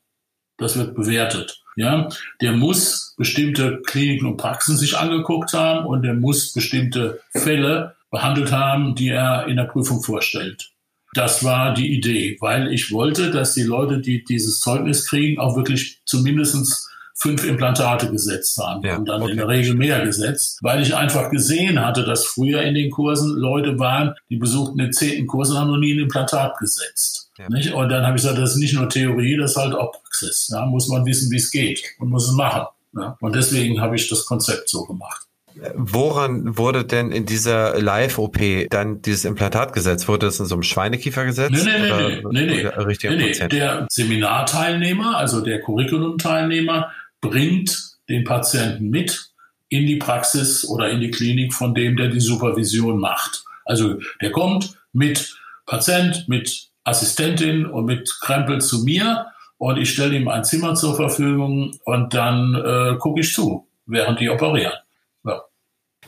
Das 0.58 0.76
wird 0.76 0.94
bewertet. 0.94 1.62
Ja, 1.76 2.08
der 2.40 2.52
muss 2.52 3.14
bestimmte 3.16 3.80
Kliniken 3.86 4.26
und 4.26 4.36
Praxen 4.36 4.76
sich 4.76 4.96
angeguckt 4.96 5.52
haben 5.52 5.86
und 5.86 6.02
der 6.02 6.14
muss 6.14 6.52
bestimmte 6.52 7.20
Fälle 7.30 7.94
behandelt 8.10 8.50
haben, 8.50 8.96
die 8.96 9.08
er 9.08 9.46
in 9.46 9.56
der 9.56 9.64
Prüfung 9.64 10.02
vorstellt. 10.02 10.72
Das 11.14 11.44
war 11.44 11.74
die 11.74 11.94
Idee, 11.94 12.36
weil 12.40 12.72
ich 12.72 12.90
wollte, 12.90 13.30
dass 13.30 13.54
die 13.54 13.62
Leute, 13.62 14.00
die 14.00 14.24
dieses 14.24 14.60
Zeugnis 14.60 15.06
kriegen, 15.06 15.38
auch 15.38 15.56
wirklich 15.56 16.00
zumindest 16.04 16.87
fünf 17.20 17.44
Implantate 17.44 18.10
gesetzt 18.10 18.58
haben 18.58 18.84
ja, 18.84 18.96
und 18.96 19.08
dann 19.08 19.22
okay. 19.22 19.32
in 19.32 19.36
der 19.36 19.48
Regel 19.48 19.74
mehr 19.74 20.04
gesetzt, 20.04 20.58
weil 20.62 20.82
ich 20.82 20.94
einfach 20.94 21.30
gesehen 21.30 21.84
hatte, 21.84 22.04
dass 22.04 22.24
früher 22.24 22.62
in 22.62 22.74
den 22.74 22.90
Kursen 22.90 23.36
Leute 23.36 23.78
waren, 23.78 24.14
die 24.30 24.36
besuchten 24.36 24.78
den 24.78 24.92
zehnten 24.92 25.26
Kurs 25.26 25.50
und 25.50 25.58
haben 25.58 25.68
noch 25.68 25.78
nie 25.78 25.94
ein 25.94 26.00
Implantat 26.00 26.56
gesetzt. 26.58 27.30
Ja. 27.38 27.74
Und 27.74 27.88
dann 27.88 28.04
habe 28.04 28.16
ich 28.16 28.22
gesagt, 28.22 28.38
das 28.38 28.52
ist 28.52 28.56
nicht 28.56 28.74
nur 28.74 28.88
Theorie, 28.88 29.36
das 29.36 29.52
ist 29.52 29.56
halt 29.56 29.74
auch 29.74 29.92
Praxis. 29.92 30.48
Da 30.50 30.64
muss 30.66 30.88
man 30.88 31.04
wissen, 31.04 31.30
wie 31.30 31.36
es 31.36 31.50
geht 31.50 31.82
und 31.98 32.10
muss 32.10 32.28
es 32.28 32.34
machen. 32.34 32.66
Ja? 32.96 33.16
Und 33.20 33.34
deswegen 33.34 33.80
habe 33.80 33.96
ich 33.96 34.08
das 34.08 34.24
Konzept 34.24 34.68
so 34.68 34.84
gemacht. 34.84 35.28
Woran 35.74 36.56
wurde 36.56 36.84
denn 36.84 37.10
in 37.10 37.26
dieser 37.26 37.80
Live-OP 37.80 38.38
dann 38.70 39.02
dieses 39.02 39.24
Implantat 39.24 39.72
gesetzt? 39.72 40.06
Wurde 40.06 40.26
das 40.26 40.38
in 40.38 40.46
so 40.46 40.54
einem 40.54 40.62
Schweinekiefer 40.62 41.24
gesetzt? 41.24 41.50
Nee, 41.50 41.62
nee, 41.64 41.78
nee, 41.78 42.22
nee, 42.30 42.46
nee, 42.46 42.62
nee. 42.62 43.16
nee, 43.16 43.32
nee. 43.40 43.48
Der 43.48 43.86
Seminarteilnehmer, 43.90 45.16
also 45.16 45.40
der 45.40 45.60
Curriculum-Teilnehmer, 45.60 46.92
bringt 47.20 47.96
den 48.08 48.24
Patienten 48.24 48.90
mit 48.90 49.30
in 49.68 49.86
die 49.86 49.96
Praxis 49.96 50.66
oder 50.66 50.90
in 50.90 51.00
die 51.00 51.10
Klinik 51.10 51.52
von 51.52 51.74
dem, 51.74 51.96
der 51.96 52.08
die 52.08 52.20
Supervision 52.20 52.98
macht. 52.98 53.44
Also 53.64 53.98
der 54.22 54.32
kommt 54.32 54.78
mit 54.92 55.36
Patient, 55.66 56.26
mit 56.28 56.68
Assistentin 56.84 57.66
und 57.66 57.84
mit 57.84 58.10
Krempel 58.22 58.60
zu 58.60 58.82
mir 58.84 59.26
und 59.58 59.76
ich 59.76 59.92
stelle 59.92 60.16
ihm 60.16 60.28
ein 60.28 60.44
Zimmer 60.44 60.74
zur 60.74 60.96
Verfügung 60.96 61.78
und 61.84 62.14
dann 62.14 62.54
äh, 62.54 62.96
gucke 62.98 63.20
ich 63.20 63.32
zu, 63.32 63.68
während 63.86 64.20
die 64.20 64.30
operieren. 64.30 64.72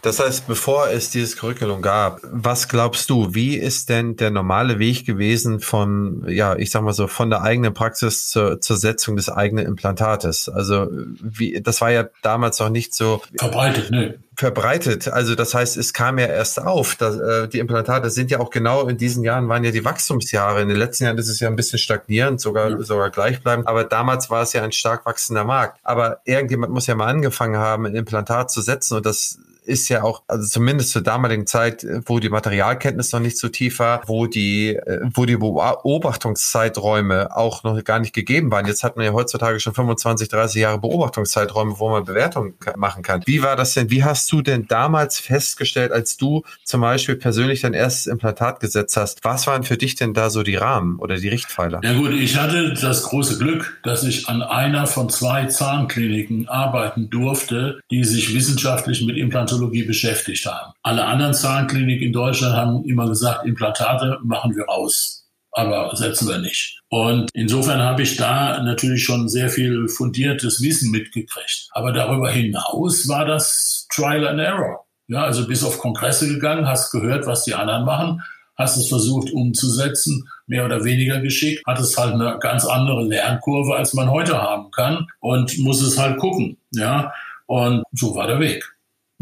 Das 0.02 0.18
heißt, 0.18 0.46
bevor 0.46 0.88
es 0.88 1.10
dieses 1.10 1.36
Curriculum 1.36 1.82
gab, 1.82 2.20
was 2.22 2.68
glaubst 2.68 3.10
du, 3.10 3.34
wie 3.34 3.56
ist 3.56 3.90
denn 3.90 4.16
der 4.16 4.30
normale 4.30 4.78
Weg 4.78 5.04
gewesen 5.04 5.60
von, 5.60 6.24
ja, 6.26 6.56
ich 6.56 6.70
sag 6.70 6.82
mal 6.82 6.94
so, 6.94 7.06
von 7.06 7.28
der 7.28 7.42
eigenen 7.42 7.74
Praxis 7.74 8.28
zur, 8.28 8.60
zur 8.60 8.76
Setzung 8.76 9.16
des 9.16 9.28
eigenen 9.28 9.66
Implantates? 9.66 10.48
Also, 10.48 10.88
wie, 10.90 11.60
das 11.60 11.80
war 11.82 11.90
ja 11.90 12.06
damals 12.22 12.58
noch 12.60 12.70
nicht 12.70 12.94
so 12.94 13.20
verbreitet, 13.36 13.90
ne? 13.90 14.18
Verbreitet. 14.36 15.08
Also, 15.08 15.34
das 15.34 15.52
heißt, 15.52 15.76
es 15.76 15.92
kam 15.92 16.18
ja 16.18 16.26
erst 16.26 16.62
auf. 16.62 16.96
Dass, 16.96 17.16
äh, 17.16 17.48
die 17.48 17.58
Implantate 17.58 18.08
sind 18.08 18.30
ja 18.30 18.40
auch 18.40 18.50
genau 18.50 18.88
in 18.88 18.96
diesen 18.96 19.22
Jahren 19.22 19.48
waren 19.48 19.64
ja 19.64 19.70
die 19.70 19.84
Wachstumsjahre. 19.84 20.62
In 20.62 20.68
den 20.68 20.78
letzten 20.78 21.04
Jahren 21.04 21.18
ist 21.18 21.28
es 21.28 21.40
ja 21.40 21.48
ein 21.48 21.56
bisschen 21.56 21.78
stagnierend, 21.78 22.40
sogar, 22.40 22.70
ja. 22.70 22.82
sogar 22.82 23.10
gleichbleibend. 23.10 23.66
Aber 23.66 23.84
damals 23.84 24.30
war 24.30 24.42
es 24.42 24.54
ja 24.54 24.62
ein 24.62 24.72
stark 24.72 25.04
wachsender 25.04 25.44
Markt. 25.44 25.78
Aber 25.82 26.20
irgendjemand 26.24 26.72
muss 26.72 26.86
ja 26.86 26.94
mal 26.94 27.08
angefangen 27.08 27.58
haben, 27.58 27.84
ein 27.84 27.94
Implantat 27.94 28.50
zu 28.50 28.62
setzen 28.62 28.96
und 28.96 29.04
das 29.04 29.38
ist 29.70 29.88
ja 29.88 30.02
auch, 30.02 30.22
also 30.26 30.46
zumindest 30.46 30.90
zur 30.90 31.02
damaligen 31.02 31.46
Zeit, 31.46 31.86
wo 32.06 32.18
die 32.18 32.28
Materialkenntnis 32.28 33.12
noch 33.12 33.20
nicht 33.20 33.38
so 33.38 33.48
tief 33.48 33.78
war, 33.78 34.02
wo 34.06 34.26
die, 34.26 34.74
äh, 34.74 35.00
wo 35.14 35.26
die 35.26 35.36
Beobachtungszeiträume 35.36 37.36
auch 37.36 37.62
noch 37.62 37.82
gar 37.84 38.00
nicht 38.00 38.12
gegeben 38.12 38.50
waren. 38.50 38.66
Jetzt 38.66 38.82
hat 38.82 38.96
man 38.96 39.06
ja 39.06 39.12
heutzutage 39.12 39.60
schon 39.60 39.74
25, 39.74 40.28
30 40.28 40.62
Jahre 40.62 40.80
Beobachtungszeiträume, 40.80 41.78
wo 41.78 41.90
man 41.90 42.04
Bewertungen 42.04 42.54
machen 42.76 43.02
kann. 43.02 43.22
Wie 43.26 43.42
war 43.42 43.56
das 43.56 43.74
denn? 43.74 43.90
Wie 43.90 44.02
hast 44.02 44.30
du 44.32 44.42
denn 44.42 44.66
damals 44.66 45.20
festgestellt, 45.20 45.92
als 45.92 46.16
du 46.16 46.42
zum 46.64 46.80
Beispiel 46.80 47.16
persönlich 47.16 47.60
dein 47.60 47.74
erstes 47.74 48.06
Implantat 48.06 48.60
gesetzt 48.60 48.96
hast? 48.96 49.20
Was 49.22 49.46
waren 49.46 49.62
für 49.62 49.76
dich 49.76 49.94
denn 49.94 50.14
da 50.14 50.30
so 50.30 50.42
die 50.42 50.56
Rahmen 50.56 50.98
oder 50.98 51.16
die 51.16 51.28
Richtpfeiler? 51.28 51.80
Ja 51.84 51.94
gut, 51.94 52.12
ich 52.12 52.36
hatte 52.36 52.74
das 52.74 53.04
große 53.04 53.38
Glück, 53.38 53.78
dass 53.84 54.02
ich 54.02 54.28
an 54.28 54.42
einer 54.42 54.86
von 54.86 55.08
zwei 55.10 55.46
Zahnkliniken 55.46 56.48
arbeiten 56.48 57.08
durfte, 57.08 57.80
die 57.90 58.02
sich 58.02 58.34
wissenschaftlich 58.34 59.06
mit 59.06 59.16
Implantaten 59.16 59.59
Implantologie 59.60 59.84
beschäftigt 59.84 60.46
haben. 60.46 60.72
Alle 60.82 61.04
anderen 61.04 61.34
Zahnkliniken 61.34 62.08
in 62.08 62.12
Deutschland 62.12 62.56
haben 62.56 62.84
immer 62.84 63.08
gesagt, 63.08 63.46
Implantate 63.46 64.18
machen 64.22 64.54
wir 64.56 64.68
aus, 64.68 65.26
aber 65.52 65.94
setzen 65.94 66.28
wir 66.28 66.38
nicht. 66.38 66.80
Und 66.88 67.30
insofern 67.34 67.80
habe 67.80 68.02
ich 68.02 68.16
da 68.16 68.62
natürlich 68.62 69.04
schon 69.04 69.28
sehr 69.28 69.48
viel 69.48 69.88
fundiertes 69.88 70.62
Wissen 70.62 70.90
mitgekriegt. 70.90 71.68
Aber 71.72 71.92
darüber 71.92 72.30
hinaus 72.30 73.08
war 73.08 73.24
das 73.24 73.86
Trial 73.92 74.26
and 74.26 74.40
Error. 74.40 74.86
Ja, 75.08 75.24
also 75.24 75.46
bis 75.46 75.64
auf 75.64 75.78
Kongresse 75.78 76.28
gegangen, 76.28 76.68
hast 76.68 76.92
gehört, 76.92 77.26
was 77.26 77.44
die 77.44 77.54
anderen 77.54 77.84
machen, 77.84 78.22
hast 78.56 78.76
es 78.76 78.88
versucht 78.88 79.32
umzusetzen, 79.32 80.28
mehr 80.46 80.64
oder 80.64 80.84
weniger 80.84 81.20
geschickt, 81.20 81.62
hat 81.66 81.80
es 81.80 81.96
halt 81.96 82.14
eine 82.14 82.38
ganz 82.38 82.64
andere 82.64 83.02
Lernkurve, 83.02 83.74
als 83.74 83.92
man 83.94 84.10
heute 84.10 84.40
haben 84.40 84.70
kann 84.70 85.08
und 85.18 85.58
muss 85.58 85.82
es 85.82 85.98
halt 85.98 86.18
gucken. 86.18 86.58
Ja, 86.72 87.12
und 87.46 87.82
so 87.92 88.14
war 88.14 88.28
der 88.28 88.38
Weg. 88.38 88.64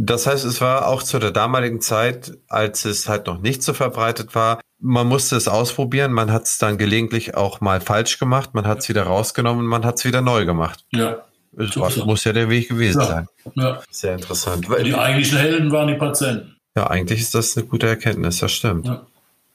Das 0.01 0.28
heißt, 0.28 0.44
es 0.44 0.61
war 0.61 0.86
auch 0.86 1.03
zu 1.03 1.18
der 1.18 1.32
damaligen 1.32 1.80
Zeit, 1.80 2.38
als 2.46 2.84
es 2.84 3.09
halt 3.09 3.26
noch 3.26 3.40
nicht 3.40 3.64
so 3.64 3.74
verbreitet 3.74 4.36
war, 4.36 4.61
man 4.78 5.09
musste 5.09 5.34
es 5.34 5.49
ausprobieren, 5.49 6.12
man 6.12 6.32
hat 6.32 6.44
es 6.44 6.59
dann 6.59 6.78
gelegentlich 6.78 7.34
auch 7.34 7.61
mal 7.61 7.80
falsch 7.80 8.20
gemacht, 8.20 8.55
man 8.55 8.64
hat 8.64 8.78
es 8.78 8.88
wieder 8.88 9.03
rausgenommen, 9.03 9.66
man 9.66 9.84
hat 9.84 9.96
es 9.96 10.05
wieder 10.05 10.22
neu 10.22 10.44
gemacht. 10.44 10.84
Ja. 10.92 11.24
Das 11.51 11.96
muss 11.96 12.22
ja 12.22 12.32
der 12.32 12.49
Weg 12.49 12.68
gewesen 12.68 13.01
ja. 13.01 13.07
sein. 13.07 13.26
Ja. 13.57 13.82
Sehr 13.90 14.14
interessant. 14.14 14.68
Die 14.84 14.94
eigentlichen 14.94 15.38
Helden 15.38 15.72
waren 15.72 15.88
die 15.88 15.94
Patienten. 15.94 16.55
Ja, 16.76 16.88
eigentlich 16.88 17.20
ist 17.20 17.34
das 17.34 17.57
eine 17.57 17.66
gute 17.66 17.88
Erkenntnis, 17.88 18.38
das 18.38 18.53
stimmt. 18.53 18.86
Ja. 18.86 19.05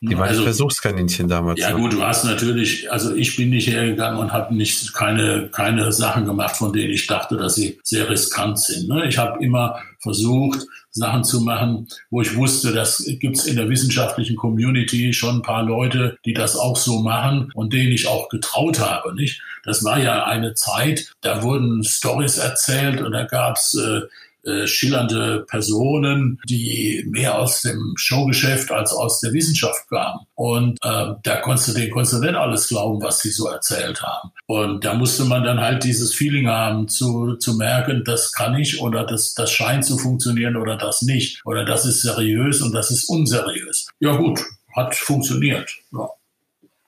Die 0.02 0.18
waren 0.18 0.28
also, 0.28 0.44
Versuchskaninchen 0.44 1.30
damals. 1.30 1.62
Ja 1.62 1.72
gut, 1.72 1.94
du 1.94 2.04
hast 2.04 2.26
natürlich, 2.26 2.92
also 2.92 3.16
ich 3.16 3.38
bin 3.38 3.52
nicht 3.52 3.70
hergegangen 3.70 4.20
und 4.20 4.34
habe 4.34 4.54
nicht 4.54 4.94
keine, 4.94 5.48
keine 5.50 5.94
Sachen 5.94 6.26
gemacht, 6.26 6.58
von 6.58 6.74
denen 6.74 6.92
ich 6.92 7.08
dachte, 7.08 7.38
dass 7.38 7.56
sie 7.56 7.80
sehr 7.84 8.10
riskant 8.10 8.60
sind. 8.60 8.90
Ne? 8.90 9.08
Ich 9.08 9.18
habe 9.18 9.42
immer 9.42 9.80
versucht, 10.04 10.68
Sachen 10.92 11.24
zu 11.24 11.42
machen, 11.42 11.88
wo 12.12 12.22
ich 12.22 12.36
wusste, 12.36 12.72
das 12.72 13.04
gibt's 13.20 13.46
in 13.46 13.56
der 13.56 13.70
wissenschaftlichen 13.70 14.36
Community 14.36 15.12
schon 15.14 15.38
ein 15.38 15.42
paar 15.42 15.64
Leute, 15.64 16.18
die 16.26 16.34
das 16.34 16.56
auch 16.56 16.78
so 16.78 17.00
machen 17.00 17.52
und 17.56 17.74
denen 17.74 17.92
ich 17.92 18.08
auch 18.08 18.30
getraut 18.30 18.80
habe. 18.80 19.16
Nicht? 19.16 19.42
Das 19.64 19.84
war 19.84 20.00
ja 20.00 20.26
eine 20.26 20.54
Zeit, 20.54 21.12
da 21.22 21.42
wurden 21.42 21.84
Stories 21.84 22.38
erzählt 22.38 23.02
und 23.02 23.14
da 23.14 23.24
gab's 23.24 23.74
äh, 23.74 24.02
äh, 24.46 24.68
schillernde 24.68 25.46
Personen, 25.48 26.40
die 26.48 27.06
mehr 27.10 27.40
aus 27.40 27.62
dem 27.62 27.94
Showgeschäft 27.96 28.72
als 28.72 28.92
aus 28.92 29.20
der 29.22 29.34
Wissenschaft 29.34 29.88
kamen. 29.90 30.20
Und 30.36 30.80
äh, 30.84 31.14
da 31.24 31.38
konntest 31.42 31.70
du, 31.70 31.74
denen 31.74 31.92
konntest 31.92 32.14
du 32.14 32.20
nicht 32.20 32.36
alles 32.36 32.68
glauben, 32.68 33.02
was 33.02 33.20
sie 33.20 33.32
so 33.32 33.48
erzählt 33.48 34.02
haben. 34.02 34.32
Und 34.48 34.84
da 34.84 34.94
musste 34.94 35.26
man 35.26 35.44
dann 35.44 35.62
halt 35.62 35.84
dieses 35.84 36.14
Feeling 36.14 36.48
haben, 36.48 36.88
zu, 36.88 37.36
zu 37.36 37.56
merken, 37.56 38.04
das 38.06 38.32
kann 38.32 38.56
ich 38.56 38.82
oder 38.82 39.06
das, 39.06 39.34
das 39.34 39.52
scheint 39.52 39.86
zu 39.86 39.98
funktionieren 39.98 40.58
oder 40.58 40.78
das 40.78 41.02
nicht. 41.02 41.42
Oder 41.46 41.64
das 41.66 41.86
ist 41.86 42.02
seriös 42.02 42.62
und 42.62 42.74
das 42.74 42.92
ist 42.92 43.10
unseriös. 43.10 43.88
Ja 44.00 44.16
gut, 44.16 44.42
hat 44.76 44.96
funktioniert. 44.96 45.72
Ja. 45.92 46.10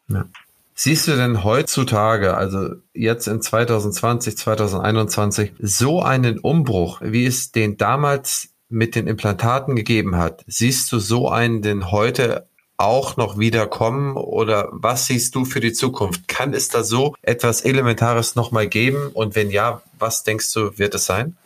ja. 0.10 0.26
Siehst 0.78 1.08
du 1.08 1.16
denn 1.16 1.46
heutzutage, 1.46 2.36
also 2.36 2.76
jetzt 2.94 3.28
in 3.28 3.42
2020, 3.42 4.38
2021, 4.38 5.54
so 5.60 6.02
einen 6.02 6.38
Umbruch, 6.38 7.00
wie 7.02 7.26
es 7.26 7.54
den 7.54 7.78
damals 7.78 8.50
mit 8.68 8.96
den 8.96 9.08
Implantaten 9.08 9.78
gegeben 9.78 10.18
hat? 10.18 10.44
Siehst 10.48 10.92
du 10.92 11.00
so 11.00 11.30
einen 11.30 11.62
denn 11.62 11.92
heute 11.92 12.48
auch 12.78 13.16
noch 13.16 13.40
wieder 13.40 13.68
kommen 13.68 14.18
oder 14.18 14.68
was 14.72 15.06
siehst 15.06 15.34
du 15.36 15.46
für 15.46 15.62
die 15.62 15.72
Zukunft? 15.72 16.28
Kann 16.28 16.54
es 16.54 16.68
da 16.68 16.84
so 16.84 17.16
etwas 17.22 17.62
Elementares 17.62 18.36
nochmal 18.36 18.68
geben? 18.68 19.12
Und 19.14 19.34
wenn 19.36 19.50
ja, 19.50 19.82
was 19.98 20.24
denkst 20.24 20.52
du, 20.54 20.78
wird 20.78 20.94
es 20.94 21.06
sein? 21.06 21.38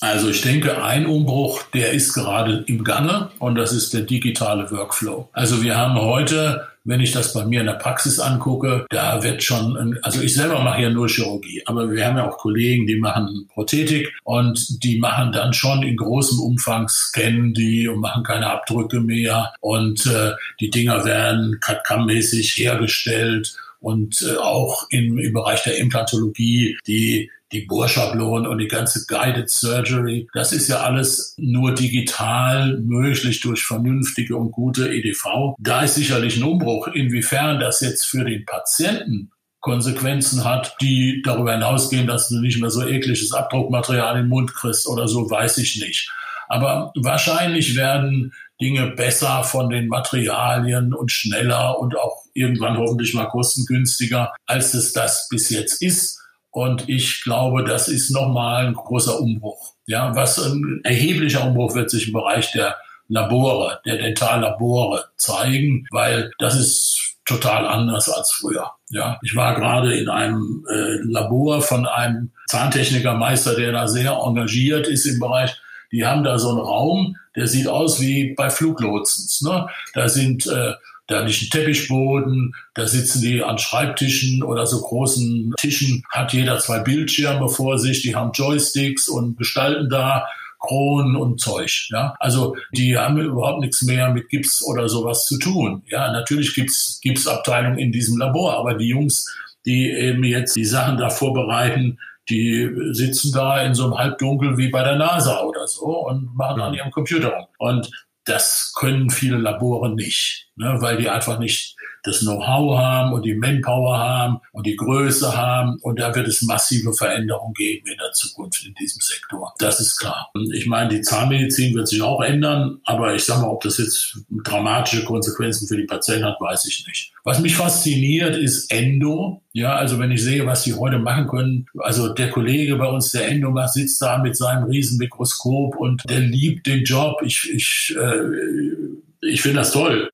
Also 0.00 0.28
ich 0.28 0.42
denke, 0.42 0.82
ein 0.82 1.06
Umbruch, 1.06 1.62
der 1.74 1.92
ist 1.92 2.12
gerade 2.12 2.64
im 2.66 2.84
Gange 2.84 3.30
und 3.38 3.54
das 3.54 3.72
ist 3.72 3.94
der 3.94 4.02
digitale 4.02 4.70
Workflow. 4.70 5.28
Also 5.32 5.62
wir 5.62 5.76
haben 5.76 5.98
heute, 5.98 6.66
wenn 6.86 7.00
ich 7.00 7.12
das 7.12 7.32
bei 7.32 7.44
mir 7.44 7.60
in 7.60 7.66
der 7.66 7.74
Praxis 7.74 8.18
angucke, 8.18 8.86
da 8.90 9.22
wird 9.22 9.42
schon, 9.42 9.98
also 10.02 10.22
ich 10.22 10.34
selber 10.34 10.60
mache 10.60 10.82
ja 10.82 10.90
nur 10.90 11.08
Chirurgie, 11.08 11.62
aber 11.66 11.90
wir 11.90 12.06
haben 12.06 12.16
ja 12.16 12.28
auch 12.28 12.38
Kollegen, 12.38 12.86
die 12.86 12.96
machen 12.96 13.48
Prothetik 13.52 14.12
und 14.24 14.82
die 14.84 14.98
machen 14.98 15.32
dann 15.32 15.52
schon 15.52 15.82
in 15.82 15.96
großem 15.96 16.38
Umfang, 16.38 16.88
scannen 16.88 17.52
die 17.52 17.88
und 17.88 18.00
machen 18.00 18.22
keine 18.22 18.50
Abdrücke 18.50 19.00
mehr 19.00 19.52
und 19.60 20.06
äh, 20.06 20.32
die 20.60 20.70
Dinger 20.70 21.04
werden 21.04 21.58
CAD-CAM-mäßig 21.60 22.56
hergestellt 22.56 23.56
und 23.80 24.22
äh, 24.22 24.36
auch 24.36 24.86
im, 24.90 25.18
im 25.18 25.32
Bereich 25.32 25.62
der 25.64 25.78
Implantologie, 25.78 26.78
die 26.86 27.30
die 27.52 27.66
Bohrschablonen 27.66 28.46
und 28.46 28.58
die 28.58 28.68
ganze 28.68 29.06
Guided 29.06 29.50
Surgery, 29.50 30.28
das 30.34 30.52
ist 30.52 30.68
ja 30.68 30.80
alles 30.80 31.34
nur 31.38 31.74
digital 31.74 32.78
möglich 32.78 33.40
durch 33.40 33.64
vernünftige 33.64 34.36
und 34.36 34.50
gute 34.50 34.88
EDV. 34.92 35.54
Da 35.58 35.82
ist 35.82 35.94
sicherlich 35.94 36.36
ein 36.36 36.42
Umbruch. 36.42 36.88
Inwiefern 36.88 37.60
das 37.60 37.80
jetzt 37.80 38.06
für 38.06 38.24
den 38.24 38.44
Patienten 38.44 39.30
Konsequenzen 39.60 40.44
hat, 40.44 40.76
die 40.80 41.22
darüber 41.24 41.52
hinausgehen, 41.52 42.06
dass 42.06 42.28
du 42.28 42.40
nicht 42.40 42.60
mehr 42.60 42.70
so 42.70 42.86
ekliges 42.86 43.32
Abdruckmaterial 43.32 44.20
im 44.20 44.28
Mund 44.28 44.54
kriegst 44.54 44.86
oder 44.86 45.08
so, 45.08 45.28
weiß 45.28 45.58
ich 45.58 45.80
nicht. 45.80 46.08
Aber 46.48 46.92
wahrscheinlich 46.94 47.74
werden 47.74 48.32
Dinge 48.60 48.92
besser 48.92 49.42
von 49.42 49.68
den 49.68 49.88
Materialien 49.88 50.94
und 50.94 51.10
schneller 51.10 51.80
und 51.80 51.98
auch 51.98 52.24
irgendwann 52.32 52.78
hoffentlich 52.78 53.12
mal 53.14 53.26
kostengünstiger, 53.26 54.32
als 54.46 54.72
es 54.74 54.92
das 54.92 55.28
bis 55.28 55.50
jetzt 55.50 55.82
ist. 55.82 56.22
Und 56.56 56.88
ich 56.88 57.22
glaube, 57.22 57.64
das 57.64 57.86
ist 57.86 58.10
nochmal 58.12 58.68
ein 58.68 58.72
großer 58.72 59.20
Umbruch. 59.20 59.74
Ja, 59.84 60.16
was 60.16 60.38
ein 60.38 60.80
erheblicher 60.84 61.46
Umbruch 61.46 61.74
wird 61.74 61.90
sich 61.90 62.06
im 62.06 62.14
Bereich 62.14 62.50
der 62.52 62.76
Labore, 63.08 63.78
der 63.84 63.98
Dentallabore 63.98 65.04
zeigen, 65.18 65.86
weil 65.90 66.30
das 66.38 66.58
ist 66.58 67.18
total 67.26 67.66
anders 67.66 68.08
als 68.08 68.32
früher. 68.32 68.70
Ja, 68.88 69.18
ich 69.22 69.36
war 69.36 69.54
gerade 69.54 69.98
in 69.98 70.08
einem 70.08 70.64
äh, 70.72 70.96
Labor 71.02 71.60
von 71.60 71.86
einem 71.86 72.32
Zahntechnikermeister, 72.46 73.54
der 73.54 73.72
da 73.72 73.86
sehr 73.86 74.12
engagiert 74.12 74.88
ist 74.88 75.04
im 75.04 75.20
Bereich. 75.20 75.54
Die 75.92 76.06
haben 76.06 76.24
da 76.24 76.38
so 76.38 76.48
einen 76.48 76.60
Raum, 76.60 77.18
der 77.36 77.48
sieht 77.48 77.68
aus 77.68 78.00
wie 78.00 78.32
bei 78.34 78.48
Fluglotsens. 78.48 79.42
Ne? 79.42 79.68
Da 79.92 80.08
sind 80.08 80.46
äh, 80.46 80.72
da 81.06 81.20
liegt 81.20 81.42
ein 81.42 81.50
Teppichboden, 81.50 82.54
da 82.74 82.86
sitzen 82.86 83.22
die 83.22 83.42
an 83.42 83.58
Schreibtischen 83.58 84.42
oder 84.42 84.66
so 84.66 84.80
großen 84.80 85.54
Tischen, 85.56 86.02
hat 86.10 86.32
jeder 86.32 86.58
zwei 86.58 86.80
Bildschirme 86.80 87.48
vor 87.48 87.78
sich, 87.78 88.02
die 88.02 88.16
haben 88.16 88.32
Joysticks 88.32 89.08
und 89.08 89.36
gestalten 89.38 89.88
da 89.88 90.26
Kronen 90.58 91.16
und 91.16 91.40
Zeug. 91.40 91.88
Ja, 91.90 92.14
also 92.18 92.56
die 92.72 92.96
haben 92.96 93.18
überhaupt 93.18 93.60
nichts 93.60 93.82
mehr 93.82 94.10
mit 94.10 94.28
Gips 94.28 94.64
oder 94.64 94.88
sowas 94.88 95.26
zu 95.26 95.38
tun. 95.38 95.82
Ja, 95.86 96.10
natürlich 96.12 96.54
gibt's 96.54 96.98
Gipsabteilung 97.02 97.78
in 97.78 97.92
diesem 97.92 98.18
Labor, 98.18 98.58
aber 98.58 98.74
die 98.74 98.88
Jungs, 98.88 99.26
die 99.64 99.90
eben 99.90 100.24
jetzt 100.24 100.56
die 100.56 100.64
Sachen 100.64 100.96
da 100.96 101.10
vorbereiten, 101.10 101.98
die 102.28 102.68
sitzen 102.90 103.32
da 103.32 103.62
in 103.62 103.74
so 103.74 103.84
einem 103.84 103.98
Halbdunkel 103.98 104.58
wie 104.58 104.68
bei 104.68 104.82
der 104.82 104.96
NASA 104.96 105.42
oder 105.42 105.68
so 105.68 106.06
und 106.08 106.34
machen 106.34 106.60
an 106.60 106.74
ihrem 106.74 106.90
Computer 106.90 107.28
rum. 107.28 107.46
Und 107.58 107.90
das 108.26 108.72
können 108.76 109.10
viele 109.10 109.38
Labore 109.38 109.94
nicht, 109.94 110.48
ne, 110.56 110.76
weil 110.80 110.98
die 110.98 111.08
einfach 111.08 111.38
nicht 111.38 111.75
das 112.06 112.20
Know-how 112.20 112.78
haben 112.78 113.12
und 113.12 113.24
die 113.24 113.34
Manpower 113.34 113.98
haben 113.98 114.40
und 114.52 114.66
die 114.66 114.76
Größe 114.76 115.36
haben. 115.36 115.78
Und 115.82 115.98
da 115.98 116.14
wird 116.14 116.28
es 116.28 116.42
massive 116.42 116.92
Veränderungen 116.92 117.54
geben 117.54 117.86
in 117.86 117.98
der 117.98 118.12
Zukunft 118.12 118.64
in 118.66 118.74
diesem 118.74 119.00
Sektor. 119.00 119.52
Das 119.58 119.80
ist 119.80 119.98
klar. 119.98 120.30
Ich 120.52 120.66
meine, 120.66 120.90
die 120.90 121.00
Zahnmedizin 121.02 121.74
wird 121.74 121.88
sich 121.88 122.02
auch 122.02 122.22
ändern, 122.22 122.78
aber 122.84 123.14
ich 123.14 123.24
sage 123.24 123.42
mal, 123.42 123.48
ob 123.48 123.62
das 123.62 123.78
jetzt 123.78 124.18
dramatische 124.44 125.04
Konsequenzen 125.04 125.66
für 125.66 125.76
die 125.76 125.84
Patienten 125.84 126.26
hat, 126.26 126.40
weiß 126.40 126.66
ich 126.66 126.86
nicht. 126.86 127.12
Was 127.24 127.40
mich 127.40 127.56
fasziniert, 127.56 128.36
ist 128.36 128.70
Endo. 128.70 129.42
Ja, 129.52 129.74
also 129.74 129.98
wenn 129.98 130.12
ich 130.12 130.22
sehe, 130.22 130.46
was 130.46 130.64
sie 130.64 130.74
heute 130.74 130.98
machen 130.98 131.26
können, 131.26 131.66
also 131.78 132.12
der 132.12 132.30
Kollege 132.30 132.76
bei 132.76 132.86
uns, 132.86 133.10
der 133.10 133.28
Endo 133.28 133.50
macht, 133.50 133.72
sitzt 133.72 134.00
da 134.00 134.18
mit 134.18 134.36
seinem 134.36 134.64
riesen 134.64 134.98
Mikroskop 134.98 135.76
und 135.76 136.08
der 136.08 136.20
liebt 136.20 136.66
den 136.66 136.84
Job. 136.84 137.20
Ich, 137.24 137.50
ich, 137.52 137.96
äh, 137.98 139.26
ich 139.26 139.42
finde 139.42 139.58
das 139.58 139.72
toll. 139.72 140.10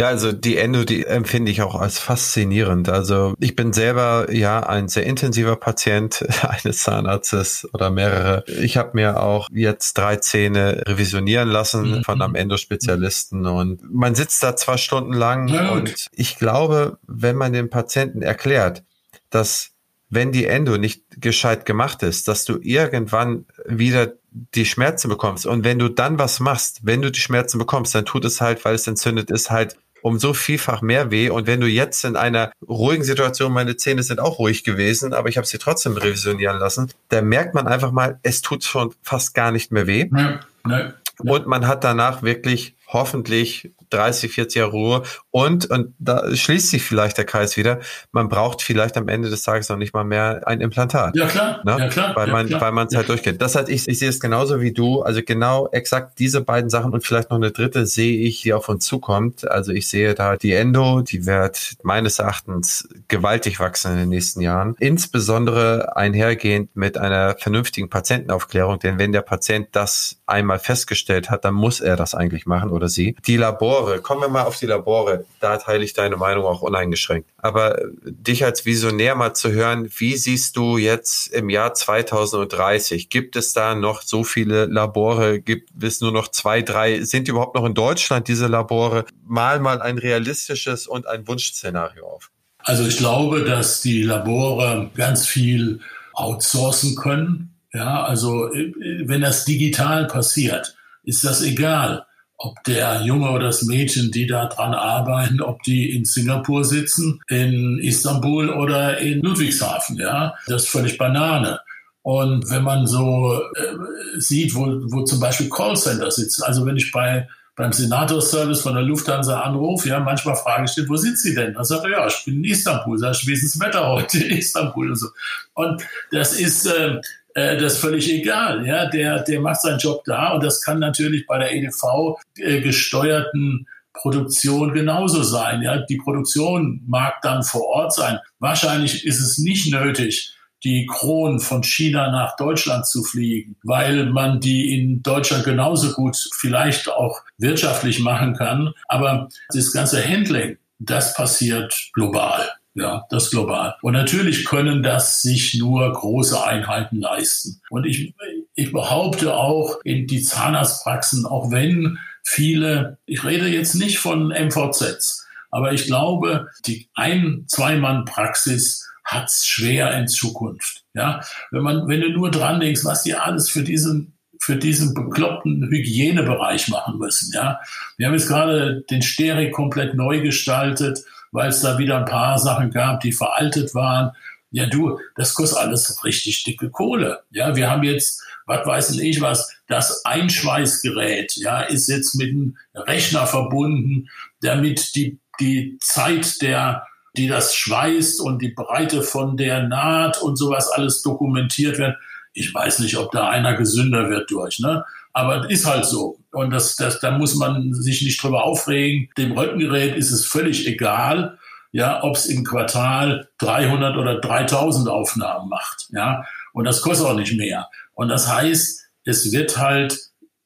Ja, 0.00 0.08
also 0.08 0.32
die 0.32 0.56
Endo, 0.56 0.84
die 0.84 1.04
empfinde 1.04 1.50
ich 1.50 1.60
auch 1.60 1.74
als 1.74 1.98
faszinierend. 1.98 2.88
Also 2.88 3.34
ich 3.38 3.54
bin 3.54 3.74
selber 3.74 4.32
ja 4.32 4.60
ein 4.60 4.88
sehr 4.88 5.04
intensiver 5.04 5.56
Patient 5.56 6.24
eines 6.42 6.84
Zahnarztes 6.84 7.68
oder 7.74 7.90
mehrere. 7.90 8.42
Ich 8.46 8.78
habe 8.78 8.92
mir 8.94 9.22
auch 9.22 9.48
jetzt 9.52 9.98
drei 9.98 10.16
Zähne 10.16 10.84
revisionieren 10.86 11.50
lassen 11.50 11.98
mhm. 11.98 12.02
von 12.02 12.22
einem 12.22 12.34
Endospezialisten 12.34 13.44
und 13.44 13.82
man 13.92 14.14
sitzt 14.14 14.42
da 14.42 14.56
zwei 14.56 14.78
Stunden 14.78 15.12
lang 15.12 15.48
ja, 15.48 15.68
und 15.72 16.06
ich 16.12 16.38
glaube, 16.38 16.96
wenn 17.06 17.36
man 17.36 17.52
dem 17.52 17.68
Patienten 17.68 18.22
erklärt, 18.22 18.82
dass 19.28 19.72
wenn 20.08 20.32
die 20.32 20.46
Endo 20.46 20.78
nicht 20.78 21.20
gescheit 21.20 21.66
gemacht 21.66 22.02
ist, 22.02 22.26
dass 22.26 22.46
du 22.46 22.58
irgendwann 22.62 23.44
wieder 23.66 24.14
die 24.30 24.64
Schmerzen 24.64 25.08
bekommst. 25.08 25.46
Und 25.46 25.64
wenn 25.64 25.78
du 25.78 25.88
dann 25.88 26.18
was 26.18 26.40
machst, 26.40 26.80
wenn 26.84 27.02
du 27.02 27.10
die 27.10 27.20
Schmerzen 27.20 27.58
bekommst, 27.58 27.94
dann 27.94 28.06
tut 28.06 28.24
es 28.24 28.40
halt, 28.40 28.64
weil 28.64 28.74
es 28.74 28.86
entzündet 28.86 29.30
ist, 29.30 29.50
halt 29.50 29.76
um 30.02 30.18
so 30.18 30.34
vielfach 30.34 30.82
mehr 30.82 31.10
weh. 31.10 31.30
Und 31.30 31.46
wenn 31.46 31.60
du 31.60 31.66
jetzt 31.66 32.04
in 32.04 32.16
einer 32.16 32.52
ruhigen 32.68 33.04
Situation, 33.04 33.52
meine 33.52 33.76
Zähne 33.76 34.02
sind 34.02 34.20
auch 34.20 34.38
ruhig 34.38 34.64
gewesen, 34.64 35.12
aber 35.12 35.28
ich 35.28 35.36
habe 35.36 35.46
sie 35.46 35.58
trotzdem 35.58 35.96
revisionieren 35.96 36.58
lassen, 36.58 36.90
da 37.08 37.22
merkt 37.22 37.54
man 37.54 37.66
einfach 37.66 37.92
mal, 37.92 38.18
es 38.22 38.42
tut 38.42 38.64
schon 38.64 38.94
fast 39.02 39.34
gar 39.34 39.52
nicht 39.52 39.72
mehr 39.72 39.86
weh. 39.86 40.08
Nee, 40.10 40.38
nee, 40.66 40.84
nee. 41.22 41.30
Und 41.30 41.46
man 41.46 41.66
hat 41.66 41.84
danach 41.84 42.22
wirklich 42.22 42.74
hoffentlich 42.86 43.70
30, 43.90 44.32
40 44.32 44.56
Jahre 44.56 44.70
Ruhe. 44.70 45.02
Und, 45.30 45.70
und 45.70 45.94
da 45.98 46.34
schließt 46.34 46.70
sich 46.70 46.82
vielleicht 46.82 47.18
der 47.18 47.24
Kreis 47.24 47.56
wieder, 47.56 47.80
man 48.12 48.28
braucht 48.28 48.62
vielleicht 48.62 48.96
am 48.96 49.08
Ende 49.08 49.30
des 49.30 49.42
Tages 49.42 49.68
noch 49.68 49.76
nicht 49.76 49.94
mal 49.94 50.04
mehr 50.04 50.42
ein 50.46 50.60
Implantat. 50.60 51.16
Ja, 51.16 51.26
klar. 51.26 51.60
Ne? 51.64 51.76
Ja, 51.78 51.88
klar. 51.88 52.16
Weil 52.16 52.28
man, 52.28 52.46
klar. 52.46 52.60
weil 52.60 52.72
man 52.72 52.86
es 52.86 52.96
halt 52.96 53.08
durchgeht. 53.08 53.40
Das 53.40 53.54
heißt, 53.54 53.68
ich, 53.68 53.88
ich 53.88 53.98
sehe 53.98 54.08
es 54.08 54.20
genauso 54.20 54.60
wie 54.60 54.72
du. 54.72 55.02
Also 55.02 55.20
genau 55.24 55.68
exakt 55.68 56.18
diese 56.18 56.40
beiden 56.40 56.70
Sachen 56.70 56.92
und 56.92 57.04
vielleicht 57.04 57.30
noch 57.30 57.36
eine 57.36 57.50
dritte 57.50 57.86
sehe 57.86 58.20
ich, 58.20 58.42
die 58.42 58.52
auf 58.52 58.68
uns 58.68 58.84
zukommt. 58.84 59.48
Also 59.48 59.72
ich 59.72 59.88
sehe 59.88 60.14
da 60.14 60.36
die 60.36 60.52
Endo, 60.52 61.02
die 61.02 61.26
wird 61.26 61.74
meines 61.82 62.18
Erachtens 62.18 62.88
gewaltig 63.08 63.60
wachsen 63.60 63.92
in 63.92 63.98
den 63.98 64.08
nächsten 64.08 64.40
Jahren. 64.40 64.76
Insbesondere 64.78 65.96
einhergehend 65.96 66.74
mit 66.74 66.98
einer 66.98 67.36
vernünftigen 67.38 67.88
Patientenaufklärung. 67.90 68.78
Denn 68.78 68.98
wenn 68.98 69.12
der 69.12 69.22
Patient 69.22 69.68
das 69.72 70.20
einmal 70.26 70.58
festgestellt 70.58 71.30
hat, 71.30 71.44
dann 71.44 71.54
muss 71.54 71.80
er 71.80 71.96
das 71.96 72.14
eigentlich 72.14 72.46
machen 72.46 72.70
oder 72.70 72.88
sie. 72.88 73.16
Die 73.26 73.36
Labore, 73.80 74.00
kommen 74.00 74.22
wir 74.22 74.28
mal 74.28 74.44
auf 74.44 74.58
die 74.58 74.66
Labore, 74.66 75.24
da 75.40 75.56
teile 75.56 75.84
ich 75.84 75.92
deine 75.92 76.16
Meinung 76.16 76.44
auch 76.44 76.62
uneingeschränkt. 76.62 77.28
Aber 77.38 77.80
äh, 77.80 77.86
dich 78.04 78.44
als 78.44 78.66
Visionär 78.66 79.14
mal 79.14 79.34
zu 79.34 79.50
hören, 79.50 79.88
wie 79.96 80.16
siehst 80.16 80.56
du 80.56 80.78
jetzt 80.78 81.28
im 81.28 81.48
Jahr 81.48 81.74
2030? 81.74 83.08
Gibt 83.08 83.36
es 83.36 83.52
da 83.52 83.74
noch 83.74 84.02
so 84.02 84.24
viele 84.24 84.66
Labore? 84.66 85.40
Gibt 85.40 85.70
es 85.82 86.00
nur 86.00 86.12
noch 86.12 86.28
zwei, 86.28 86.62
drei? 86.62 87.02
Sind 87.02 87.28
überhaupt 87.28 87.54
noch 87.54 87.64
in 87.64 87.74
Deutschland, 87.74 88.28
diese 88.28 88.46
Labore? 88.46 89.04
Mal 89.24 89.60
mal 89.60 89.80
ein 89.80 89.98
realistisches 89.98 90.86
und 90.86 91.06
ein 91.06 91.26
Wunschszenario 91.26 92.06
auf. 92.06 92.30
Also 92.58 92.86
ich 92.86 92.98
glaube, 92.98 93.44
dass 93.44 93.80
die 93.80 94.02
Labore 94.02 94.90
ganz 94.94 95.26
viel 95.26 95.80
outsourcen 96.12 96.96
können. 96.96 97.54
Ja, 97.72 98.02
also 98.02 98.52
äh, 98.52 98.72
wenn 99.04 99.22
das 99.22 99.44
digital 99.44 100.06
passiert, 100.06 100.76
ist 101.04 101.24
das 101.24 101.40
egal 101.42 102.04
ob 102.42 102.64
der 102.64 103.02
Junge 103.02 103.30
oder 103.30 103.46
das 103.46 103.62
Mädchen, 103.64 104.10
die 104.10 104.26
da 104.26 104.46
dran 104.46 104.72
arbeiten, 104.72 105.42
ob 105.42 105.62
die 105.62 105.94
in 105.94 106.06
Singapur 106.06 106.64
sitzen, 106.64 107.20
in 107.28 107.78
Istanbul 107.78 108.48
oder 108.48 108.96
in 108.98 109.20
Ludwigshafen, 109.20 109.98
ja, 109.98 110.34
das 110.46 110.64
ist 110.64 110.70
völlig 110.70 110.96
Banane. 110.96 111.60
Und 112.02 112.48
wenn 112.50 112.62
man 112.62 112.86
so 112.86 113.38
äh, 113.54 114.18
sieht, 114.18 114.54
wo, 114.54 114.62
wo 114.90 115.04
zum 115.04 115.20
Beispiel 115.20 115.50
Callcenter 115.50 116.10
sitzen, 116.10 116.42
also 116.44 116.64
wenn 116.64 116.78
ich 116.78 116.90
bei 116.92 117.28
beim 117.56 117.72
Senator-Service 117.72 118.62
von 118.62 118.72
der 118.72 118.84
Lufthansa 118.84 119.40
anrufe, 119.40 119.90
ja, 119.90 120.00
manchmal 120.00 120.34
frage 120.34 120.64
ich 120.64 120.74
den, 120.74 120.88
wo 120.88 120.96
sind 120.96 121.18
Sie 121.18 121.34
denn? 121.34 121.52
Dann 121.52 121.64
sagt 121.64 121.84
er, 121.84 121.90
ja, 121.90 122.06
ich 122.06 122.24
bin 122.24 122.36
in 122.36 122.44
Istanbul. 122.44 122.96
Sag 122.96 123.16
ich, 123.16 123.26
wie 123.26 123.34
ist 123.34 123.54
das 123.54 123.60
Wetter 123.60 123.86
heute 123.86 124.18
in 124.24 124.38
Istanbul 124.38 124.88
und 124.88 124.96
so. 124.96 125.08
Und 125.52 125.82
das 126.10 126.40
ist, 126.40 126.64
äh, 126.64 127.00
äh, 127.34 127.56
das 127.56 127.74
ist 127.74 127.78
völlig 127.80 128.12
egal. 128.12 128.66
Ja, 128.66 128.86
der, 128.86 129.22
der 129.22 129.40
macht 129.40 129.62
seinen 129.62 129.78
Job 129.78 130.02
da 130.04 130.32
und 130.32 130.44
das 130.44 130.62
kann 130.62 130.78
natürlich 130.78 131.26
bei 131.26 131.38
der 131.38 131.52
EDV 131.54 132.18
äh, 132.36 132.60
gesteuerten 132.60 133.66
Produktion 133.92 134.72
genauso 134.72 135.22
sein. 135.22 135.62
Ja, 135.62 135.78
die 135.78 135.98
Produktion 135.98 136.82
mag 136.86 137.20
dann 137.22 137.42
vor 137.42 137.66
Ort 137.66 137.94
sein. 137.94 138.18
Wahrscheinlich 138.38 139.04
ist 139.04 139.20
es 139.20 139.38
nicht 139.38 139.70
nötig, 139.72 140.34
die 140.64 140.86
Kronen 140.86 141.40
von 141.40 141.62
China 141.62 142.10
nach 142.10 142.36
Deutschland 142.36 142.86
zu 142.86 143.02
fliegen, 143.02 143.56
weil 143.62 144.06
man 144.06 144.40
die 144.40 144.78
in 144.78 145.02
Deutschland 145.02 145.44
genauso 145.44 145.92
gut 145.92 146.16
vielleicht 146.34 146.88
auch 146.88 147.22
wirtschaftlich 147.38 148.00
machen 148.00 148.34
kann. 148.34 148.72
Aber 148.88 149.28
das 149.52 149.72
ganze 149.72 150.06
Handling, 150.06 150.58
das 150.78 151.14
passiert 151.14 151.90
global. 151.92 152.46
Ja, 152.74 153.04
das 153.10 153.30
global. 153.30 153.74
Und 153.82 153.94
natürlich 153.94 154.44
können 154.44 154.82
das 154.82 155.22
sich 155.22 155.56
nur 155.58 155.92
große 155.92 156.42
Einheiten 156.42 157.00
leisten. 157.00 157.60
Und 157.68 157.84
ich, 157.84 158.14
ich 158.54 158.72
behaupte 158.72 159.34
auch 159.34 159.80
in 159.82 160.06
die 160.06 160.22
Zahnarztpraxen, 160.22 161.26
auch 161.26 161.50
wenn 161.50 161.98
viele, 162.22 162.98
ich 163.06 163.24
rede 163.24 163.48
jetzt 163.48 163.74
nicht 163.74 163.98
von 163.98 164.28
MVZs, 164.28 165.26
aber 165.50 165.72
ich 165.72 165.86
glaube, 165.86 166.48
die 166.66 166.88
Ein-, 166.94 167.44
Zwei-Mann-Praxis 167.48 168.88
hat's 169.04 169.46
schwer 169.46 169.98
in 169.98 170.06
Zukunft. 170.06 170.84
Ja, 170.94 171.20
wenn 171.50 171.62
man, 171.62 171.88
wenn 171.88 172.00
du 172.00 172.10
nur 172.10 172.30
dran 172.30 172.60
denkst, 172.60 172.84
was 172.84 173.02
die 173.02 173.14
alles 173.14 173.48
für 173.48 173.62
diesen 173.62 174.16
für 174.42 174.56
diesen 174.56 174.94
bekloppten 174.94 175.68
Hygienebereich 175.68 176.68
machen 176.68 176.98
müssen. 176.98 177.30
Ja, 177.34 177.60
wir 177.98 178.06
haben 178.06 178.14
jetzt 178.14 178.28
gerade 178.28 178.82
den 178.88 179.02
Steri 179.02 179.50
komplett 179.50 179.94
neu 179.94 180.22
gestaltet 180.22 181.00
weil 181.32 181.48
es 181.48 181.60
da 181.60 181.78
wieder 181.78 181.98
ein 181.98 182.04
paar 182.04 182.38
Sachen 182.38 182.70
gab, 182.70 183.00
die 183.00 183.12
veraltet 183.12 183.74
waren. 183.74 184.12
Ja, 184.50 184.66
du, 184.66 184.98
das 185.14 185.34
kostet 185.34 185.58
alles 185.58 186.04
richtig 186.04 186.42
dicke 186.44 186.70
Kohle. 186.70 187.20
Ja, 187.30 187.54
wir 187.54 187.70
haben 187.70 187.84
jetzt, 187.84 188.22
was 188.46 188.66
weiß 188.66 188.98
ich 188.98 189.20
was, 189.20 189.52
das 189.68 190.04
Einschweißgerät, 190.04 191.36
ja, 191.36 191.62
ist 191.62 191.88
jetzt 191.88 192.16
mit 192.16 192.30
einem 192.30 192.56
Rechner 192.74 193.26
verbunden, 193.26 194.08
damit 194.40 194.96
die, 194.96 195.20
die 195.38 195.78
Zeit 195.80 196.42
der, 196.42 196.86
die 197.16 197.28
das 197.28 197.54
schweißt 197.54 198.20
und 198.20 198.42
die 198.42 198.50
Breite 198.50 199.02
von 199.02 199.36
der 199.36 199.62
Naht 199.62 200.20
und 200.20 200.36
sowas 200.36 200.68
alles 200.68 201.02
dokumentiert 201.02 201.78
wird. 201.78 201.96
Ich 202.32 202.52
weiß 202.52 202.80
nicht, 202.80 202.96
ob 202.96 203.12
da 203.12 203.28
einer 203.28 203.54
gesünder 203.54 204.08
wird 204.10 204.30
durch, 204.30 204.58
ne? 204.58 204.84
Aber 205.12 205.50
ist 205.50 205.66
halt 205.66 205.84
so. 205.84 206.18
Und 206.32 206.50
das, 206.50 206.76
das, 206.76 207.00
da 207.00 207.16
muss 207.18 207.34
man 207.34 207.74
sich 207.74 208.02
nicht 208.02 208.22
drüber 208.22 208.44
aufregen. 208.44 209.08
Dem 209.18 209.32
Röntgengerät 209.32 209.96
ist 209.96 210.12
es 210.12 210.26
völlig 210.26 210.66
egal, 210.66 211.38
ja, 211.72 212.02
ob 212.02 212.16
es 212.16 212.26
im 212.26 212.44
Quartal 212.44 213.28
300 213.38 213.96
oder 213.96 214.20
3000 214.20 214.88
Aufnahmen 214.88 215.48
macht, 215.48 215.88
ja. 215.90 216.24
Und 216.52 216.64
das 216.64 216.82
kostet 216.82 217.06
auch 217.06 217.14
nicht 217.14 217.36
mehr. 217.36 217.68
Und 217.94 218.08
das 218.08 218.28
heißt, 218.28 218.88
es 219.04 219.32
wird 219.32 219.56
halt 219.56 219.96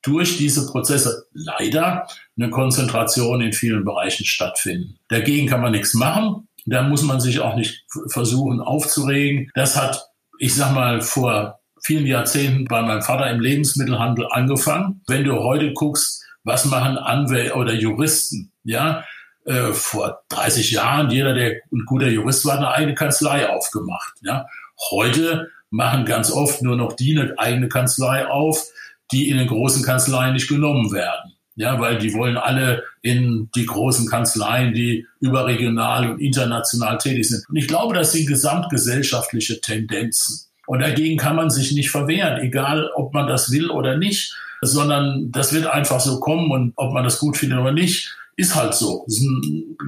durch 0.02 0.36
diese 0.36 0.66
Prozesse 0.66 1.26
leider 1.32 2.06
eine 2.36 2.50
Konzentration 2.50 3.40
in 3.40 3.52
vielen 3.52 3.84
Bereichen 3.84 4.26
stattfinden. 4.26 4.98
Dagegen 5.08 5.48
kann 5.48 5.62
man 5.62 5.72
nichts 5.72 5.94
machen. 5.94 6.48
Da 6.66 6.82
muss 6.82 7.02
man 7.02 7.20
sich 7.20 7.40
auch 7.40 7.56
nicht 7.56 7.84
versuchen 8.08 8.60
aufzuregen. 8.60 9.50
Das 9.54 9.76
hat, 9.76 10.10
ich 10.38 10.54
sag 10.54 10.72
mal, 10.74 11.00
vor 11.00 11.60
vielen 11.85 12.07
Jahrzehnten 12.07 12.64
bei 12.64 12.82
meinem 12.82 13.03
Vater 13.03 13.30
im 13.30 13.41
Lebensmittelhandel 13.41 14.26
angefangen. 14.30 15.03
Wenn 15.07 15.24
du 15.24 15.41
heute 15.41 15.72
guckst, 15.74 16.24
was 16.43 16.64
machen 16.64 16.97
Anwälte 16.97 17.55
oder 17.55 17.74
Juristen, 17.74 18.51
ja, 18.64 19.05
äh, 19.45 19.72
vor 19.72 20.22
30 20.30 20.70
Jahren, 20.70 21.11
jeder, 21.11 21.35
der 21.35 21.57
ein 21.70 21.85
guter 21.87 22.09
Jurist 22.09 22.47
war, 22.47 22.57
eine 22.57 22.70
eigene 22.70 22.95
Kanzlei 22.95 23.49
aufgemacht, 23.49 24.14
ja. 24.22 24.47
Heute 24.91 25.51
machen 25.70 26.05
ganz 26.05 26.30
oft 26.30 26.62
nur 26.62 26.76
noch 26.76 26.95
die 26.95 27.18
eine 27.18 27.39
eigene 27.39 27.68
Kanzlei 27.68 28.26
auf, 28.26 28.64
die 29.12 29.28
in 29.28 29.37
den 29.37 29.49
großen 29.49 29.85
Kanzleien 29.85 30.32
nicht 30.32 30.49
genommen 30.49 30.93
werden. 30.93 31.32
Ja, 31.57 31.78
weil 31.78 31.99
die 31.99 32.12
wollen 32.14 32.37
alle 32.37 32.82
in 33.01 33.49
die 33.55 33.66
großen 33.66 34.09
Kanzleien, 34.09 34.74
die 34.74 35.07
überregional 35.20 36.11
und 36.11 36.20
international 36.20 36.99
tätig 36.99 37.28
sind. 37.28 37.49
Und 37.49 37.55
ich 37.57 37.68
glaube, 37.68 37.95
das 37.95 38.11
sind 38.11 38.26
gesamtgesellschaftliche 38.26 39.61
Tendenzen. 39.61 40.47
Und 40.66 40.80
dagegen 40.80 41.18
kann 41.18 41.36
man 41.36 41.50
sich 41.50 41.72
nicht 41.72 41.90
verwehren, 41.90 42.40
egal 42.40 42.90
ob 42.94 43.12
man 43.14 43.26
das 43.26 43.50
will 43.50 43.70
oder 43.70 43.96
nicht, 43.96 44.34
sondern 44.60 45.30
das 45.30 45.52
wird 45.52 45.66
einfach 45.66 46.00
so 46.00 46.20
kommen 46.20 46.50
und 46.50 46.72
ob 46.76 46.92
man 46.92 47.04
das 47.04 47.18
gut 47.18 47.36
findet 47.36 47.58
oder 47.58 47.72
nicht, 47.72 48.14
ist 48.36 48.54
halt 48.54 48.74
so. 48.74 49.04
Das 49.06 49.18
ist, 49.18 49.28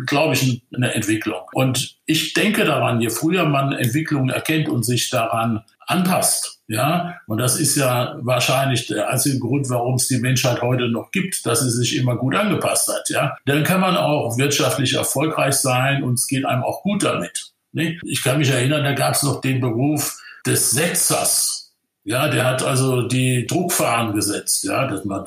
glaube 0.06 0.34
ich, 0.34 0.62
eine 0.74 0.94
Entwicklung. 0.94 1.40
Und 1.52 1.96
ich 2.06 2.32
denke 2.32 2.64
daran, 2.64 3.00
je 3.00 3.10
früher 3.10 3.44
man 3.44 3.72
Entwicklungen 3.72 4.30
erkennt 4.30 4.68
und 4.68 4.84
sich 4.84 5.10
daran 5.10 5.62
anpasst, 5.86 6.60
ja, 6.68 7.20
und 7.28 7.38
das 7.38 7.60
ist 7.60 7.76
ja 7.76 8.16
wahrscheinlich 8.22 8.88
der 8.88 9.08
einzige 9.08 9.38
Grund, 9.38 9.70
warum 9.70 9.94
es 9.94 10.08
die 10.08 10.18
Menschheit 10.18 10.62
heute 10.62 10.88
noch 10.88 11.12
gibt, 11.12 11.46
dass 11.46 11.60
sie 11.60 11.70
sich 11.70 11.96
immer 11.96 12.16
gut 12.16 12.34
angepasst 12.34 12.88
hat, 12.88 13.08
ja, 13.08 13.36
dann 13.46 13.62
kann 13.62 13.80
man 13.80 13.96
auch 13.96 14.36
wirtschaftlich 14.36 14.94
erfolgreich 14.94 15.54
sein 15.54 16.02
und 16.02 16.14
es 16.14 16.26
geht 16.26 16.44
einem 16.44 16.64
auch 16.64 16.82
gut 16.82 17.04
damit. 17.04 17.52
Ne? 17.72 17.98
Ich 18.04 18.22
kann 18.22 18.38
mich 18.38 18.50
erinnern, 18.50 18.82
da 18.82 18.94
gab 18.94 19.14
es 19.14 19.22
noch 19.22 19.40
den 19.40 19.60
Beruf 19.60 20.16
des 20.46 20.70
Setzers. 20.70 21.74
Ja, 22.04 22.28
der 22.28 22.44
hat 22.44 22.62
also 22.62 23.02
die 23.02 23.46
Druckfahren 23.46 24.14
gesetzt, 24.14 24.62
ja, 24.64 24.86
das 24.86 25.04
man 25.04 25.24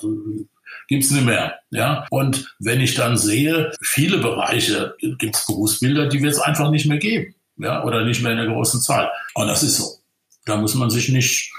gibt's 0.87 1.11
nicht 1.11 1.25
mehr. 1.25 1.59
Ja? 1.69 2.05
Und 2.09 2.55
wenn 2.59 2.81
ich 2.81 2.95
dann 2.95 3.17
sehe, 3.17 3.71
viele 3.81 4.17
Bereiche 4.17 4.95
gibt's 4.99 5.45
Berufsbilder, 5.45 6.07
die 6.07 6.21
wird 6.21 6.33
es 6.33 6.39
einfach 6.39 6.69
nicht 6.71 6.87
mehr 6.87 6.97
geben. 6.97 7.35
Ja? 7.57 7.83
Oder 7.83 8.03
nicht 8.03 8.21
mehr 8.21 8.31
in 8.31 8.37
der 8.37 8.47
großen 8.47 8.81
Zahl. 8.81 9.09
Und 9.35 9.47
das 9.47 9.63
ist 9.63 9.77
so. 9.77 9.99
Da 10.45 10.57
muss 10.57 10.73
man 10.73 10.89
sich 10.89 11.09
nicht 11.09 11.51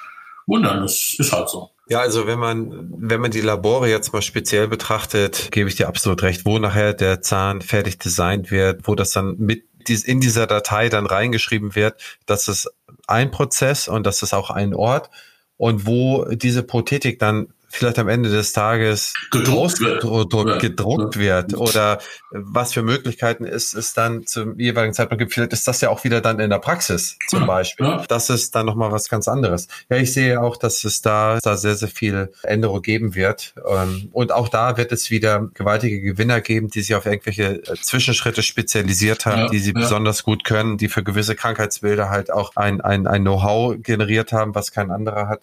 wundern. 0.47 0.83
Das 0.83 1.15
ist 1.17 1.33
halt 1.33 1.49
so. 1.49 1.71
Ja, 1.89 2.01
also 2.01 2.27
wenn 2.27 2.39
man, 2.39 2.93
wenn 2.99 3.21
man 3.21 3.31
die 3.31 3.41
Labore 3.41 3.89
jetzt 3.89 4.13
mal 4.13 4.23
speziell 4.23 4.69
betrachtet, 4.69 5.51
gebe 5.51 5.69
ich 5.69 5.75
dir 5.75 5.89
absolut 5.89 6.23
recht, 6.23 6.45
wo 6.45 6.59
nachher 6.59 6.95
der 6.95 7.21
Zahn 7.21 7.63
fertig 7.63 7.99
designt 7.99 8.51
wird, 8.51 8.87
wo 8.87 8.95
das 8.95 9.11
dann 9.11 9.37
mit 9.39 9.65
in 9.89 10.21
dieser 10.21 10.47
Datei 10.47 10.89
dann 10.89 11.07
reingeschrieben 11.07 11.75
wird, 11.75 12.19
dass 12.27 12.49
es 12.49 12.69
ein 13.11 13.31
Prozess 13.31 13.89
und 13.89 14.07
das 14.07 14.23
ist 14.23 14.35
auch 14.35 14.51
ein 14.51 14.75
Ort. 14.75 15.11
Und 15.57 15.87
wo 15.87 16.25
diese 16.25 16.63
Prothetik 16.63 17.19
dann 17.19 17.53
vielleicht 17.71 17.99
am 17.99 18.09
Ende 18.09 18.31
des 18.31 18.53
Tages 18.53 19.15
gedruckt 19.31 19.81
wird, 19.81 20.05
ja, 20.05 20.59
gedruckt 20.59 21.17
ja. 21.17 21.21
wird 21.21 21.55
oder 21.55 21.99
was 22.31 22.73
für 22.73 22.83
Möglichkeiten 22.83 23.45
ist 23.45 23.75
es 23.75 23.95
dann 23.95 24.27
zum 24.27 24.59
jeweiligen 24.59 24.93
Zeitpunkt 24.93 25.21
gibt. 25.21 25.33
Vielleicht 25.33 25.53
ist 25.53 25.67
das 25.67 25.81
ja 25.81 25.89
auch 25.89 26.05
wieder 26.05 26.21
dann 26.21 26.41
in 26.41 26.51
der 26.51 26.59
Praxis 26.59 27.17
zum 27.29 27.41
ja, 27.41 27.47
Beispiel. 27.47 28.01
Das 28.09 28.29
ist 28.29 28.55
dann 28.55 28.67
nochmal 28.67 28.93
was 28.93 29.09
ganz 29.09 29.29
anderes. 29.29 29.69
Ja, 29.89 29.97
ich 29.97 30.13
sehe 30.13 30.41
auch, 30.41 30.57
dass 30.57 30.85
es 30.85 31.01
da, 31.01 31.39
da 31.43 31.57
sehr, 31.57 31.77
sehr 31.77 31.89
viel 31.89 32.33
Änderung 32.43 32.83
geben 32.83 33.15
wird. 33.15 33.55
Ähm, 33.69 34.09
und 34.13 34.33
auch 34.33 34.49
da 34.49 34.77
wird 34.77 34.93
es 34.93 35.11
wieder 35.11 35.49
gewaltige 35.55 36.01
Gewinner 36.01 36.41
geben, 36.41 36.69
die 36.69 36.83
sich 36.83 36.95
auf 36.95 37.07
irgendwelche 37.07 37.63
äh, 37.63 37.75
Zwischenschritte 37.81 38.43
spezialisiert 38.43 39.27
haben, 39.27 39.51
die 39.51 39.59
sie 39.59 39.73
besonders 39.73 40.23
gut 40.23 40.45
können, 40.45 40.77
die 40.77 40.89
für 40.89 41.03
gewisse 41.03 41.37
Krankheitsbilder 41.37 42.11
halt 42.11 42.33
auch 42.33 42.57
ein, 42.57 42.81
ein, 42.81 43.07
ein 43.07 43.23
Know-how 43.23 43.77
generiert 43.81 44.33
haben, 44.33 44.55
was 44.55 44.73
kein 44.73 44.91
anderer 44.91 45.29
hat 45.29 45.41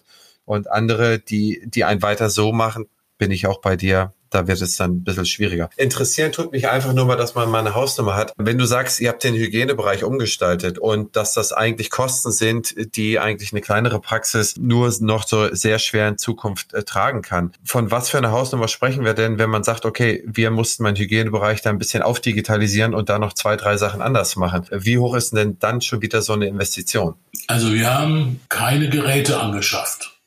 und 0.48 0.70
andere, 0.70 1.18
die, 1.18 1.62
die 1.66 1.84
einen 1.84 2.02
weiter 2.02 2.30
so 2.30 2.52
machen, 2.52 2.86
bin 3.18 3.30
ich 3.30 3.46
auch 3.46 3.60
bei 3.60 3.76
dir. 3.76 4.14
Da 4.30 4.46
wird 4.46 4.60
es 4.60 4.76
dann 4.76 4.90
ein 4.90 5.04
bisschen 5.04 5.24
schwieriger. 5.24 5.70
Interessieren 5.78 6.32
tut 6.32 6.52
mich 6.52 6.68
einfach 6.68 6.92
nur 6.92 7.06
mal, 7.06 7.16
dass 7.16 7.34
man 7.34 7.50
mal 7.50 7.60
eine 7.60 7.74
Hausnummer 7.74 8.14
hat. 8.14 8.34
Wenn 8.36 8.58
du 8.58 8.66
sagst, 8.66 9.00
ihr 9.00 9.08
habt 9.08 9.24
den 9.24 9.34
Hygienebereich 9.34 10.04
umgestaltet 10.04 10.78
und 10.78 11.16
dass 11.16 11.32
das 11.32 11.54
eigentlich 11.54 11.88
Kosten 11.88 12.30
sind, 12.30 12.74
die 12.94 13.18
eigentlich 13.18 13.52
eine 13.52 13.62
kleinere 13.62 14.00
Praxis 14.00 14.56
nur 14.58 14.92
noch 15.00 15.26
so 15.26 15.54
sehr 15.54 15.78
schwer 15.78 16.08
in 16.08 16.18
Zukunft 16.18 16.74
äh, 16.74 16.82
tragen 16.82 17.22
kann. 17.22 17.52
Von 17.64 17.90
was 17.90 18.10
für 18.10 18.18
einer 18.18 18.30
Hausnummer 18.30 18.68
sprechen 18.68 19.02
wir 19.02 19.14
denn, 19.14 19.38
wenn 19.38 19.48
man 19.48 19.64
sagt, 19.64 19.86
okay, 19.86 20.22
wir 20.26 20.50
mussten 20.50 20.82
meinen 20.82 20.96
Hygienebereich 20.96 21.62
da 21.62 21.70
ein 21.70 21.78
bisschen 21.78 22.02
aufdigitalisieren 22.02 22.94
und 22.94 23.08
da 23.08 23.18
noch 23.18 23.32
zwei, 23.32 23.56
drei 23.56 23.78
Sachen 23.78 24.02
anders 24.02 24.36
machen? 24.36 24.66
Wie 24.70 24.98
hoch 24.98 25.14
ist 25.14 25.34
denn 25.34 25.58
dann 25.58 25.80
schon 25.80 26.02
wieder 26.02 26.20
so 26.20 26.34
eine 26.34 26.48
Investition? 26.48 27.14
Also 27.46 27.72
wir 27.72 27.94
haben 27.94 28.40
keine 28.50 28.90
Geräte 28.90 29.40
angeschafft 29.40 30.17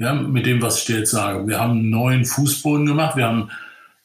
ja, 0.00 0.14
mit 0.14 0.46
dem, 0.46 0.62
was 0.62 0.78
ich 0.78 0.86
dir 0.86 0.98
jetzt 1.00 1.10
sage. 1.10 1.46
Wir 1.46 1.60
haben 1.60 1.72
einen 1.72 1.90
neuen 1.90 2.24
Fußboden 2.24 2.86
gemacht, 2.86 3.16
wir 3.16 3.26
haben 3.26 3.50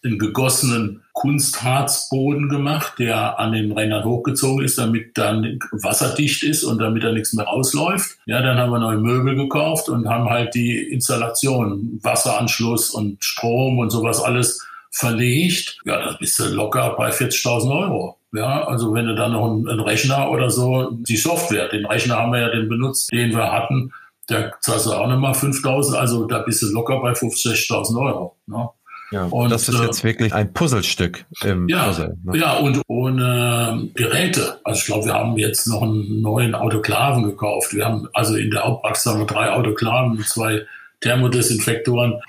einen 0.04 0.20
gegossenen 0.20 1.02
Kunstharzboden 1.14 2.50
gemacht, 2.50 3.00
der 3.00 3.40
an 3.40 3.54
den 3.54 3.72
Rändern 3.72 4.04
hochgezogen 4.04 4.64
ist, 4.64 4.78
damit 4.78 5.18
dann 5.18 5.58
wasserdicht 5.72 6.44
ist 6.44 6.66
und 6.66 6.80
damit 6.80 7.04
da 7.04 7.14
nichts 7.14 7.32
mehr 7.32 7.46
rausläuft. 7.46 8.18
Ja, 8.26 8.42
dann 8.42 8.58
haben 8.58 8.72
wir 8.72 8.80
neue 8.80 8.98
Möbel 8.98 9.36
gekauft 9.36 9.88
und 9.88 10.08
haben 10.10 10.30
halt 10.30 10.54
die 10.54 10.78
Installation, 10.78 11.98
Wasseranschluss 12.04 12.90
und 12.90 13.24
Strom 13.24 13.80
und 13.80 13.90
sowas 13.90 14.22
alles 14.22 14.68
verlegt. 14.92 15.80
Ja, 15.86 16.06
da 16.06 16.18
bist 16.20 16.38
du 16.40 16.44
locker 16.50 16.94
bei 16.98 17.10
40.000 17.10 17.72
Euro. 17.72 18.18
Ja, 18.34 18.68
also 18.68 18.94
wenn 18.94 19.08
du 19.08 19.16
dann 19.16 19.32
noch 19.32 19.50
einen, 19.50 19.68
einen 19.70 19.80
Rechner 19.80 20.30
oder 20.30 20.52
so, 20.52 20.92
die 20.92 21.16
Software, 21.16 21.70
den 21.70 21.86
Rechner 21.86 22.18
haben 22.18 22.34
wir 22.34 22.42
ja 22.42 22.50
den 22.50 22.68
benutzt, 22.68 23.14
den 23.14 23.32
wir 23.32 23.50
hatten, 23.50 23.94
da 24.28 24.52
zahlst 24.62 24.88
du 24.88 24.94
auch 24.94 25.08
nochmal 25.08 25.34
5.000, 25.34 25.96
also 25.96 26.26
da 26.26 26.40
bist 26.40 26.62
du 26.62 26.68
locker 26.68 27.00
bei 27.02 27.12
50.000 27.12 28.00
Euro. 28.00 28.36
Ne? 28.48 28.70
Ja, 29.12 29.26
und 29.26 29.52
das 29.52 29.70
ist 29.70 29.80
äh, 29.80 29.84
jetzt 29.84 30.04
wirklich 30.04 30.34
ein 30.34 30.52
Puzzlestück 30.52 31.26
im 31.44 31.68
ja, 31.70 31.86
Puzzle. 31.86 32.18
Ne? 32.24 32.38
Ja, 32.40 32.58
und 32.58 32.82
ohne 32.88 33.90
Geräte. 33.94 34.60
Also 34.64 34.80
ich 34.80 34.86
glaube, 34.86 35.06
wir 35.06 35.14
haben 35.14 35.38
jetzt 35.38 35.68
noch 35.68 35.84
einen 35.84 36.22
neuen 36.22 36.56
Autoklaven 36.56 37.24
gekauft. 37.24 37.74
Wir 37.74 37.86
haben 37.86 38.08
also 38.14 38.36
in 38.36 38.50
der 38.50 38.64
Hauptpraxis 38.64 39.12
haben 39.12 39.20
wir 39.20 39.28
drei 39.28 39.52
Autoklaven, 39.52 40.20
zwei 40.24 40.66
Thermodesinfektoren. 41.02 42.20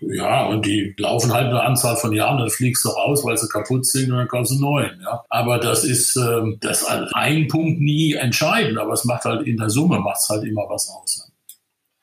Ja, 0.00 0.46
und 0.46 0.66
die 0.66 0.94
laufen 0.98 1.32
halt 1.32 1.46
eine 1.46 1.62
Anzahl 1.62 1.96
von 1.96 2.12
Jahren, 2.12 2.38
dann 2.38 2.50
fliegst 2.50 2.84
du 2.84 2.88
raus, 2.88 3.24
weil 3.24 3.36
sie 3.36 3.48
kaputt 3.48 3.86
sind 3.86 4.10
und 4.10 4.18
dann 4.18 4.28
kaufst 4.28 4.52
du 4.52 4.60
neuen. 4.60 5.00
Ja. 5.02 5.24
Aber 5.28 5.58
das 5.58 5.84
ist 5.84 6.16
ähm, 6.16 6.58
das 6.60 6.82
ist 6.82 6.88
ein 7.14 7.46
Punkt 7.48 7.80
nie 7.80 8.14
entscheidend, 8.14 8.78
aber 8.78 8.92
es 8.92 9.04
macht 9.04 9.24
halt 9.24 9.46
in 9.46 9.56
der 9.56 9.70
Summe 9.70 10.00
macht 10.00 10.18
es 10.18 10.28
halt 10.28 10.44
immer 10.44 10.62
was 10.68 10.88
aus. 10.88 11.27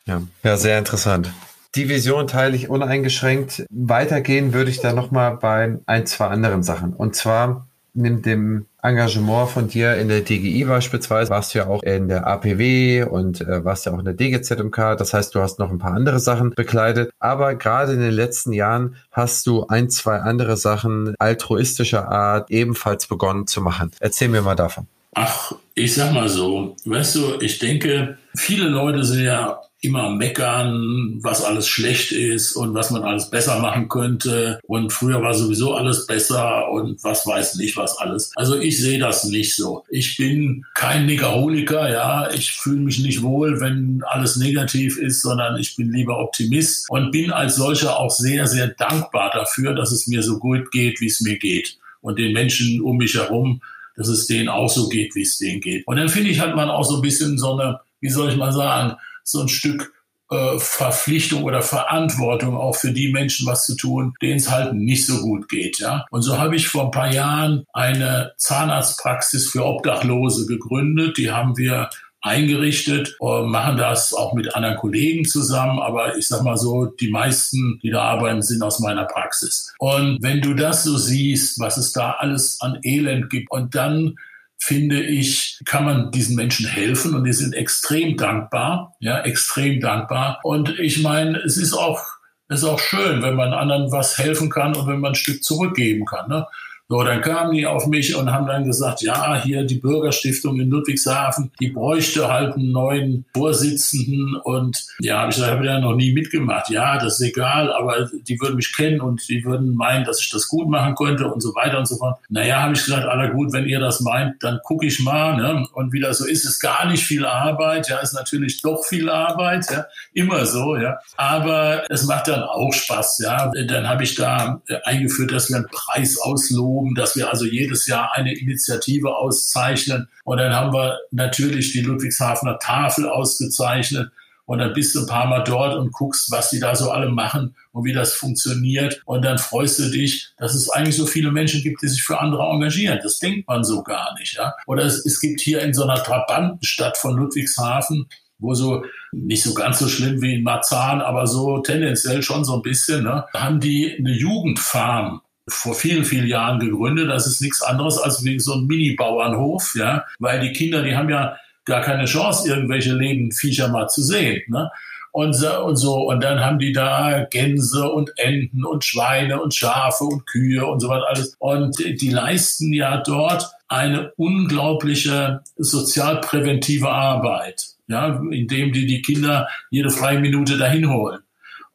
Ja, 0.08 0.22
ja 0.44 0.58
sehr 0.58 0.78
interessant. 0.78 1.32
Die 1.76 1.90
Vision 1.90 2.28
teile 2.28 2.56
ich 2.56 2.70
uneingeschränkt. 2.70 3.66
Weitergehen 3.70 4.54
würde 4.54 4.72
ich 4.72 4.80
da 4.80 4.94
nochmal 4.94 5.36
bei 5.36 5.78
ein, 5.86 6.06
zwei 6.06 6.28
anderen 6.28 6.64
Sachen. 6.64 6.94
Und 6.94 7.16
zwar 7.16 7.68
mit 7.94 8.26
dem 8.26 8.66
Engagement 8.82 9.50
von 9.50 9.68
dir 9.68 9.96
in 9.96 10.10
der 10.10 10.22
DGI 10.22 10.66
beispielsweise, 10.66 11.32
warst 11.32 11.54
du 11.54 11.60
ja 11.60 11.68
auch 11.68 11.82
in 11.82 12.08
der 12.08 12.28
APW 12.28 13.04
und 13.04 13.42
äh, 13.42 13.64
warst 13.66 13.86
ja 13.86 13.94
auch 13.94 14.00
in 14.00 14.06
der 14.06 14.14
DGZMK. 14.14 14.98
Das 14.98 15.14
heißt, 15.14 15.34
du 15.34 15.42
hast 15.42 15.60
noch 15.60 15.72
ein 15.72 15.80
paar 15.80 15.94
andere 15.94 16.20
Sachen 16.20 16.52
bekleidet. 16.52 17.12
Aber 17.20 17.56
gerade 17.56 17.94
in 17.94 18.00
den 18.00 18.14
letzten 18.14 18.54
Jahren 18.54 18.96
hast 19.12 19.48
du 19.48 19.66
ein, 19.68 19.90
zwei 19.90 20.20
andere 20.20 20.56
Sachen 20.58 21.16
altruistischer 21.20 22.10
Art 22.10 22.52
ebenfalls 22.52 23.08
begonnen 23.08 23.48
zu 23.48 23.62
machen. 23.62 23.92
Erzähl 24.00 24.28
mir 24.28 24.42
mal 24.42 24.56
davon. 24.56 24.88
Ach, 25.14 25.54
ich 25.76 25.94
sag 25.94 26.14
mal 26.14 26.30
so, 26.30 26.76
weißt 26.86 27.16
du, 27.16 27.40
ich 27.42 27.60
denke, 27.60 28.18
viele 28.34 28.70
Leute 28.70 29.04
sind 29.04 29.26
ja 29.26 29.60
immer 29.82 30.10
meckern, 30.10 31.20
was 31.22 31.44
alles 31.44 31.68
schlecht 31.68 32.12
ist 32.12 32.56
und 32.56 32.74
was 32.74 32.90
man 32.92 33.04
alles 33.04 33.30
besser 33.30 33.60
machen 33.60 33.88
könnte. 33.88 34.60
Und 34.64 34.92
früher 34.92 35.22
war 35.22 35.34
sowieso 35.34 35.76
alles 35.76 36.08
besser 36.08 36.72
und 36.72 37.04
was 37.04 37.28
weiß 37.28 37.56
nicht 37.56 37.78
was 37.78 37.98
alles. 37.98 38.32
Also 38.36 38.58
ich 38.58 38.82
sehe 38.82 38.98
das 38.98 39.26
nicht 39.26 39.54
so. 39.54 39.84
Ich 39.90 40.18
bin 40.18 40.66
kein 40.74 41.06
Negaholiker, 41.06 41.92
ja. 41.92 42.32
Ich 42.32 42.54
fühle 42.54 42.80
mich 42.80 43.00
nicht 43.00 43.22
wohl, 43.22 43.60
wenn 43.60 44.02
alles 44.08 44.38
negativ 44.38 44.98
ist, 44.98 45.22
sondern 45.22 45.60
ich 45.60 45.76
bin 45.76 45.92
lieber 45.92 46.20
Optimist 46.20 46.90
und 46.90 47.12
bin 47.12 47.32
als 47.32 47.58
solcher 47.58 48.00
auch 48.00 48.12
sehr, 48.12 48.48
sehr 48.48 48.70
dankbar 48.70 49.30
dafür, 49.34 49.76
dass 49.76 49.92
es 49.92 50.08
mir 50.08 50.24
so 50.24 50.40
gut 50.40 50.72
geht, 50.72 51.00
wie 51.02 51.08
es 51.08 51.22
mir 51.22 51.38
geht. 51.38 51.78
Und 52.02 52.18
den 52.18 52.34
Menschen 52.34 52.82
um 52.82 52.98
mich 52.98 53.16
herum, 53.16 53.62
dass 53.96 54.08
es 54.08 54.28
denen 54.28 54.50
auch 54.50 54.70
so 54.70 54.90
geht, 54.90 55.16
wie 55.16 55.22
es 55.22 55.38
denen 55.38 55.62
geht. 55.62 55.86
Und 55.88 55.98
dann 55.98 56.10
finde 56.10 56.30
ich, 56.30 56.40
hat 56.40 56.56
man 56.56 56.70
auch 56.70 56.84
so 56.84 56.98
ein 56.98 57.02
bisschen 57.02 57.38
so 57.38 57.54
eine, 57.54 57.80
wie 58.00 58.10
soll 58.10 58.30
ich 58.30 58.38
mal 58.38 58.52
sagen, 58.52 58.96
so 59.24 59.42
ein 59.42 59.50
Stück 59.50 59.94
äh, 60.32 60.58
Verpflichtung 60.58 61.44
oder 61.44 61.62
Verantwortung 61.62 62.58
auch 62.58 62.76
für 62.76 62.92
die 62.92 63.12
Menschen 63.12 63.46
was 63.48 63.66
zu 63.66 63.76
tun, 63.76 64.14
denen 64.22 64.38
es 64.38 64.50
halt 64.50 64.74
nicht 64.74 65.06
so 65.06 65.22
gut 65.22 65.50
geht. 65.50 65.80
Ja? 65.80 66.06
Und 66.10 66.24
so 66.24 66.40
habe 66.40 66.56
ich 66.56 66.68
vor 66.68 66.86
ein 66.86 66.92
paar 66.92 67.14
Jahren 67.14 67.66
eine 67.74 68.34
Zahnarztpraxis 68.38 69.50
für 69.50 69.66
Obdachlose 69.66 70.48
gegründet. 70.48 71.18
Die 71.18 71.32
haben 71.32 71.58
wir 71.58 71.90
eingerichtet, 72.26 73.16
machen 73.20 73.78
das 73.78 74.14
auch 74.14 74.34
mit 74.34 74.56
anderen 74.56 74.78
Kollegen 74.78 75.26
zusammen, 75.26 75.80
aber 75.80 76.18
ich 76.18 76.28
sag 76.28 76.44
mal 76.44 76.58
so, 76.58 76.86
die 76.86 77.10
meisten, 77.10 77.80
die 77.84 77.92
da 77.92 78.02
arbeiten, 78.02 78.42
sind 78.42 78.64
aus 78.64 78.80
meiner 78.80 79.06
Praxis. 79.06 79.74
Und 79.78 80.18
wenn 80.22 80.42
du 80.42 80.56
das 80.56 80.84
so 80.84 80.98
siehst, 80.98 81.60
was 81.60 81.78
es 81.78 81.94
da 81.94 82.12
alles 82.12 82.60
an 82.62 82.80
Elend 82.82 83.30
gibt 83.30 83.52
und 83.52 83.76
dann 83.76 84.16
finde 84.58 85.04
ich, 85.04 85.60
kann 85.66 85.86
man 85.86 86.12
diesen 86.12 86.36
Menschen 86.36 86.68
helfen 86.68 87.14
und 87.14 87.26
die 87.26 87.34
sind 87.34 87.54
extrem 87.54 88.18
dankbar, 88.18 88.96
ja, 89.00 89.22
extrem 89.22 89.80
dankbar. 89.80 90.40
Und 90.44 90.80
ich 90.80 91.04
meine, 91.04 91.38
es 91.40 91.58
ist 91.58 91.74
auch, 91.74 92.02
es 92.48 92.64
ist 92.64 92.68
auch 92.68 92.80
schön, 92.80 93.22
wenn 93.22 93.36
man 93.36 93.54
anderen 93.54 93.92
was 93.92 94.18
helfen 94.18 94.50
kann 94.50 94.76
und 94.76 94.88
wenn 94.88 95.00
man 95.00 95.12
ein 95.12 95.16
Stück 95.16 95.44
zurückgeben 95.44 96.06
kann. 96.06 96.28
Ne? 96.30 96.48
So, 96.88 97.04
dann 97.04 97.22
kamen 97.22 97.54
die 97.54 97.66
auf 97.66 97.88
mich 97.88 98.16
und 98.16 98.32
haben 98.32 98.46
dann 98.46 98.64
gesagt, 98.64 99.02
ja, 99.02 99.42
hier 99.42 99.64
die 99.64 99.80
Bürgerstiftung 99.80 100.60
in 100.60 100.70
Ludwigshafen, 100.70 101.52
die 101.60 101.70
bräuchte 101.70 102.32
halt 102.32 102.54
einen 102.54 102.72
neuen 102.72 103.26
Vorsitzenden. 103.34 104.36
Und 104.44 104.86
ja, 105.00 105.22
habe 105.22 105.32
ich 105.32 105.38
gesagt, 105.38 105.54
habe 105.54 105.66
ja 105.66 105.80
noch 105.80 105.96
nie 105.96 106.14
mitgemacht. 106.14 106.70
Ja, 106.70 107.00
das 107.00 107.20
ist 107.20 107.30
egal, 107.30 107.74
aber 107.74 108.08
die 108.14 108.40
würden 108.40 108.58
mich 108.58 108.72
kennen 108.76 109.02
und 109.02 109.28
die 109.28 109.44
würden 109.44 109.76
meinen, 109.76 110.06
dass 110.06 110.22
ich 110.22 110.30
das 110.30 110.48
gut 110.48 110.70
machen 110.70 110.94
könnte 110.94 111.28
und 111.28 111.42
so 111.42 111.56
weiter 111.56 111.80
und 111.80 111.88
so 111.88 111.98
fort. 111.98 112.20
Naja, 112.30 112.62
habe 112.62 112.74
ich 112.74 112.86
gesagt, 112.86 113.08
aller 113.08 113.30
gut, 113.30 113.52
wenn 113.52 113.66
ihr 113.66 113.80
das 113.80 114.02
meint, 114.02 114.44
dann 114.44 114.60
gucke 114.64 114.86
ich 114.86 115.00
mal. 115.00 115.38
Ne? 115.38 115.66
Und 115.74 115.92
wie 115.92 116.02
das 116.02 116.20
so 116.20 116.28
ist, 116.28 116.46
ist 116.46 116.60
gar 116.60 116.86
nicht 116.86 117.04
viel 117.04 117.26
Arbeit. 117.26 117.90
Ja, 117.90 117.98
ist 117.98 118.14
natürlich 118.14 118.62
doch 118.62 118.86
viel 118.86 119.10
Arbeit. 119.10 119.66
Ja, 119.72 119.88
immer 120.14 120.46
so. 120.46 120.78
Ja, 120.78 121.00
aber 121.18 121.84
es 121.90 122.06
macht 122.06 122.28
dann 122.28 122.44
auch 122.44 122.72
Spaß. 122.72 123.22
Ja, 123.24 123.52
dann 123.68 123.90
habe 123.90 124.04
ich 124.04 124.14
da 124.14 124.62
eingeführt, 124.84 125.32
dass 125.32 125.50
wir 125.50 125.56
einen 125.56 125.68
Preis 125.72 126.20
ausloben 126.22 126.75
aufgehoben, 126.76 126.96
dass 126.96 127.16
wir 127.16 127.30
also 127.30 127.46
jedes 127.46 127.88
Jahr 127.88 128.12
eine 128.14 128.34
Initiative 128.34 129.16
auszeichnen. 129.16 130.08
Und 130.24 130.38
dann 130.38 130.54
haben 130.54 130.74
wir 130.74 131.00
natürlich 131.12 131.72
die 131.72 131.82
Ludwigshafener 131.82 132.60
Tafel 132.60 133.08
ausgezeichnet. 133.08 134.12
Und 134.48 134.60
dann 134.60 134.74
bist 134.74 134.94
du 134.94 135.00
ein 135.00 135.08
paar 135.08 135.26
Mal 135.26 135.44
dort 135.44 135.76
und 135.76 135.92
guckst, 135.92 136.32
was 136.32 136.52
die 136.52 136.60
da 136.60 136.76
so 136.76 136.92
alle 136.92 137.10
machen 137.10 137.56
und 137.72 137.84
wie 137.84 137.94
das 137.94 138.14
funktioniert. 138.14 139.02
Und 139.06 139.26
dann 139.26 139.40
freust 139.40 139.80
du 139.80 139.90
dich, 139.90 140.30
dass 140.38 140.54
es 140.54 140.70
eigentlich 140.70 140.96
so 140.96 141.08
viele 141.08 141.32
Menschen 141.32 141.64
gibt, 141.64 141.82
die 141.82 141.88
sich 141.88 142.04
für 142.04 142.20
andere 142.20 142.44
engagieren. 142.44 143.00
Das 143.02 143.18
denkt 143.18 143.48
man 143.48 143.64
so 143.64 143.82
gar 143.82 144.14
nicht. 144.20 144.36
Ja? 144.36 144.54
Oder 144.68 144.84
es, 144.84 145.04
es 145.04 145.20
gibt 145.20 145.42
hier 145.42 145.62
in 145.62 145.74
so 145.74 145.84
einer 145.84 146.04
Trabantenstadt 146.04 146.96
von 146.96 147.16
Ludwigshafen, 147.18 148.06
wo 148.38 148.54
so 148.54 148.84
nicht 149.12 149.42
so 149.42 149.56
ganz 149.56 149.80
so 149.80 149.88
schlimm 149.88 150.22
wie 150.22 150.36
in 150.36 150.44
Marzahn, 150.44 151.02
aber 151.02 151.26
so 151.26 151.60
tendenziell 151.60 152.22
schon 152.22 152.46
so 152.46 152.56
ein 152.58 152.62
bisschen, 152.62 153.04
ne, 153.04 153.26
haben 153.34 153.60
die 153.60 153.96
eine 153.98 154.12
Jugendfarm 154.12 155.22
vor 155.48 155.76
vielen, 155.76 156.06
vielen 156.06 156.28
Jahren 156.28 156.60
gegründet. 156.60 157.10
Das 157.10 157.28
ist 157.28 157.42
nichts 157.42 157.62
anderes 157.62 157.98
als 157.98 158.24
wie 158.24 158.40
so 158.40 158.54
ein 158.54 158.66
Mini-Bauernhof, 158.66 159.76
ja, 159.76 160.06
weil 160.20 160.40
die 160.40 160.54
Kinder, 160.54 160.82
die 160.82 160.96
haben 160.96 161.10
ja 161.10 161.38
gar 161.66 161.82
keine 161.82 162.06
Chance, 162.06 162.48
irgendwelche 162.48 162.94
Lebendviecher 162.94 163.68
mal 163.70 163.88
zu 163.88 164.02
sehen, 164.04 164.42
ne? 164.48 164.70
Und 165.12 165.32
so, 165.32 165.64
und 165.64 165.78
so. 165.78 165.96
Und 166.10 166.22
dann 166.22 166.42
haben 166.42 166.60
die 166.60 166.74
da 166.74 167.26
Gänse 167.32 167.90
und 167.90 168.12
Enten 168.18 168.66
und 168.66 168.84
Schweine 168.84 169.42
und 169.42 169.56
Schafe 169.56 170.04
und 170.04 170.26
Kühe 170.28 170.66
und 170.66 170.82
so 170.82 170.90
was 170.90 171.04
alles. 171.08 171.36
Und 171.40 171.78
die 171.80 172.10
leisten 172.10 172.74
ja 172.74 172.98
dort 172.98 173.50
eine 173.70 174.12
unglaubliche 174.18 175.42
sozialpräventive 175.56 176.90
Arbeit, 176.90 177.64
ja, 177.88 178.22
indem 178.30 178.74
die 178.74 178.86
die 178.88 179.02
Kinder 179.02 179.48
jede 179.70 179.90
freie 179.90 180.20
Minute 180.20 180.58
dahin 180.58 180.92
holen 180.92 181.22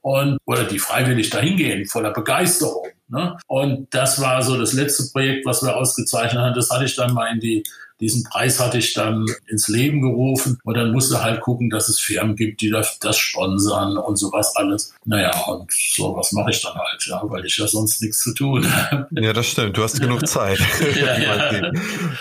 und 0.03 0.39
oder 0.45 0.65
die 0.65 0.79
freiwillig 0.79 1.31
dahin 1.31 1.57
gehen 1.57 1.87
voller 1.87 2.13
Begeisterung 2.13 2.90
Ne? 3.11 3.37
Und 3.47 3.89
das 3.91 4.21
war 4.21 4.43
so 4.43 4.57
das 4.57 4.73
letzte 4.73 5.11
Projekt, 5.13 5.45
was 5.45 5.63
wir 5.63 5.77
ausgezeichnet 5.77 6.43
haben. 6.43 6.55
Das 6.55 6.71
hatte 6.71 6.85
ich 6.85 6.95
dann 6.95 7.13
mal 7.13 7.33
in 7.33 7.41
die, 7.41 7.65
diesen 8.01 8.23
Preis 8.25 8.61
hatte 8.61 8.79
ich 8.79 8.95
dann 8.95 9.27
ins 9.47 9.69
Leben 9.69 10.01
gerufen. 10.01 10.59
Und 10.65 10.77
dann 10.77 10.93
musste 10.93 11.23
halt 11.23 11.41
gucken, 11.41 11.71
dass 11.71 11.89
es 11.89 11.99
Firmen 11.99 12.37
gibt, 12.37 12.61
die 12.61 12.71
das, 12.71 12.99
das 13.01 13.19
sponsern 13.19 13.99
und 13.99 14.17
sowas 14.17 14.55
alles. 14.57 14.95
Naja, 15.05 15.37
und 15.47 15.71
sowas 15.73 16.33
mache 16.33 16.51
ich 16.51 16.63
dann 16.63 16.75
halt, 16.75 17.07
ja, 17.07 17.21
weil 17.25 17.45
ich 17.45 17.57
ja 17.59 17.67
sonst 17.67 18.01
nichts 18.01 18.21
zu 18.21 18.33
tun 18.33 18.65
habe. 18.73 19.09
Ja, 19.21 19.33
das 19.33 19.47
stimmt. 19.47 19.77
Du 19.77 19.83
hast 19.83 20.01
genug 20.01 20.27
Zeit, 20.27 20.59
ja, 20.81 21.19
wie, 21.19 21.27
man 21.27 21.63
ja. 21.63 21.73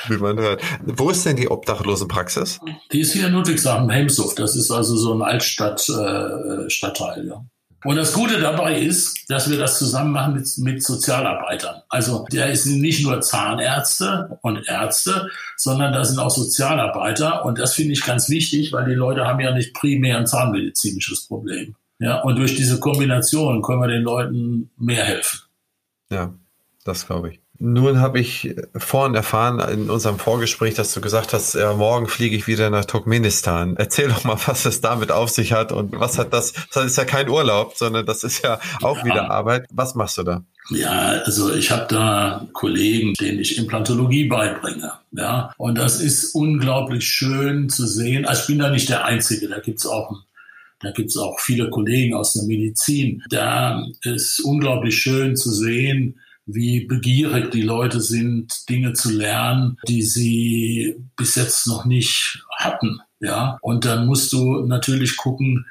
wie, 0.08 0.18
man 0.18 0.40
hört. 0.40 0.62
Wo 0.86 1.10
ist 1.12 1.26
denn 1.26 1.38
die 1.38 1.50
Obdachlosenpraxis? 1.50 2.60
Die 2.92 3.02
ist 3.02 3.14
hier 3.14 3.28
in 3.28 3.34
Ludwigshafen, 3.34 3.90
Hemshof. 3.90 4.34
Das 4.36 4.56
ist 4.56 4.72
also 4.72 4.98
so 4.98 5.14
ein 5.14 5.22
Altstadt-Stadtteil, 5.22 6.66
äh, 6.66 6.70
Stadtteil, 6.70 7.28
ja. 7.28 7.46
Und 7.86 7.96
das 7.96 8.14
Gute 8.14 8.40
dabei 8.40 8.80
ist, 8.80 9.30
dass 9.30 9.50
wir 9.50 9.58
das 9.58 9.80
zusammen 9.80 10.12
machen 10.12 10.34
mit, 10.34 10.58
mit 10.58 10.84
Sozialarbeitern. 10.84 11.82
Also 11.88 12.26
da 12.30 12.54
sind 12.54 12.82
nicht 12.82 13.04
nur 13.04 13.22
Zahnärzte 13.22 14.38
und 14.42 14.68
Ärzte, 14.68 15.30
sondern 15.56 15.94
da 15.94 16.04
sind 16.04 16.20
auch 16.20 16.30
Sozialarbeiter. 16.30 17.46
Und 17.46 17.58
das 17.58 17.74
finde 17.74 17.94
ich 17.94 18.04
ganz 18.04 18.30
wichtig, 18.30 18.74
weil 18.74 18.86
die 18.86 18.96
Leute 18.96 19.26
haben 19.26 19.40
ja 19.40 19.54
nicht 19.54 19.74
primär 19.74 20.18
ein 20.18 20.28
zahnmedizinisches 20.28 21.28
Problem. 21.28 21.76
Ja, 22.00 22.22
und 22.22 22.38
durch 22.38 22.56
diese 22.56 22.80
Kombination 22.80 23.62
können 23.62 23.82
wir 23.82 23.88
den 23.88 24.04
Leuten 24.04 24.70
mehr 24.78 25.04
helfen. 25.04 25.40
Ja, 26.10 26.34
das 26.84 27.06
glaube 27.06 27.32
ich. 27.32 27.40
Nun 27.62 28.00
habe 28.00 28.22
ich 28.22 28.56
vorhin 28.78 29.16
erfahren 29.16 29.60
in 29.70 29.90
unserem 29.90 30.18
Vorgespräch, 30.18 30.76
dass 30.76 30.94
du 30.94 31.02
gesagt 31.02 31.34
hast, 31.34 31.56
ja, 31.56 31.74
morgen 31.74 32.08
fliege 32.08 32.36
ich 32.36 32.48
wieder 32.48 32.70
nach 32.70 32.86
Turkmenistan. 32.86 33.76
Erzähl 33.76 34.08
doch 34.08 34.24
mal, 34.24 34.38
was 34.46 34.66
es 34.66 34.80
damit 34.80 35.12
auf 35.12 35.30
sich 35.30 35.52
hat 35.52 35.74
und 35.74 36.00
was 36.00 36.18
hat 36.18 36.34
das, 36.34 36.54
das 36.74 36.86
ist 36.86 36.98
ja 36.98 37.04
kein 37.04 37.28
Urlaub, 37.28 37.74
sondern 37.76 38.06
das 38.06 38.24
ist 38.24 38.44
ja 38.44 38.60
auch 38.82 39.00
ja. 39.00 39.06
wieder 39.06 39.30
Arbeit. 39.30 39.66
Was 39.72 39.94
machst 39.94 40.18
du 40.18 40.24
da? 40.24 40.44
Ja, 40.70 41.22
also 41.26 41.54
ich 41.54 41.70
habe 41.72 41.88
da 41.90 42.48
Kollegen, 42.54 43.14
denen 43.20 43.40
ich 43.40 43.58
Implantologie 43.58 44.26
beibringe. 44.30 44.94
Ja, 45.12 45.52
und 45.58 45.78
das 45.78 46.00
ist 46.00 46.36
unglaublich 46.36 47.06
schön 47.06 47.70
zu 47.70 47.86
sehen. 47.88 48.26
Also 48.26 48.42
ich 48.42 48.48
bin 48.48 48.60
da 48.60 48.70
nicht 48.70 48.88
der 48.88 49.04
Einzige, 49.04 49.50
da 49.50 49.60
gibt's 49.60 49.86
auch 49.86 50.16
da 50.82 50.92
gibt's 50.92 51.18
auch 51.18 51.42
viele 51.42 51.70
Kollegen 51.70 52.14
aus 52.14 52.34
der 52.34 52.44
Medizin. 52.44 53.22
Da 53.30 53.86
ist 54.04 54.40
unglaublich 54.40 54.98
schön 54.98 55.36
zu 55.36 55.52
sehen, 55.52 56.22
wie 56.54 56.86
begierig 56.86 57.52
die 57.52 57.62
Leute 57.62 58.02
sind, 58.02 58.70
Dinge 58.70 58.94
zu 58.94 59.12
lernen, 59.12 59.78
die 59.88 60.02
sie 60.02 60.96
bis 61.16 61.36
jetzt 61.36 61.68
noch 61.68 61.86
nicht 61.86 62.44
hatten. 62.58 63.00
Ja, 63.20 63.58
und 63.62 63.86
dann 63.86 64.06
musst 64.06 64.32
du 64.32 64.66
natürlich 64.66 65.18
gucken, 65.18 65.66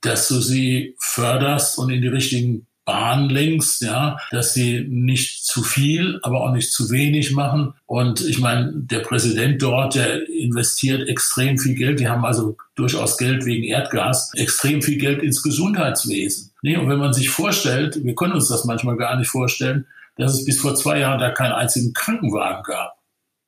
dass 0.00 0.28
du 0.28 0.40
sie 0.40 0.94
förderst 0.98 1.78
und 1.78 1.90
in 1.90 2.02
die 2.02 2.08
richtigen 2.08 2.66
Bahn 2.84 3.30
lenkst, 3.30 3.80
ja, 3.80 4.18
dass 4.30 4.52
sie 4.52 4.86
nicht 4.86 5.44
zu 5.44 5.62
viel, 5.62 6.18
aber 6.22 6.42
auch 6.42 6.52
nicht 6.52 6.70
zu 6.70 6.90
wenig 6.90 7.32
machen. 7.32 7.72
Und 7.86 8.20
ich 8.20 8.38
meine, 8.38 8.72
der 8.74 9.00
Präsident 9.00 9.62
dort, 9.62 9.94
der 9.94 10.28
investiert 10.28 11.08
extrem 11.08 11.58
viel 11.58 11.74
Geld. 11.74 12.00
Die 12.00 12.08
haben 12.08 12.26
also 12.26 12.56
durchaus 12.74 13.16
Geld 13.16 13.46
wegen 13.46 13.64
Erdgas, 13.64 14.32
extrem 14.34 14.82
viel 14.82 14.98
Geld 14.98 15.22
ins 15.22 15.42
Gesundheitswesen. 15.42 16.50
Nee, 16.62 16.76
und 16.76 16.88
wenn 16.90 16.98
man 16.98 17.14
sich 17.14 17.30
vorstellt, 17.30 18.04
wir 18.04 18.14
können 18.14 18.34
uns 18.34 18.48
das 18.48 18.66
manchmal 18.66 18.96
gar 18.96 19.16
nicht 19.16 19.28
vorstellen, 19.28 19.86
dass 20.16 20.34
es 20.34 20.44
bis 20.44 20.60
vor 20.60 20.74
zwei 20.74 21.00
Jahren 21.00 21.20
da 21.20 21.30
keinen 21.30 21.52
einzigen 21.52 21.92
Krankenwagen 21.92 22.62
gab. 22.62 22.94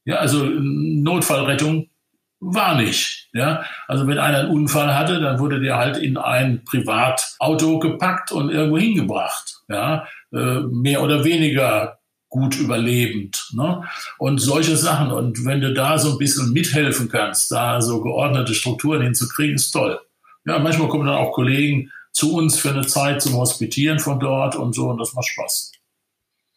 Ja, 0.04 0.16
also 0.16 0.44
Notfallrettung 0.44 1.88
war 2.40 2.76
nicht. 2.76 3.28
Ja, 3.32 3.64
also 3.88 4.06
wenn 4.06 4.18
einer 4.18 4.38
einen 4.40 4.50
Unfall 4.50 4.94
hatte, 4.94 5.20
dann 5.20 5.38
wurde 5.38 5.60
der 5.60 5.76
halt 5.76 5.96
in 5.96 6.16
ein 6.16 6.64
Privatauto 6.64 7.78
gepackt 7.78 8.30
und 8.32 8.50
irgendwo 8.50 8.78
hingebracht. 8.78 9.62
Ja, 9.68 10.06
äh, 10.32 10.60
mehr 10.60 11.02
oder 11.02 11.24
weniger 11.24 11.98
gut 12.28 12.56
überlebend. 12.58 13.50
Ne? 13.54 13.82
Und 14.18 14.38
solche 14.38 14.76
Sachen. 14.76 15.10
Und 15.10 15.44
wenn 15.44 15.60
du 15.60 15.72
da 15.72 15.98
so 15.98 16.12
ein 16.12 16.18
bisschen 16.18 16.52
mithelfen 16.52 17.08
kannst, 17.08 17.50
da 17.50 17.80
so 17.80 18.02
geordnete 18.02 18.54
Strukturen 18.54 19.02
hinzukriegen, 19.02 19.54
ist 19.54 19.70
toll. 19.70 19.98
Ja, 20.44 20.58
manchmal 20.58 20.88
kommen 20.88 21.06
dann 21.06 21.16
auch 21.16 21.32
Kollegen 21.32 21.90
zu 22.12 22.34
uns 22.34 22.58
für 22.58 22.70
eine 22.70 22.86
Zeit 22.86 23.22
zum 23.22 23.34
Hospitieren 23.34 23.98
von 23.98 24.20
dort 24.20 24.56
und 24.56 24.74
so, 24.74 24.88
und 24.88 24.98
das 24.98 25.12
macht 25.12 25.26
Spaß. 25.26 25.72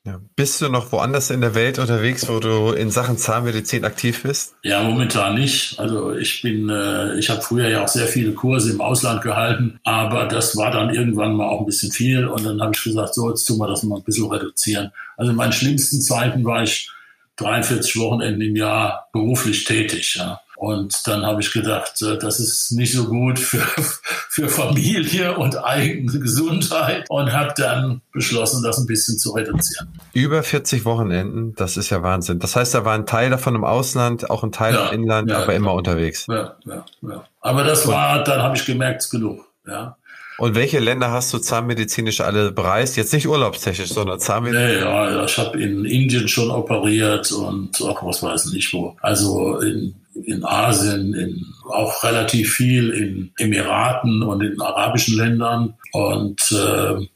Ja. 0.05 0.21
Bist 0.35 0.61
du 0.61 0.69
noch 0.69 0.91
woanders 0.93 1.29
in 1.29 1.41
der 1.41 1.55
Welt 1.55 1.77
unterwegs, 1.77 2.29
wo 2.29 2.39
du 2.39 2.71
in 2.71 2.89
Sachen 2.89 3.17
Zahnmedizin 3.17 3.83
aktiv 3.83 4.23
bist? 4.23 4.55
Ja, 4.63 4.81
momentan 4.81 5.35
nicht. 5.35 5.77
Also 5.77 6.13
ich 6.13 6.41
bin, 6.41 6.69
äh, 6.69 7.15
ich 7.19 7.29
habe 7.29 7.41
früher 7.41 7.67
ja 7.67 7.83
auch 7.83 7.87
sehr 7.89 8.07
viele 8.07 8.31
Kurse 8.33 8.71
im 8.71 8.79
Ausland 8.79 9.21
gehalten, 9.21 9.79
aber 9.83 10.25
das 10.25 10.55
war 10.55 10.71
dann 10.71 10.93
irgendwann 10.93 11.33
mal 11.33 11.49
auch 11.49 11.59
ein 11.59 11.65
bisschen 11.65 11.91
viel 11.91 12.27
und 12.27 12.45
dann 12.45 12.61
habe 12.61 12.71
ich 12.73 12.83
gesagt, 12.83 13.13
so 13.13 13.29
jetzt 13.29 13.45
tun 13.45 13.57
wir 13.57 13.67
das 13.67 13.83
mal 13.83 13.97
ein 13.97 14.03
bisschen 14.03 14.31
reduzieren. 14.31 14.91
Also 15.17 15.31
in 15.31 15.37
meinen 15.37 15.51
schlimmsten 15.51 16.01
Zeiten 16.01 16.45
war 16.45 16.63
ich 16.63 16.89
43 17.35 17.97
Wochenenden 17.97 18.41
im 18.41 18.55
Jahr 18.55 19.09
beruflich 19.11 19.65
tätig. 19.65 20.15
Ja. 20.15 20.41
Und 20.59 21.07
dann 21.07 21.25
habe 21.25 21.39
ich 21.39 21.53
gedacht, 21.53 22.01
äh, 22.01 22.17
das 22.17 22.41
ist 22.41 22.73
nicht 22.73 22.91
so 22.91 23.05
gut 23.05 23.39
für, 23.39 23.59
für 24.29 24.49
Familie 24.49 25.37
und 25.37 25.55
eigene 25.55 26.19
Gesundheit 26.19 27.05
und 27.07 27.31
habe 27.31 27.53
dann 27.55 28.01
beschlossen, 28.11 28.61
das 28.61 28.77
ein 28.77 28.85
bisschen 28.85 29.17
zu 29.17 29.31
reduzieren. 29.31 29.87
Über 30.11 30.43
40 30.43 30.83
Wochenenden, 30.83 31.55
das 31.55 31.77
ist 31.77 31.91
ja 31.91 32.03
Wahnsinn. 32.03 32.39
Das 32.39 32.57
heißt, 32.57 32.73
da 32.73 32.83
war 32.83 32.93
ein 32.93 33.05
Teil 33.05 33.29
davon 33.29 33.55
im 33.55 33.63
Ausland, 33.63 34.29
auch 34.29 34.43
ein 34.43 34.51
Teil 34.51 34.73
ja, 34.73 34.89
im 34.89 35.03
Inland, 35.03 35.29
ja, 35.29 35.43
aber 35.43 35.55
immer 35.55 35.73
unterwegs. 35.73 36.27
Ja, 36.27 36.57
ja, 36.65 36.83
ja. 37.03 37.23
Aber 37.39 37.63
das 37.63 37.87
war, 37.87 38.25
dann 38.25 38.41
habe 38.43 38.57
ich 38.57 38.65
gemerkt, 38.65 39.09
genug. 39.09 39.45
Ja. 39.65 39.95
Und 40.39 40.55
welche 40.55 40.79
Länder 40.79 41.11
hast 41.11 41.33
du 41.33 41.37
zahnmedizinisch 41.37 42.19
alle 42.19 42.51
bereist? 42.51 42.97
Jetzt 42.97 43.13
nicht 43.13 43.29
urlaubstechnisch, 43.29 43.91
sondern 43.91 44.19
zahnmedizinisch? 44.19 44.73
Nee, 44.73 44.81
ja, 44.81 45.23
ich 45.23 45.37
habe 45.37 45.61
in 45.61 45.85
Indien 45.85 46.27
schon 46.27 46.51
operiert 46.51 47.31
und 47.31 47.81
auch 47.81 48.05
was 48.05 48.21
weiß 48.21 48.47
ich 48.47 48.53
nicht 48.53 48.73
wo. 48.73 48.97
Also 49.01 49.59
in 49.59 49.95
in 50.25 50.43
Asien, 50.43 51.13
in, 51.13 51.45
auch 51.69 52.03
relativ 52.03 52.53
viel 52.53 52.89
in 52.91 53.31
Emiraten 53.37 54.23
und 54.23 54.41
in 54.41 54.59
arabischen 54.61 55.17
Ländern 55.17 55.75
und 55.91 56.41
äh, 56.51 57.07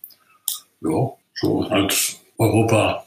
ja, 0.82 1.12
so 1.36 1.70
halt 1.70 2.18
Europa 2.38 3.04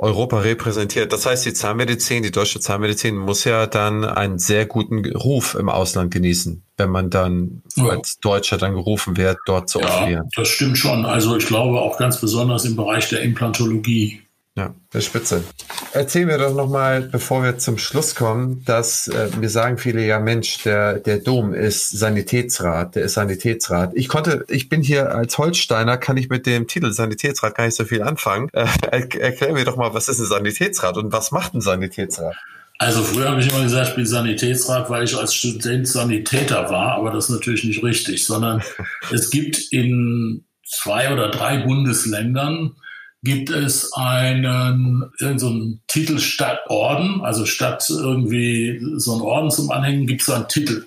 Europa 0.00 0.38
repräsentiert. 0.38 1.12
Das 1.12 1.26
heißt, 1.26 1.44
die 1.44 1.52
Zahnmedizin, 1.52 2.22
die 2.22 2.30
deutsche 2.30 2.60
Zahnmedizin 2.60 3.16
muss 3.16 3.42
ja 3.42 3.66
dann 3.66 4.04
einen 4.04 4.38
sehr 4.38 4.64
guten 4.64 5.04
Ruf 5.12 5.56
im 5.56 5.68
Ausland 5.68 6.12
genießen, 6.12 6.62
wenn 6.76 6.90
man 6.90 7.10
dann 7.10 7.62
ja. 7.74 7.88
als 7.88 8.18
Deutscher 8.20 8.58
dann 8.58 8.74
gerufen 8.74 9.16
wird, 9.16 9.38
dort 9.46 9.68
zu 9.68 9.80
ja, 9.80 9.86
operieren. 9.86 10.28
Das 10.36 10.46
stimmt 10.46 10.78
schon. 10.78 11.04
Also 11.04 11.36
ich 11.36 11.46
glaube 11.46 11.80
auch 11.80 11.98
ganz 11.98 12.20
besonders 12.20 12.64
im 12.64 12.76
Bereich 12.76 13.08
der 13.08 13.22
Implantologie 13.22 14.22
ja, 14.58 14.74
der 14.92 15.00
Spitze. 15.00 15.44
Erzähl 15.92 16.26
mir 16.26 16.36
doch 16.36 16.52
nochmal, 16.52 17.02
bevor 17.02 17.44
wir 17.44 17.58
zum 17.58 17.78
Schluss 17.78 18.16
kommen, 18.16 18.64
dass 18.64 19.06
äh, 19.06 19.28
mir 19.38 19.48
sagen 19.48 19.78
viele, 19.78 20.04
ja 20.04 20.18
Mensch, 20.18 20.64
der, 20.64 20.94
der 20.94 21.18
Dom 21.18 21.54
ist 21.54 21.90
Sanitätsrat, 21.90 22.96
der 22.96 23.04
ist 23.04 23.14
Sanitätsrat. 23.14 23.92
Ich 23.94 24.08
konnte, 24.08 24.44
ich 24.48 24.68
bin 24.68 24.82
hier 24.82 25.14
als 25.14 25.38
Holsteiner, 25.38 25.96
kann 25.96 26.16
ich 26.16 26.28
mit 26.28 26.44
dem 26.44 26.66
Titel 26.66 26.90
Sanitätsrat 26.92 27.54
gar 27.54 27.66
nicht 27.66 27.76
so 27.76 27.84
viel 27.84 28.02
anfangen. 28.02 28.48
Äh, 28.52 28.66
erklär 28.90 29.52
mir 29.52 29.64
doch 29.64 29.76
mal, 29.76 29.94
was 29.94 30.08
ist 30.08 30.18
ein 30.18 30.26
Sanitätsrat 30.26 30.96
und 30.96 31.12
was 31.12 31.30
macht 31.30 31.54
ein 31.54 31.60
Sanitätsrat? 31.60 32.34
Also 32.78 33.02
früher 33.02 33.30
habe 33.30 33.40
ich 33.40 33.48
immer 33.48 33.62
gesagt, 33.62 33.90
ich 33.90 33.94
bin 33.94 34.06
Sanitätsrat, 34.06 34.90
weil 34.90 35.04
ich 35.04 35.16
als 35.16 35.34
Student 35.34 35.86
Sanitäter 35.86 36.68
war, 36.70 36.96
aber 36.96 37.12
das 37.12 37.24
ist 37.24 37.30
natürlich 37.30 37.62
nicht 37.62 37.84
richtig, 37.84 38.26
sondern 38.26 38.62
es 39.12 39.30
gibt 39.30 39.58
in 39.70 40.44
zwei 40.64 41.12
oder 41.12 41.30
drei 41.30 41.58
Bundesländern 41.58 42.74
gibt 43.22 43.50
es 43.50 43.92
einen, 43.94 45.10
so 45.18 45.48
einen 45.48 45.80
Titel 45.88 46.18
statt 46.18 46.60
Orden, 46.68 47.20
also 47.22 47.46
statt 47.46 47.84
irgendwie 47.90 48.80
so 48.96 49.12
einen 49.12 49.22
Orden 49.22 49.50
zum 49.50 49.70
Anhängen, 49.70 50.06
gibt 50.06 50.22
es 50.22 50.30
einen 50.30 50.48
Titel. 50.48 50.86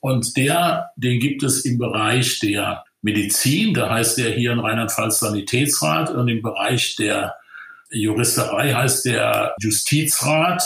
Und 0.00 0.36
der, 0.36 0.90
den 0.96 1.20
gibt 1.20 1.42
es 1.42 1.64
im 1.64 1.78
Bereich 1.78 2.38
der 2.40 2.84
Medizin, 3.02 3.74
da 3.74 3.90
heißt 3.90 4.18
der 4.18 4.32
hier 4.32 4.52
in 4.52 4.58
Rheinland-Pfalz 4.58 5.20
Sanitätsrat 5.20 6.10
und 6.10 6.28
im 6.28 6.42
Bereich 6.42 6.96
der 6.96 7.34
Juristerei 7.90 8.72
heißt 8.72 9.04
der 9.04 9.54
Justizrat 9.60 10.62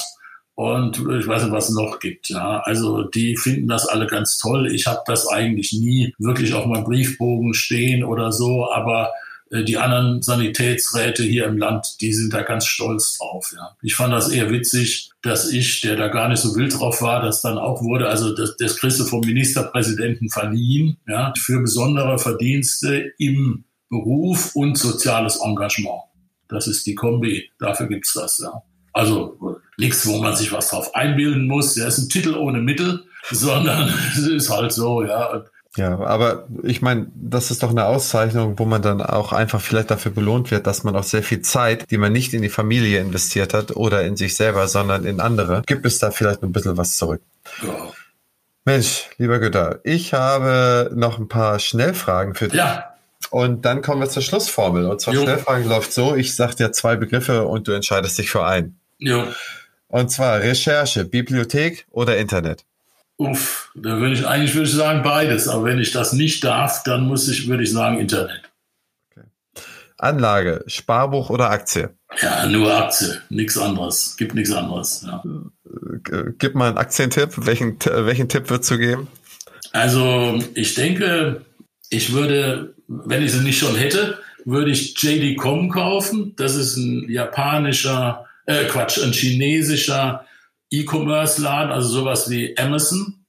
und 0.55 0.99
ich 0.99 1.27
weiß 1.27 1.45
nicht, 1.45 1.53
was 1.53 1.71
es 1.71 1.75
noch 1.75 2.01
gibt. 2.01 2.29
Ja, 2.29 2.61
also 2.61 3.03
die 3.03 3.37
finden 3.37 3.67
das 3.67 3.87
alle 3.87 4.07
ganz 4.07 4.39
toll. 4.39 4.73
Ich 4.73 4.87
habe 4.87 5.01
das 5.07 5.27
eigentlich 5.27 5.73
nie 5.73 6.15
wirklich 6.19 6.55
auf 6.55 6.67
meinem 6.67 6.85
Briefbogen 6.85 7.55
stehen 7.55 8.05
oder 8.05 8.33
so, 8.33 8.71
aber 8.73 9.11
die 9.51 9.79
anderen 9.79 10.23
Sanitätsräte 10.23 11.25
hier 11.25 11.47
im 11.47 11.59
Land, 11.59 12.01
die 12.01 12.13
sind 12.13 12.33
da 12.33 12.43
ganz 12.43 12.67
stolz 12.67 13.19
drauf. 13.19 13.53
Ja. 13.55 13.77
Ich 13.83 13.95
fand 13.95 14.13
das 14.13 14.29
eher 14.31 14.51
witzig, 14.51 15.11
dass 15.23 15.51
ich, 15.51 15.81
der 15.81 15.97
da 15.97 16.09
gar 16.09 16.29
nicht 16.29 16.41
so 16.41 16.55
wild 16.55 16.79
drauf 16.79 17.03
war, 17.03 17.21
das 17.21 17.43
dann 17.43 17.59
auch 17.59 17.83
wurde, 17.83 18.09
also 18.09 18.35
das, 18.35 18.57
das 18.57 18.77
kriegst 18.77 19.01
du 19.01 19.05
vom 19.05 19.21
Ministerpräsidenten 19.21 20.31
verliehen, 20.31 20.99
ja, 21.09 21.35
für 21.37 21.61
besondere 21.61 22.19
Verdienste 22.19 23.13
im 23.19 23.65
Beruf 23.89 24.55
und 24.55 24.79
soziales 24.79 25.41
Engagement. 25.45 26.03
Das 26.49 26.69
ist 26.69 26.87
die 26.87 26.95
Kombi, 26.95 27.51
dafür 27.59 27.89
gibt's 27.89 28.13
das. 28.13 28.39
Ja. 28.39 28.63
Also 28.93 29.59
nichts, 29.79 30.07
wo 30.07 30.19
man 30.19 30.37
sich 30.37 30.53
was 30.53 30.69
drauf 30.69 30.95
einbilden 30.95 31.47
muss. 31.47 31.75
Der 31.75 31.89
ist 31.89 31.99
ein 31.99 32.09
Titel 32.09 32.35
ohne 32.35 32.61
Mittel, 32.61 33.05
sondern 33.31 33.93
es 34.13 34.27
ist 34.27 34.51
halt 34.51 34.73
so, 34.73 35.03
ja. 35.03 35.45
Ja, 35.77 36.01
aber 36.01 36.49
ich 36.65 36.83
meine, 36.83 37.07
das 37.15 37.53
ist 37.53 37.63
doch 37.63 37.71
eine 37.71 37.87
Auszeichnung, 37.87 38.59
wo 38.59 38.65
man 38.65 38.83
dann 38.83 39.01
auch 39.01 39.33
einfach 39.33 39.61
vielleicht 39.61 39.91
dafür 39.91 40.11
belohnt 40.11 40.51
wird, 40.51 40.67
dass 40.67 40.83
man 40.83 40.97
auch 40.97 41.05
sehr 41.05 41.23
viel 41.23 41.43
Zeit, 41.43 41.91
die 41.91 41.97
man 41.97 42.13
nicht 42.13 42.35
in 42.35 42.43
die 42.43 42.49
Familie 42.49 43.01
investiert 43.01 43.55
hat 43.55 43.77
oder 43.77 44.03
in 44.03 44.17
sich 44.17 44.35
selber, 44.35 44.67
sondern 44.67 45.05
in 45.05 45.21
andere, 45.21 45.63
gibt 45.67 45.87
es 45.87 46.01
da 46.01 46.11
vielleicht 46.11 46.43
ein 46.43 46.53
bisschen 46.53 46.77
was 46.77 46.97
zurück. 46.97 47.23
Ja. 47.63 47.93
Mensch, 48.65 49.11
lieber 49.17 49.39
Güter, 49.39 49.79
ich 49.85 50.13
habe 50.13 50.91
noch 50.95 51.19
ein 51.19 51.29
paar 51.29 51.61
Schnellfragen 51.61 52.35
für 52.35 52.49
dich. 52.49 52.59
Ja. 52.59 52.95
Und 53.31 53.65
dann 53.65 53.81
kommen 53.81 54.01
wir 54.01 54.09
zur 54.09 54.23
Schlussformel. 54.23 54.87
Und 54.87 55.01
zwar 55.01 55.15
jo. 55.15 55.23
Schnellfragen 55.23 55.69
läuft 55.69 55.93
so, 55.93 56.17
ich 56.17 56.35
sage 56.35 56.57
dir 56.57 56.73
zwei 56.73 56.97
Begriffe 56.97 57.47
und 57.47 57.69
du 57.69 57.73
entscheidest 57.73 58.19
dich 58.19 58.31
für 58.31 58.45
einen. 58.45 58.79
Ja. 58.99 59.29
Und 59.89 60.11
zwar 60.11 60.41
Recherche, 60.41 61.05
Bibliothek 61.05 61.87
oder 61.91 62.17
Internet. 62.19 62.65
Uff, 63.21 63.71
da 63.75 63.99
würde 64.01 64.15
ich 64.15 64.27
eigentlich 64.27 64.55
würde 64.55 64.67
ich 64.67 64.75
sagen 64.75 65.03
beides, 65.03 65.47
aber 65.47 65.65
wenn 65.65 65.79
ich 65.79 65.93
das 65.93 66.15
nicht 66.15 66.43
darf, 66.43 66.83
dann 66.85 67.07
muss 67.07 67.29
ich, 67.29 67.49
würde 67.49 67.65
ich 67.65 67.71
sagen 67.71 68.01
Internet. 68.01 68.51
Okay. 69.11 69.27
Anlage, 69.99 70.65
Sparbuch 70.67 71.29
oder 71.29 71.51
Aktie? 71.51 71.91
Ja, 72.23 72.47
nur 72.47 72.75
Aktie, 72.75 73.21
nichts 73.29 73.59
anderes. 73.59 74.17
Gibt 74.17 74.35
nichts 74.35 74.51
anderes. 74.51 75.07
Ja. 75.07 75.23
Gib 76.39 76.55
mal 76.55 76.69
einen 76.69 76.79
Aktientipp. 76.79 77.35
Welchen, 77.37 77.77
welchen 77.85 78.31
Tipp 78.31 78.49
würdest 78.49 78.71
du 78.71 78.79
geben? 78.79 79.07
Also 79.73 80.43
ich 80.55 80.75
denke, 80.75 81.45
ich 81.91 82.15
würde, 82.15 82.75
wenn 82.89 83.23
ich 83.23 83.33
sie 83.33 83.45
nicht 83.45 83.59
schon 83.59 83.77
hätte, 83.77 84.19
würde 84.47 84.71
ich 84.71 84.97
JD.com 84.97 85.69
kaufen. 85.69 86.33
Das 86.37 86.55
ist 86.55 86.79
ein 86.79 87.07
japanischer, 87.11 88.25
äh 88.47 88.65
Quatsch, 88.65 88.99
ein 89.05 89.13
chinesischer 89.13 90.25
E-Commerce-Laden, 90.71 91.73
also 91.73 91.89
sowas 91.89 92.31
wie 92.31 92.57
Amazon. 92.57 93.25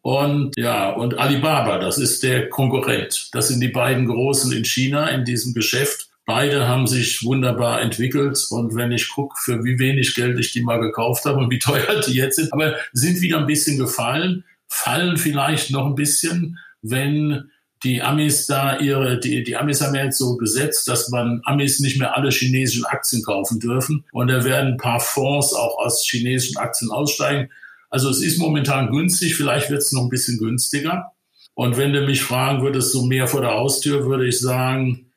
Und 0.00 0.52
ja, 0.56 0.90
und 0.90 1.18
Alibaba, 1.18 1.78
das 1.78 1.98
ist 1.98 2.22
der 2.22 2.48
Konkurrent. 2.48 3.28
Das 3.32 3.48
sind 3.48 3.60
die 3.60 3.68
beiden 3.68 4.06
großen 4.06 4.52
in 4.52 4.64
China 4.64 5.08
in 5.08 5.24
diesem 5.24 5.54
Geschäft. 5.54 6.08
Beide 6.24 6.66
haben 6.68 6.86
sich 6.86 7.24
wunderbar 7.24 7.80
entwickelt 7.80 8.38
und 8.50 8.74
wenn 8.74 8.92
ich 8.92 9.10
gucke, 9.10 9.34
für 9.40 9.64
wie 9.64 9.78
wenig 9.78 10.14
Geld 10.14 10.38
ich 10.38 10.52
die 10.52 10.62
mal 10.62 10.80
gekauft 10.80 11.24
habe 11.24 11.38
und 11.38 11.50
wie 11.50 11.58
teuer 11.60 12.00
die 12.00 12.14
jetzt 12.14 12.36
sind, 12.36 12.52
aber 12.52 12.76
sind 12.92 13.20
wieder 13.20 13.38
ein 13.38 13.46
bisschen 13.46 13.78
gefallen, 13.78 14.44
fallen 14.68 15.16
vielleicht 15.16 15.70
noch 15.70 15.86
ein 15.86 15.94
bisschen, 15.94 16.58
wenn 16.80 17.50
die 17.84 18.00
Amis 18.00 18.46
da 18.46 18.78
ihre, 18.78 19.18
die, 19.18 19.42
die 19.42 19.56
Amis 19.56 19.80
haben 19.80 19.94
ja 19.94 20.04
jetzt 20.04 20.18
so 20.18 20.36
gesetzt, 20.36 20.86
dass 20.86 21.08
man 21.08 21.40
Amis 21.44 21.80
nicht 21.80 21.98
mehr 21.98 22.16
alle 22.16 22.30
chinesischen 22.30 22.84
Aktien 22.84 23.22
kaufen 23.22 23.58
dürfen. 23.58 24.04
Und 24.12 24.28
da 24.28 24.44
werden 24.44 24.72
ein 24.72 24.76
paar 24.76 25.00
Fonds 25.00 25.52
auch 25.52 25.78
aus 25.78 26.04
chinesischen 26.04 26.58
Aktien 26.58 26.90
aussteigen. 26.90 27.50
Also 27.90 28.08
es 28.08 28.22
ist 28.22 28.38
momentan 28.38 28.90
günstig, 28.90 29.34
vielleicht 29.34 29.68
wird 29.70 29.82
es 29.82 29.92
noch 29.92 30.02
ein 30.02 30.10
bisschen 30.10 30.38
günstiger. 30.38 31.12
Und 31.54 31.76
wenn 31.76 31.92
du 31.92 32.00
mich 32.06 32.22
fragen 32.22 32.62
würdest, 32.62 32.92
so 32.92 33.04
mehr 33.04 33.26
vor 33.26 33.42
der 33.42 33.52
Haustür, 33.52 34.06
würde 34.06 34.26
ich 34.26 34.40
sagen, 34.40 35.12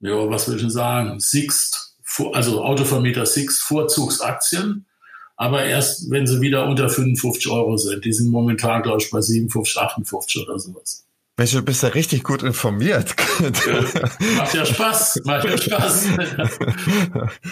ja, 0.00 0.28
was 0.28 0.46
würde 0.46 0.56
ich 0.56 0.62
denn 0.62 0.70
sagen? 0.70 1.20
Sixt, 1.20 1.96
also 2.32 2.62
Autovermieter 2.62 3.24
Sixt, 3.24 3.62
Vorzugsaktien. 3.62 4.86
Aber 5.36 5.64
erst, 5.64 6.10
wenn 6.10 6.26
sie 6.26 6.40
wieder 6.42 6.66
unter 6.66 6.90
55 6.90 7.50
Euro 7.50 7.76
sind. 7.78 8.04
Die 8.04 8.12
sind 8.12 8.30
momentan, 8.30 8.82
glaube 8.82 9.00
ich, 9.00 9.10
bei 9.10 9.22
57, 9.22 9.78
58 9.78 10.42
oder 10.42 10.58
sowas. 10.58 11.06
Mensch, 11.40 11.52
du 11.52 11.62
bist 11.62 11.82
ja 11.82 11.88
richtig 11.88 12.22
gut 12.22 12.42
informiert. 12.42 13.14
macht 14.36 14.52
ja 14.52 14.66
Spaß, 14.66 15.22
macht 15.24 15.46
ja 15.46 15.56
Spaß. 15.56 16.08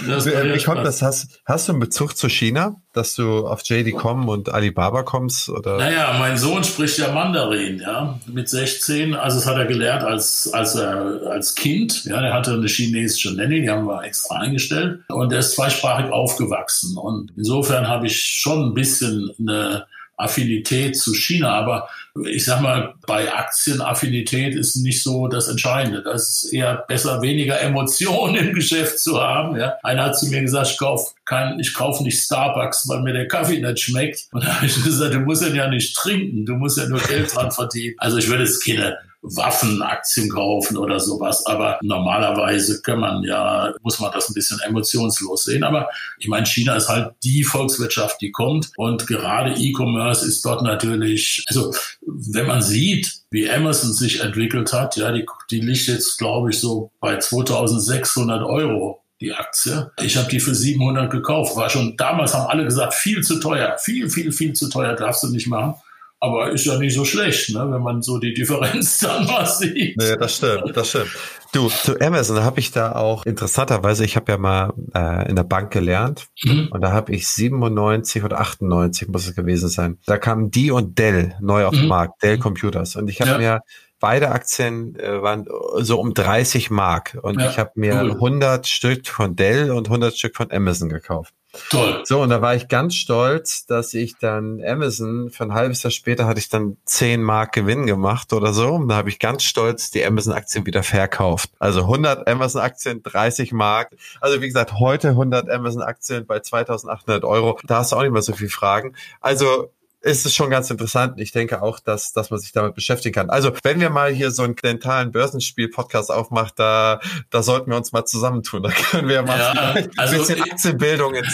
Das 0.06 0.26
ja 0.26 0.44
Wie 0.44 0.62
kommt 0.62 0.84
das? 0.84 1.00
Hast, 1.00 1.40
hast 1.46 1.68
du 1.68 1.72
einen 1.72 1.80
Bezug 1.80 2.14
zu 2.14 2.28
China, 2.28 2.82
dass 2.92 3.14
du 3.14 3.46
auf 3.46 3.62
JD.com 3.64 4.28
und 4.28 4.50
Alibaba 4.50 5.04
kommst? 5.04 5.48
Oder? 5.48 5.78
Naja, 5.78 6.16
mein 6.18 6.36
Sohn 6.36 6.64
spricht 6.64 6.98
ja 6.98 7.12
Mandarin, 7.12 7.80
ja, 7.80 8.20
mit 8.26 8.50
16. 8.50 9.14
Also 9.14 9.38
das 9.38 9.46
hat 9.46 9.56
er 9.56 9.64
gelernt 9.64 10.04
als, 10.04 10.52
als, 10.52 10.74
er, 10.74 11.22
als 11.30 11.54
Kind. 11.54 12.04
Ja, 12.04 12.20
er 12.20 12.34
hatte 12.34 12.52
eine 12.52 12.66
chinesische 12.66 13.34
Nanny, 13.34 13.62
die 13.62 13.70
haben 13.70 13.86
wir 13.86 14.04
extra 14.04 14.40
eingestellt. 14.40 15.00
Und 15.08 15.32
er 15.32 15.38
ist 15.38 15.52
zweisprachig 15.52 16.12
aufgewachsen. 16.12 16.98
Und 16.98 17.32
insofern 17.38 17.88
habe 17.88 18.06
ich 18.06 18.20
schon 18.20 18.66
ein 18.66 18.74
bisschen 18.74 19.30
eine 19.40 19.86
Affinität 20.18 20.98
zu 20.98 21.14
China. 21.14 21.52
Aber 21.52 21.88
ich 22.26 22.44
sag 22.44 22.60
mal, 22.60 22.94
bei 23.06 23.32
Aktienaffinität 23.32 24.54
ist 24.54 24.76
nicht 24.76 25.02
so 25.02 25.28
das 25.28 25.48
Entscheidende. 25.48 26.02
Das 26.02 26.44
ist 26.44 26.52
eher 26.52 26.84
besser, 26.88 27.22
weniger 27.22 27.60
Emotionen 27.60 28.34
im 28.34 28.52
Geschäft 28.52 28.98
zu 28.98 29.20
haben. 29.20 29.56
Ja. 29.56 29.74
Einer 29.82 30.06
hat 30.06 30.18
zu 30.18 30.26
mir 30.26 30.42
gesagt, 30.42 30.68
ich 30.72 30.78
kaufe 30.78 31.14
kein, 31.24 31.58
ich 31.60 31.72
kaufe 31.72 32.02
nicht 32.02 32.20
Starbucks, 32.20 32.88
weil 32.88 33.02
mir 33.02 33.12
der 33.12 33.28
Kaffee 33.28 33.60
nicht 33.60 33.80
schmeckt. 33.80 34.28
Und 34.32 34.44
da 34.44 34.56
habe 34.56 34.66
ich 34.66 34.82
gesagt, 34.82 35.14
du 35.14 35.20
musst 35.20 35.42
ja 35.42 35.68
nicht 35.68 35.96
trinken, 35.96 36.44
du 36.44 36.54
musst 36.54 36.78
ja 36.78 36.86
nur 36.88 37.00
Geld 37.00 37.34
dran 37.34 37.52
verdienen. 37.52 37.94
Also 37.98 38.18
ich 38.18 38.28
würde 38.28 38.44
jetzt 38.44 38.64
keine 38.64 38.98
Waffenaktien 39.36 40.28
kaufen 40.30 40.76
oder 40.76 41.00
sowas. 41.00 41.44
Aber 41.46 41.78
normalerweise 41.82 42.82
kann 42.82 43.00
man 43.00 43.22
ja, 43.22 43.72
muss 43.82 43.98
man 43.98 44.12
das 44.12 44.28
ein 44.28 44.34
bisschen 44.34 44.60
emotionslos 44.60 45.44
sehen. 45.44 45.64
Aber 45.64 45.88
ich 46.18 46.28
meine, 46.28 46.46
China 46.46 46.76
ist 46.76 46.88
halt 46.88 47.12
die 47.22 47.44
Volkswirtschaft, 47.44 48.20
die 48.20 48.30
kommt. 48.30 48.70
Und 48.76 49.06
gerade 49.06 49.54
E-Commerce 49.54 50.26
ist 50.26 50.44
dort 50.44 50.62
natürlich, 50.62 51.44
also 51.48 51.74
wenn 52.06 52.46
man 52.46 52.62
sieht, 52.62 53.22
wie 53.30 53.50
Amazon 53.50 53.92
sich 53.92 54.20
entwickelt 54.20 54.72
hat, 54.72 54.96
ja, 54.96 55.12
die, 55.12 55.26
die 55.50 55.60
liegt 55.60 55.86
jetzt, 55.86 56.18
glaube 56.18 56.50
ich, 56.50 56.60
so 56.60 56.90
bei 57.00 57.18
2600 57.18 58.42
Euro 58.42 59.02
die 59.20 59.32
Aktie. 59.32 59.90
Ich 60.00 60.16
habe 60.16 60.28
die 60.28 60.40
für 60.40 60.54
700 60.54 61.10
gekauft. 61.10 61.56
War 61.56 61.68
schon 61.68 61.96
damals 61.96 62.34
haben 62.34 62.46
alle 62.46 62.64
gesagt, 62.64 62.94
viel 62.94 63.22
zu 63.22 63.40
teuer, 63.40 63.76
viel, 63.78 64.08
viel, 64.08 64.32
viel 64.32 64.52
zu 64.52 64.68
teuer, 64.68 64.94
darfst 64.94 65.22
du 65.22 65.28
nicht 65.28 65.48
machen. 65.48 65.74
Aber 66.20 66.50
ist 66.50 66.66
ja 66.66 66.76
nicht 66.78 66.94
so 66.94 67.04
schlecht, 67.04 67.50
ne, 67.50 67.68
wenn 67.70 67.82
man 67.82 68.02
so 68.02 68.18
die 68.18 68.34
Differenz 68.34 68.98
dann 69.02 69.24
mal 69.26 69.46
sieht. 69.46 69.96
Nee, 69.96 70.16
das 70.18 70.36
stimmt, 70.36 70.76
das 70.76 70.88
stimmt. 70.88 71.10
Du, 71.52 71.68
zu 71.68 71.98
Amazon 72.00 72.44
habe 72.44 72.60
ich 72.60 72.72
da 72.72 72.92
auch 72.92 73.24
interessanterweise, 73.24 74.04
ich 74.04 74.16
habe 74.16 74.32
ja 74.32 74.38
mal 74.38 74.74
äh, 74.94 75.28
in 75.30 75.36
der 75.36 75.44
Bank 75.44 75.72
gelernt 75.72 76.26
mhm. 76.44 76.68
und 76.70 76.82
da 76.82 76.92
habe 76.92 77.12
ich 77.12 77.26
97 77.28 78.22
oder 78.22 78.40
98 78.40 79.08
muss 79.08 79.26
es 79.26 79.34
gewesen 79.34 79.68
sein. 79.68 79.98
Da 80.04 80.18
kamen 80.18 80.50
die 80.50 80.70
und 80.70 80.98
Dell 80.98 81.36
neu 81.40 81.64
auf 81.64 81.74
den 81.74 81.84
mhm. 81.84 81.88
Markt, 81.88 82.22
Dell 82.22 82.38
Computers. 82.38 82.96
Und 82.96 83.08
ich 83.08 83.20
habe 83.20 83.30
ja. 83.30 83.38
mir 83.38 83.60
beide 84.00 84.30
Aktien 84.30 84.94
äh, 84.98 85.22
waren 85.22 85.46
so 85.78 85.98
um 85.98 86.14
30 86.14 86.70
Mark 86.70 87.18
und 87.22 87.40
ja, 87.40 87.48
ich 87.48 87.58
habe 87.58 87.72
mir 87.76 87.94
cool. 87.94 88.12
100 88.12 88.66
Stück 88.66 89.06
von 89.06 89.34
Dell 89.34 89.70
und 89.70 89.86
100 89.86 90.16
Stück 90.16 90.36
von 90.36 90.50
Amazon 90.50 90.88
gekauft. 90.88 91.32
Toll. 91.70 92.02
So, 92.04 92.20
und 92.20 92.28
da 92.28 92.42
war 92.42 92.54
ich 92.54 92.68
ganz 92.68 92.94
stolz, 92.94 93.64
dass 93.64 93.94
ich 93.94 94.18
dann 94.18 94.62
Amazon, 94.62 95.30
für 95.30 95.44
ein 95.44 95.54
halbes 95.54 95.82
Jahr 95.82 95.90
später 95.90 96.26
hatte 96.26 96.40
ich 96.40 96.50
dann 96.50 96.76
10 96.84 97.22
Mark 97.22 97.52
Gewinn 97.52 97.86
gemacht 97.86 98.34
oder 98.34 98.52
so. 98.52 98.74
Und 98.74 98.88
da 98.88 98.96
habe 98.96 99.08
ich 99.08 99.18
ganz 99.18 99.44
stolz 99.44 99.90
die 99.90 100.04
Amazon-Aktien 100.04 100.66
wieder 100.66 100.82
verkauft. 100.82 101.50
Also 101.58 101.82
100 101.82 102.28
Amazon-Aktien, 102.28 103.02
30 103.02 103.52
Mark. 103.52 103.96
Also 104.20 104.42
wie 104.42 104.46
gesagt, 104.46 104.74
heute 104.78 105.08
100 105.10 105.48
Amazon-Aktien 105.48 106.26
bei 106.26 106.40
2800 106.40 107.24
Euro. 107.24 107.58
Da 107.64 107.78
hast 107.78 107.92
du 107.92 107.96
auch 107.96 108.02
nicht 108.02 108.12
mehr 108.12 108.22
so 108.22 108.34
viel 108.34 108.50
Fragen. 108.50 108.94
Also 109.20 109.72
ist 110.00 110.26
es 110.26 110.34
schon 110.34 110.50
ganz 110.50 110.70
interessant. 110.70 111.18
Ich 111.20 111.32
denke 111.32 111.62
auch, 111.62 111.80
dass, 111.80 112.12
dass 112.12 112.30
man 112.30 112.38
sich 112.38 112.52
damit 112.52 112.74
beschäftigen 112.74 113.14
kann. 113.14 113.30
Also, 113.30 113.52
wenn 113.62 113.80
wir 113.80 113.90
mal 113.90 114.12
hier 114.12 114.30
so 114.30 114.42
einen 114.42 114.54
dentalen 114.54 115.10
Börsenspiel-Podcast 115.10 116.10
aufmachen, 116.10 116.52
da, 116.56 117.00
da 117.30 117.42
sollten 117.42 117.70
wir 117.70 117.76
uns 117.76 117.92
mal 117.92 118.04
zusammentun. 118.04 118.62
Da 118.62 118.70
können 118.70 119.08
wir 119.08 119.22
mal 119.22 119.38
ja, 119.38 119.74
also 119.96 120.14
ein 120.14 120.20
bisschen 120.20 120.42
Aktienbildung 120.42 121.14
in, 121.14 121.24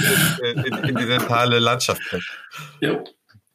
in, 0.43 0.65
in, 0.65 0.85
in 0.85 0.97
die 0.97 1.07
dentale 1.07 1.59
Landschaft 1.59 2.01
bringen. 2.09 2.25
Ja. 2.81 3.05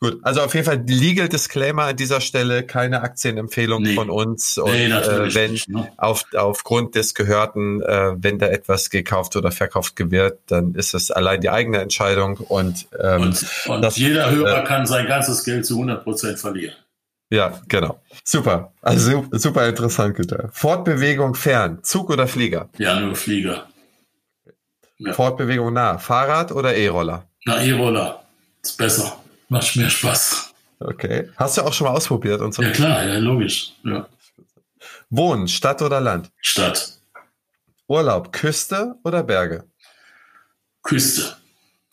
Gut, 0.02 0.20
also 0.22 0.42
auf 0.42 0.54
jeden 0.54 0.66
Fall 0.66 0.82
Legal 0.88 1.28
Disclaimer 1.28 1.84
an 1.84 1.96
dieser 1.98 2.22
Stelle, 2.22 2.64
keine 2.64 3.02
Aktienempfehlung 3.02 3.84
nee. 3.84 3.96
von 3.96 4.10
uns. 4.10 4.58
Und 4.58 4.72
nee, 4.72 4.86
äh, 4.86 5.36
wenn 5.36 5.52
nicht, 5.52 5.68
ne? 5.68 5.92
auf, 5.98 6.24
aufgrund 6.34 6.96
des 6.96 7.14
Gehörten, 7.14 7.82
äh, 7.82 8.14
wenn 8.16 8.40
da 8.40 8.48
etwas 8.48 8.90
gekauft 8.90 9.36
oder 9.36 9.52
verkauft 9.52 9.96
wird, 9.98 10.40
dann 10.48 10.74
ist 10.74 10.94
es 10.94 11.12
allein 11.12 11.42
die 11.42 11.50
eigene 11.50 11.80
Entscheidung. 11.80 12.38
Und, 12.38 12.88
ähm, 12.98 13.24
und, 13.24 13.46
und 13.68 13.82
das, 13.82 13.98
jeder 13.98 14.32
Hörer 14.32 14.64
äh, 14.64 14.66
kann 14.66 14.86
sein 14.86 15.06
ganzes 15.06 15.44
Geld 15.44 15.66
zu 15.66 15.74
100 15.74 16.06
Prozent 16.06 16.40
verlieren. 16.40 16.76
Ja, 17.30 17.60
genau. 17.68 18.00
Super. 18.24 18.72
Also 18.82 19.28
super 19.34 19.68
interessant, 19.68 20.16
Güter. 20.16 20.50
Fortbewegung 20.54 21.36
fern, 21.36 21.80
Zug 21.84 22.10
oder 22.10 22.28
Flieger? 22.28 22.70
Ja, 22.78 22.98
nur 23.00 23.16
Flieger. 23.16 23.68
Ja. 24.98 25.12
Fortbewegung 25.12 25.74
nah, 25.74 25.98
Fahrrad 25.98 26.54
oder 26.54 26.76
E-Roller? 26.76 27.26
Na, 27.46 27.62
E-Roller. 27.62 28.24
Ist 28.64 28.78
besser. 28.78 29.18
Macht 29.50 29.76
mehr 29.76 29.90
Spaß. 29.90 30.54
Okay. 30.80 31.30
Hast 31.36 31.58
du 31.58 31.64
auch 31.64 31.74
schon 31.74 31.88
mal 31.88 31.94
ausprobiert 31.94 32.42
und 32.42 32.54
so? 32.54 32.62
Ja, 32.62 32.70
klar, 32.72 33.06
ja, 33.06 33.18
logisch. 33.18 33.74
Ja. 33.84 34.08
Wohnen, 35.10 35.48
Stadt 35.48 35.82
oder 35.82 36.00
Land? 36.00 36.32
Stadt. 36.40 37.00
Urlaub, 37.88 38.32
Küste 38.32 38.96
oder 39.04 39.24
Berge? 39.24 39.66
Küste. 40.84 41.36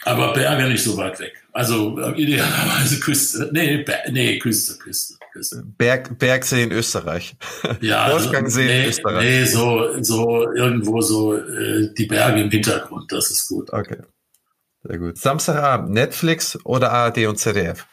Aber 0.04 0.34
Berge 0.34 0.68
nicht 0.68 0.84
so 0.84 0.96
weit 0.96 1.18
weg. 1.18 1.32
Also 1.52 1.98
äh, 1.98 2.12
idealerweise 2.20 3.00
Küste. 3.00 3.48
Nee, 3.50 3.78
Ber 3.78 3.98
nee 4.10 4.38
Küste, 4.38 4.78
Küste, 4.78 5.14
Küste. 5.32 5.64
Berg, 5.78 6.18
Bergsee 6.18 6.62
in 6.62 6.70
Österreich. 6.70 7.34
Ja, 7.80 8.12
Wolfgangsee 8.12 8.66
nee, 8.66 8.82
in 8.82 8.88
Österreich. 8.90 9.24
Nee, 9.24 9.44
so, 9.46 10.02
so 10.02 10.52
irgendwo 10.52 11.00
so 11.00 11.34
äh, 11.34 11.92
die 11.96 12.04
Berge 12.04 12.42
im 12.42 12.50
Hintergrund, 12.50 13.10
das 13.10 13.30
ist 13.30 13.48
gut. 13.48 13.72
Okay. 13.72 13.96
Sehr 14.86 14.98
gut. 14.98 15.18
Samstagabend, 15.18 15.90
Netflix 15.90 16.58
oder 16.64 16.92
ARD 16.92 17.26
und 17.26 17.38
ZDF? 17.38 17.86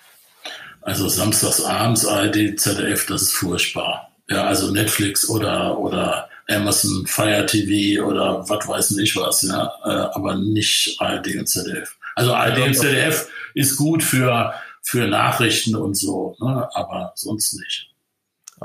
Also 0.82 1.08
samstagsabends 1.08 2.06
ARD, 2.06 2.60
ZDF, 2.60 3.06
das 3.08 3.24
ist 3.24 3.34
furchtbar. 3.34 4.12
Ja, 4.30 4.46
also 4.46 4.72
Netflix 4.72 5.28
oder, 5.28 5.78
oder 5.80 6.30
Amazon 6.50 7.06
Fire 7.08 7.46
TV 7.46 8.04
oder 8.06 8.48
was 8.48 8.68
weiß 8.68 8.92
nicht 8.92 9.16
was, 9.16 9.42
ja, 9.44 9.72
äh, 9.86 10.16
aber 10.16 10.36
nicht 10.36 10.96
ARD 11.00 11.36
und 11.36 11.48
ZDF. 11.48 11.96
Also 12.16 12.34
ARD 12.34 12.60
und 12.60 12.74
ZDF 12.74 13.28
ist 13.54 13.78
gut 13.78 14.04
für, 14.04 14.54
für 14.82 15.08
Nachrichten 15.08 15.76
und 15.76 15.96
so, 15.96 16.36
ne, 16.40 16.70
aber 16.74 17.14
sonst 17.16 17.54
nicht. 17.54 17.93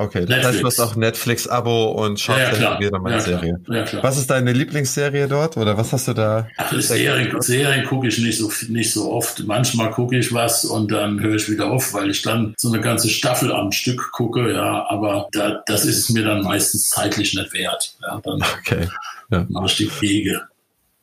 Okay, 0.00 0.20
das 0.20 0.28
Netflix. 0.28 0.46
heißt, 0.46 0.60
du 0.60 0.66
hast 0.66 0.80
auch 0.80 0.94
Netflix-Abo 0.94 1.90
und 1.90 2.20
schaust 2.20 2.38
ja, 2.38 2.74
ja, 2.74 2.78
wieder 2.78 3.00
meine 3.00 3.16
ja, 3.16 3.20
Serie. 3.20 3.60
Ja, 3.68 3.82
klar. 3.82 4.04
Was 4.04 4.16
ist 4.16 4.30
deine 4.30 4.52
Lieblingsserie 4.52 5.26
dort 5.26 5.56
oder 5.56 5.76
was 5.76 5.92
hast 5.92 6.06
du 6.06 6.12
da? 6.12 6.46
Ach, 6.56 6.72
Serien, 6.72 7.42
Serien 7.42 7.84
gucke 7.84 8.06
ich 8.06 8.16
nicht 8.18 8.38
so, 8.38 8.48
nicht 8.68 8.92
so 8.92 9.10
oft. 9.10 9.42
Manchmal 9.44 9.90
gucke 9.90 10.16
ich 10.16 10.32
was 10.32 10.64
und 10.64 10.92
dann 10.92 11.20
höre 11.20 11.34
ich 11.34 11.50
wieder 11.50 11.66
auf, 11.66 11.94
weil 11.94 12.10
ich 12.10 12.22
dann 12.22 12.54
so 12.56 12.72
eine 12.72 12.80
ganze 12.80 13.08
Staffel 13.08 13.52
am 13.52 13.72
Stück 13.72 14.12
gucke, 14.12 14.52
ja, 14.52 14.88
aber 14.88 15.26
da, 15.32 15.64
das 15.66 15.84
ist 15.84 15.98
es 15.98 16.10
mir 16.10 16.22
dann 16.22 16.44
meistens 16.44 16.90
zeitlich 16.90 17.34
nicht 17.34 17.52
wert. 17.52 17.96
Ja, 18.00 18.20
dann 18.22 18.40
okay. 18.60 18.88
ja. 19.32 19.46
mache 19.48 19.66
ich 19.66 19.76
die 19.78 19.90
Wege. 20.00 20.42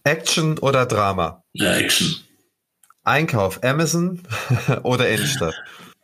Action 0.06 0.58
oder 0.60 0.86
Drama? 0.86 1.44
Ja, 1.52 1.76
Action. 1.76 2.16
Einkauf, 3.04 3.62
Amazon 3.62 4.22
oder 4.84 5.10
Innenstadt? 5.10 5.54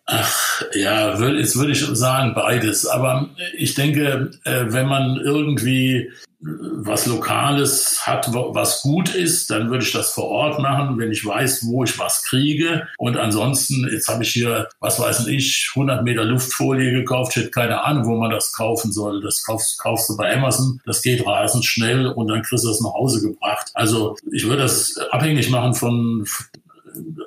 Ach, 0.05 0.63
ja, 0.73 1.17
jetzt 1.31 1.57
würde 1.57 1.71
ich 1.71 1.85
sagen 1.85 2.33
beides. 2.33 2.85
Aber 2.85 3.29
ich 3.53 3.75
denke, 3.75 4.31
äh, 4.43 4.65
wenn 4.67 4.87
man 4.87 5.17
irgendwie 5.17 6.09
was 6.43 7.05
Lokales 7.05 8.01
hat, 8.07 8.33
was 8.33 8.81
gut 8.81 9.13
ist, 9.13 9.51
dann 9.51 9.69
würde 9.69 9.83
ich 9.83 9.91
das 9.91 10.11
vor 10.11 10.25
Ort 10.25 10.59
machen, 10.59 10.97
wenn 10.97 11.11
ich 11.11 11.23
weiß, 11.23 11.67
wo 11.67 11.83
ich 11.83 11.99
was 11.99 12.23
kriege. 12.23 12.87
Und 12.97 13.15
ansonsten, 13.15 13.87
jetzt 13.91 14.07
habe 14.07 14.23
ich 14.23 14.31
hier, 14.31 14.67
was 14.79 14.99
weiß 14.99 15.27
ich, 15.27 15.71
100 15.75 16.03
Meter 16.03 16.25
Luftfolie 16.25 16.91
gekauft. 16.91 17.33
Ich 17.35 17.43
hätte 17.43 17.51
keine 17.51 17.83
Ahnung, 17.83 18.05
wo 18.05 18.15
man 18.15 18.31
das 18.31 18.53
kaufen 18.53 18.91
soll. 18.91 19.21
Das 19.21 19.43
kaufst, 19.43 19.77
kaufst 19.79 20.09
du 20.09 20.17
bei 20.17 20.35
Amazon. 20.35 20.81
Das 20.85 21.03
geht 21.03 21.25
rasend 21.25 21.63
schnell 21.63 22.07
und 22.07 22.27
dann 22.27 22.41
kriegst 22.41 22.63
du 22.63 22.69
das 22.69 22.81
nach 22.81 22.93
Hause 22.93 23.21
gebracht. 23.21 23.69
Also 23.75 24.17
ich 24.31 24.43
würde 24.45 24.63
das 24.63 24.97
abhängig 25.11 25.51
machen 25.51 25.75
von, 25.75 26.25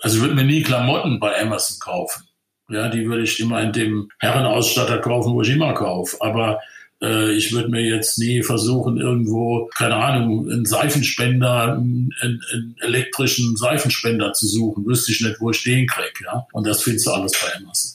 also 0.02 0.16
ich 0.16 0.22
würde 0.22 0.34
mir 0.34 0.44
nie 0.44 0.62
Klamotten 0.62 1.20
bei 1.20 1.40
Amazon 1.40 1.78
kaufen. 1.78 2.24
Ja, 2.68 2.88
die 2.88 3.06
würde 3.06 3.24
ich 3.24 3.38
immer 3.40 3.60
in 3.62 3.72
dem 3.72 4.08
Herrenausstatter 4.18 4.98
kaufen, 4.98 5.34
wo 5.34 5.42
ich 5.42 5.50
immer 5.50 5.74
kaufe. 5.74 6.16
Aber 6.20 6.60
äh, 7.02 7.32
ich 7.32 7.52
würde 7.52 7.68
mir 7.68 7.82
jetzt 7.82 8.18
nie 8.18 8.42
versuchen, 8.42 8.96
irgendwo, 8.96 9.70
keine 9.76 9.96
Ahnung, 9.96 10.50
einen 10.50 10.64
Seifenspender, 10.64 11.74
einen, 11.74 12.10
einen, 12.20 12.76
elektrischen 12.80 13.56
Seifenspender 13.56 14.32
zu 14.32 14.46
suchen. 14.46 14.86
Wüsste 14.86 15.12
ich 15.12 15.20
nicht, 15.20 15.40
wo 15.40 15.50
ich 15.50 15.62
den 15.62 15.86
kriege. 15.86 16.24
Ja? 16.24 16.46
Und 16.52 16.66
das 16.66 16.82
findest 16.82 17.06
du 17.06 17.12
alles 17.12 17.32
bei 17.32 17.54
Amazon. 17.56 17.92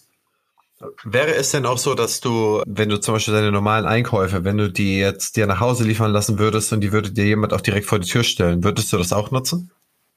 Wäre 1.03 1.35
es 1.35 1.51
denn 1.51 1.65
auch 1.65 1.77
so, 1.77 1.93
dass 1.93 2.21
du, 2.21 2.63
wenn 2.65 2.87
du 2.87 3.01
zum 3.01 3.15
Beispiel 3.15 3.33
deine 3.33 3.51
normalen 3.51 3.85
Einkäufe, 3.85 4.45
wenn 4.45 4.57
du 4.57 4.71
die 4.71 4.97
jetzt 4.99 5.35
dir 5.35 5.45
nach 5.45 5.59
Hause 5.59 5.83
liefern 5.83 6.11
lassen 6.11 6.39
würdest 6.39 6.71
und 6.71 6.79
die 6.79 6.93
würde 6.93 7.11
dir 7.11 7.25
jemand 7.25 7.51
auch 7.51 7.59
direkt 7.59 7.85
vor 7.85 7.99
die 7.99 8.07
Tür 8.07 8.23
stellen, 8.23 8.63
würdest 8.63 8.93
du 8.93 8.97
das 8.97 9.11
auch 9.11 9.29
nutzen? 9.31 9.71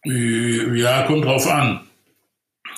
Ja, 0.04 1.02
kommt 1.02 1.24
drauf 1.24 1.48
an. 1.48 1.80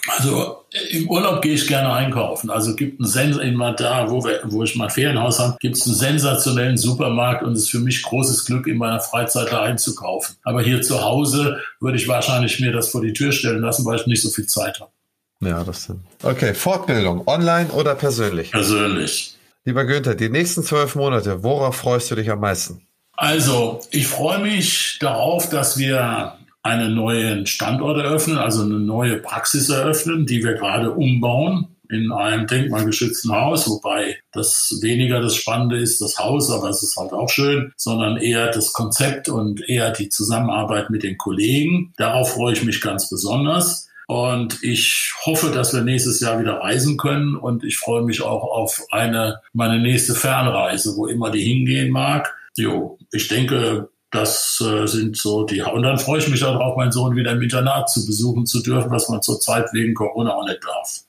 Also 0.06 0.63
im 0.90 1.08
Urlaub 1.08 1.40
gehe 1.42 1.54
ich 1.54 1.68
gerne 1.68 1.92
einkaufen. 1.92 2.50
Also 2.50 2.74
gibt 2.74 3.00
einen 3.00 3.08
Sens 3.08 3.36
immer 3.36 3.72
da, 3.72 4.10
wo, 4.10 4.24
wir, 4.24 4.40
wo 4.44 4.64
ich 4.64 4.74
mein 4.74 4.90
Ferienhaus 4.90 5.38
habe, 5.38 5.56
gibt 5.60 5.76
es 5.76 5.86
einen 5.86 5.94
sensationellen 5.94 6.76
Supermarkt 6.76 7.44
und 7.44 7.52
es 7.52 7.62
ist 7.62 7.70
für 7.70 7.78
mich 7.78 8.02
großes 8.02 8.44
Glück, 8.44 8.66
in 8.66 8.78
meiner 8.78 9.00
Freizeit 9.00 9.52
da 9.52 9.62
einzukaufen. 9.62 10.36
Aber 10.42 10.62
hier 10.62 10.82
zu 10.82 11.02
Hause 11.02 11.60
würde 11.80 11.96
ich 11.96 12.08
wahrscheinlich 12.08 12.58
mir 12.58 12.72
das 12.72 12.88
vor 12.88 13.02
die 13.02 13.12
Tür 13.12 13.30
stellen 13.30 13.60
lassen, 13.60 13.84
weil 13.84 14.00
ich 14.00 14.06
nicht 14.06 14.22
so 14.22 14.30
viel 14.30 14.46
Zeit 14.46 14.80
habe. 14.80 14.90
Ja, 15.40 15.62
das 15.62 15.84
stimmt. 15.84 16.04
Okay, 16.22 16.54
Fortbildung, 16.54 17.26
online 17.26 17.70
oder 17.70 17.94
persönlich? 17.94 18.50
Persönlich. 18.50 19.36
Lieber 19.64 19.84
Günther, 19.84 20.14
die 20.14 20.28
nächsten 20.28 20.62
zwölf 20.64 20.94
Monate, 20.96 21.42
worauf 21.42 21.76
freust 21.76 22.10
du 22.10 22.16
dich 22.16 22.30
am 22.30 22.40
meisten? 22.40 22.86
Also, 23.16 23.80
ich 23.92 24.08
freue 24.08 24.40
mich 24.40 24.98
darauf, 25.00 25.48
dass 25.48 25.78
wir 25.78 26.36
einen 26.64 26.94
neuen 26.94 27.46
Standort 27.46 27.98
eröffnen, 27.98 28.38
also 28.38 28.62
eine 28.62 28.80
neue 28.80 29.18
Praxis 29.18 29.68
eröffnen, 29.68 30.26
die 30.26 30.42
wir 30.42 30.54
gerade 30.54 30.90
umbauen 30.90 31.68
in 31.90 32.10
einem 32.10 32.46
denkmalgeschützten 32.46 33.30
Haus, 33.32 33.68
wobei 33.68 34.18
das 34.32 34.78
weniger 34.80 35.20
das 35.20 35.36
Spannende 35.36 35.78
ist, 35.78 36.00
das 36.00 36.18
Haus, 36.18 36.50
aber 36.50 36.70
es 36.70 36.82
ist 36.82 36.96
halt 36.96 37.12
auch 37.12 37.28
schön, 37.28 37.72
sondern 37.76 38.16
eher 38.16 38.50
das 38.50 38.72
Konzept 38.72 39.28
und 39.28 39.68
eher 39.68 39.90
die 39.90 40.08
Zusammenarbeit 40.08 40.88
mit 40.88 41.02
den 41.02 41.18
Kollegen. 41.18 41.92
Darauf 41.98 42.32
freue 42.32 42.54
ich 42.54 42.64
mich 42.64 42.80
ganz 42.80 43.10
besonders. 43.10 43.88
Und 44.06 44.62
ich 44.62 45.12
hoffe, 45.24 45.50
dass 45.50 45.72
wir 45.74 45.82
nächstes 45.82 46.20
Jahr 46.20 46.40
wieder 46.40 46.54
reisen 46.54 46.96
können. 46.96 47.36
Und 47.36 47.64
ich 47.64 47.78
freue 47.78 48.02
mich 48.02 48.22
auch 48.22 48.44
auf 48.44 48.82
eine, 48.90 49.40
meine 49.52 49.80
nächste 49.80 50.14
Fernreise, 50.14 50.94
wo 50.96 51.06
immer 51.06 51.30
die 51.30 51.42
hingehen 51.42 51.90
mag. 51.90 52.34
Jo, 52.56 52.98
ich 53.12 53.28
denke, 53.28 53.88
das 54.14 54.62
äh, 54.64 54.86
sind 54.86 55.16
so 55.16 55.44
die. 55.44 55.60
Und 55.60 55.82
dann 55.82 55.98
freue 55.98 56.20
ich 56.20 56.28
mich 56.28 56.40
darauf, 56.40 56.76
meinen 56.76 56.92
Sohn 56.92 57.16
wieder 57.16 57.32
im 57.32 57.42
Internat 57.42 57.90
zu 57.90 58.06
besuchen 58.06 58.46
zu 58.46 58.62
dürfen, 58.62 58.90
was 58.90 59.08
man 59.08 59.20
zurzeit 59.20 59.66
wegen 59.72 59.92
Corona 59.94 60.34
auch 60.34 60.46
nicht 60.46 60.60
darf. 60.64 61.00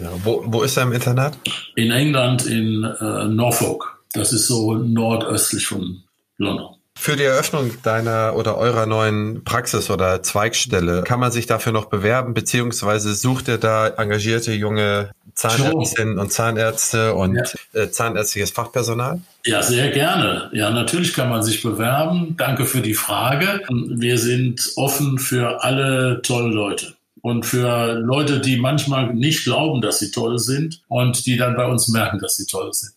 Ja, 0.00 0.10
wo, 0.24 0.42
wo 0.46 0.62
ist 0.62 0.76
er 0.76 0.84
im 0.84 0.92
Internat? 0.92 1.36
In 1.76 1.90
England, 1.90 2.46
in 2.46 2.82
äh, 2.82 3.24
Norfolk. 3.26 4.02
Das 4.12 4.32
ist 4.32 4.46
so 4.46 4.74
nordöstlich 4.74 5.66
von 5.66 6.02
London. 6.38 6.73
Für 6.96 7.16
die 7.16 7.24
Eröffnung 7.24 7.82
deiner 7.82 8.34
oder 8.36 8.56
eurer 8.56 8.86
neuen 8.86 9.44
Praxis 9.44 9.90
oder 9.90 10.22
Zweigstelle, 10.22 11.02
kann 11.02 11.20
man 11.20 11.32
sich 11.32 11.46
dafür 11.46 11.72
noch 11.72 11.86
bewerben, 11.86 12.34
beziehungsweise 12.34 13.14
sucht 13.14 13.48
ihr 13.48 13.58
da 13.58 13.88
engagierte 13.88 14.52
junge 14.52 15.10
Zahnärztinnen 15.34 16.18
und 16.18 16.32
Zahnärzte 16.32 17.14
und 17.14 17.34
ja. 17.34 17.82
Äh, 17.82 17.90
zahnärztliches 17.90 18.52
Fachpersonal? 18.52 19.20
Ja, 19.44 19.62
sehr 19.62 19.90
gerne. 19.90 20.48
Ja, 20.52 20.70
natürlich 20.70 21.12
kann 21.12 21.28
man 21.28 21.42
sich 21.42 21.62
bewerben. 21.62 22.36
Danke 22.38 22.64
für 22.64 22.80
die 22.80 22.94
Frage. 22.94 23.60
Wir 23.68 24.16
sind 24.16 24.72
offen 24.76 25.18
für 25.18 25.62
alle 25.64 26.22
tollen 26.22 26.52
Leute 26.52 26.94
und 27.20 27.44
für 27.44 27.94
Leute, 27.94 28.40
die 28.40 28.58
manchmal 28.58 29.12
nicht 29.12 29.44
glauben, 29.44 29.80
dass 29.80 29.98
sie 29.98 30.10
toll 30.10 30.38
sind 30.38 30.82
und 30.88 31.26
die 31.26 31.36
dann 31.36 31.56
bei 31.56 31.66
uns 31.66 31.88
merken, 31.88 32.18
dass 32.20 32.36
sie 32.36 32.46
toll 32.46 32.72
sind. 32.72 32.92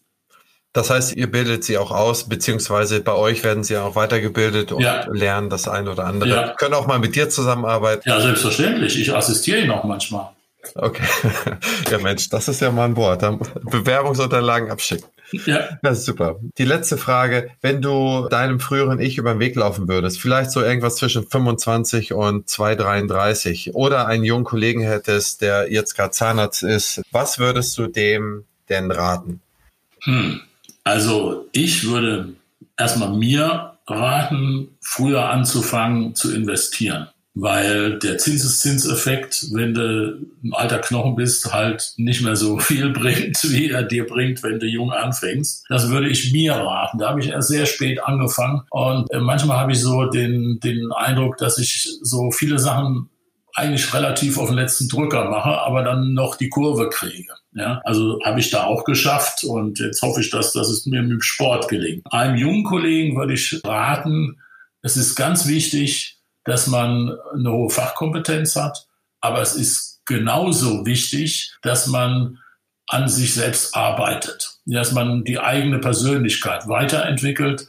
Das 0.77 0.91
heißt, 0.91 1.15
ihr 1.15 1.31
bildet 1.31 1.63
sie 1.63 1.79
auch 1.79 1.89
aus, 1.89 2.29
beziehungsweise 2.29 3.01
bei 3.01 3.13
euch 3.13 3.43
werden 3.43 3.63
sie 3.63 3.77
auch 3.77 3.95
weitergebildet 3.95 4.71
und 4.71 4.83
ja. 4.83 5.07
lernen 5.11 5.49
das 5.49 5.67
eine 5.67 5.89
oder 5.89 6.05
andere. 6.05 6.29
Ja. 6.29 6.47
Können 6.49 6.75
auch 6.75 6.85
mal 6.85 6.99
mit 6.99 7.15
dir 7.15 7.29
zusammenarbeiten. 7.29 8.07
Ja, 8.07 8.21
selbstverständlich. 8.21 9.01
Ich 9.01 9.11
assistiere 9.11 9.57
ihnen 9.57 9.71
auch 9.71 9.85
manchmal. 9.85 10.29
Okay. 10.75 11.01
Ja, 11.89 11.97
Mensch, 11.97 12.29
das 12.29 12.47
ist 12.47 12.61
ja 12.61 12.69
mal 12.69 12.85
ein 12.85 12.95
Wort. 12.95 13.25
Bewerbungsunterlagen 13.63 14.69
abschicken. 14.69 15.07
Ja. 15.31 15.79
Das 15.81 15.97
ist 15.97 16.05
super. 16.05 16.35
Die 16.59 16.65
letzte 16.65 16.99
Frage. 16.99 17.49
Wenn 17.61 17.81
du 17.81 18.27
deinem 18.29 18.59
früheren 18.59 18.99
Ich 18.99 19.17
über 19.17 19.31
den 19.31 19.39
Weg 19.39 19.55
laufen 19.55 19.87
würdest, 19.87 20.21
vielleicht 20.21 20.51
so 20.51 20.61
irgendwas 20.61 20.97
zwischen 20.97 21.27
25 21.27 22.13
und 22.13 22.47
233 22.47 23.73
oder 23.73 24.05
einen 24.05 24.23
jungen 24.23 24.43
Kollegen 24.43 24.81
hättest, 24.81 25.41
der 25.41 25.71
jetzt 25.71 25.95
gerade 25.95 26.11
Zahnarzt 26.11 26.61
ist, 26.61 27.01
was 27.11 27.39
würdest 27.39 27.75
du 27.79 27.87
dem 27.87 28.43
denn 28.69 28.91
raten? 28.91 29.41
Hm. 30.03 30.41
Also 30.87 31.49
ich 31.51 31.85
würde 31.85 32.33
erstmal 32.77 33.09
mir 33.09 33.73
raten, 33.87 34.69
früher 34.79 35.29
anzufangen 35.29 36.15
zu 36.15 36.33
investieren 36.33 37.09
weil 37.39 37.99
der 37.99 38.17
Zinseszinseffekt, 38.17 39.53
wenn 39.53 39.75
du 39.75 40.17
ein 40.43 40.53
alter 40.53 40.79
Knochen 40.79 41.15
bist, 41.15 41.53
halt 41.53 41.93
nicht 41.97 42.23
mehr 42.23 42.35
so 42.35 42.57
viel 42.59 42.89
bringt, 42.89 43.37
wie 43.43 43.69
er 43.69 43.83
dir 43.83 44.07
bringt, 44.07 44.41
wenn 44.41 44.59
du 44.59 44.65
jung 44.65 44.91
anfängst. 44.91 45.65
Das 45.69 45.89
würde 45.89 46.09
ich 46.09 46.31
mir 46.31 46.53
raten. 46.53 46.97
Da 46.97 47.09
habe 47.09 47.19
ich 47.19 47.29
erst 47.29 47.49
sehr 47.49 47.67
spät 47.67 48.03
angefangen 48.03 48.63
und 48.71 49.11
äh, 49.11 49.19
manchmal 49.19 49.57
habe 49.57 49.73
ich 49.73 49.79
so 49.79 50.05
den, 50.05 50.59
den 50.61 50.91
Eindruck, 50.93 51.37
dass 51.37 51.59
ich 51.59 51.87
so 52.01 52.31
viele 52.31 52.57
Sachen 52.57 53.09
eigentlich 53.53 53.93
relativ 53.93 54.37
auf 54.37 54.49
den 54.49 54.57
letzten 54.57 54.87
Drücker 54.87 55.29
mache, 55.29 55.61
aber 55.61 55.83
dann 55.83 56.13
noch 56.13 56.35
die 56.35 56.49
Kurve 56.49 56.89
kriege. 56.89 57.33
Ja, 57.57 57.81
also 57.85 58.19
habe 58.23 58.39
ich 58.39 58.51
da 58.51 58.65
auch 58.65 58.83
geschafft 58.83 59.43
und 59.43 59.79
jetzt 59.79 60.03
hoffe 60.03 60.21
ich, 60.21 60.29
dass, 60.29 60.53
dass 60.53 60.69
es 60.69 60.85
mir 60.85 61.01
mit 61.01 61.11
dem 61.11 61.21
Sport 61.21 61.67
gelingt. 61.69 62.05
Einem 62.11 62.37
jungen 62.37 62.63
Kollegen 62.63 63.17
würde 63.17 63.33
ich 63.33 63.59
raten, 63.65 64.39
es 64.83 64.95
ist 64.95 65.15
ganz 65.15 65.47
wichtig, 65.47 66.19
dass 66.43 66.67
man 66.67 67.17
eine 67.33 67.51
hohe 67.51 67.71
Fachkompetenz 67.71 68.55
hat, 68.55 68.87
aber 69.21 69.41
es 69.41 69.55
ist 69.55 70.01
genauso 70.05 70.85
wichtig, 70.85 71.51
dass 71.63 71.87
man 71.87 72.37
an 72.85 73.09
sich 73.09 73.33
selbst 73.33 73.75
arbeitet, 73.75 74.59
dass 74.65 74.91
man 74.91 75.23
die 75.23 75.39
eigene 75.39 75.79
Persönlichkeit 75.79 76.67
weiterentwickelt. 76.67 77.67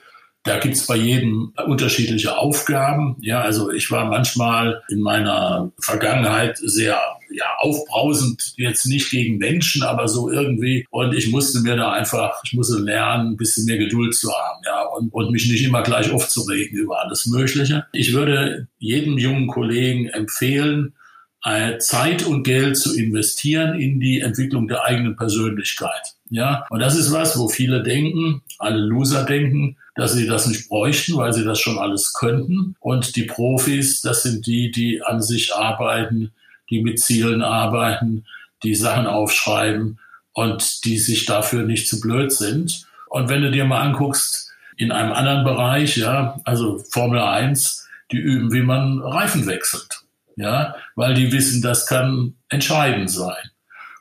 Da 0.48 0.58
gibt 0.58 0.76
es 0.76 0.86
bei 0.86 0.96
jedem 0.96 1.52
unterschiedliche 1.66 2.38
Aufgaben. 2.38 3.16
Ja, 3.20 3.42
also 3.42 3.70
ich 3.70 3.90
war 3.90 4.06
manchmal 4.06 4.82
in 4.88 5.00
meiner 5.00 5.70
Vergangenheit 5.78 6.56
sehr 6.56 6.98
ja, 7.30 7.44
aufbrausend, 7.58 8.54
jetzt 8.56 8.86
nicht 8.86 9.10
gegen 9.10 9.36
Menschen, 9.36 9.82
aber 9.82 10.08
so 10.08 10.30
irgendwie. 10.30 10.86
Und 10.88 11.14
ich 11.14 11.30
musste 11.30 11.60
mir 11.60 11.76
da 11.76 11.92
einfach, 11.92 12.40
ich 12.44 12.54
musste 12.54 12.78
lernen, 12.78 13.32
ein 13.32 13.36
bisschen 13.36 13.66
mehr 13.66 13.76
Geduld 13.76 14.14
zu 14.14 14.32
haben, 14.32 14.62
ja, 14.64 14.84
und, 14.96 15.12
und 15.12 15.30
mich 15.32 15.50
nicht 15.50 15.62
immer 15.62 15.82
gleich 15.82 16.10
aufzuregen 16.10 16.78
über 16.78 17.04
alles 17.04 17.26
Mögliche. 17.26 17.84
Ich 17.92 18.14
würde 18.14 18.68
jedem 18.78 19.18
jungen 19.18 19.48
Kollegen 19.48 20.08
empfehlen, 20.08 20.94
Zeit 21.78 22.26
und 22.26 22.42
Geld 22.42 22.76
zu 22.76 22.96
investieren 22.96 23.78
in 23.78 24.00
die 24.00 24.20
Entwicklung 24.20 24.66
der 24.66 24.84
eigenen 24.84 25.16
Persönlichkeit. 25.16 26.14
Ja, 26.30 26.66
und 26.68 26.80
das 26.80 26.96
ist 26.96 27.12
was, 27.12 27.38
wo 27.38 27.48
viele 27.48 27.82
denken, 27.82 28.42
alle 28.58 28.80
Loser 28.80 29.24
denken, 29.24 29.76
dass 29.98 30.12
sie 30.12 30.28
das 30.28 30.46
nicht 30.46 30.68
bräuchten, 30.68 31.16
weil 31.16 31.32
sie 31.32 31.44
das 31.44 31.58
schon 31.58 31.76
alles 31.76 32.14
könnten. 32.14 32.76
Und 32.78 33.16
die 33.16 33.24
Profis, 33.24 34.00
das 34.00 34.22
sind 34.22 34.46
die, 34.46 34.70
die 34.70 35.02
an 35.02 35.20
sich 35.20 35.52
arbeiten, 35.52 36.30
die 36.70 36.82
mit 36.82 37.00
Zielen 37.00 37.42
arbeiten, 37.42 38.24
die 38.62 38.76
Sachen 38.76 39.08
aufschreiben 39.08 39.98
und 40.34 40.84
die 40.84 40.98
sich 40.98 41.26
dafür 41.26 41.64
nicht 41.64 41.88
zu 41.88 42.00
blöd 42.00 42.30
sind. 42.30 42.86
Und 43.08 43.28
wenn 43.28 43.42
du 43.42 43.50
dir 43.50 43.64
mal 43.64 43.80
anguckst, 43.80 44.52
in 44.76 44.92
einem 44.92 45.12
anderen 45.12 45.42
Bereich, 45.42 45.96
ja, 45.96 46.40
also 46.44 46.78
Formel 46.92 47.18
1, 47.18 47.88
die 48.12 48.18
üben, 48.18 48.52
wie 48.52 48.62
man 48.62 49.00
Reifen 49.00 49.48
wechselt. 49.48 50.02
Ja, 50.36 50.76
weil 50.94 51.14
die 51.14 51.32
wissen, 51.32 51.60
das 51.60 51.88
kann 51.88 52.36
entscheidend 52.48 53.10
sein. 53.10 53.50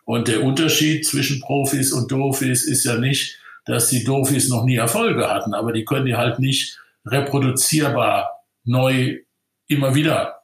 Und 0.05 0.27
der 0.27 0.43
Unterschied 0.43 1.07
zwischen 1.07 1.41
Profis 1.41 1.91
und 1.91 2.11
Dofis 2.11 2.63
ist 2.65 2.83
ja 2.83 2.97
nicht, 2.97 3.39
dass 3.67 3.89
die 3.89 4.03
Dofis 4.03 4.49
noch 4.49 4.63
nie 4.63 4.77
Erfolge 4.77 5.29
hatten, 5.29 5.53
aber 5.53 5.73
die 5.73 5.85
können 5.85 6.05
die 6.05 6.15
halt 6.15 6.39
nicht 6.39 6.79
reproduzierbar 7.05 8.31
neu 8.63 9.19
immer 9.67 9.95
wieder 9.95 10.41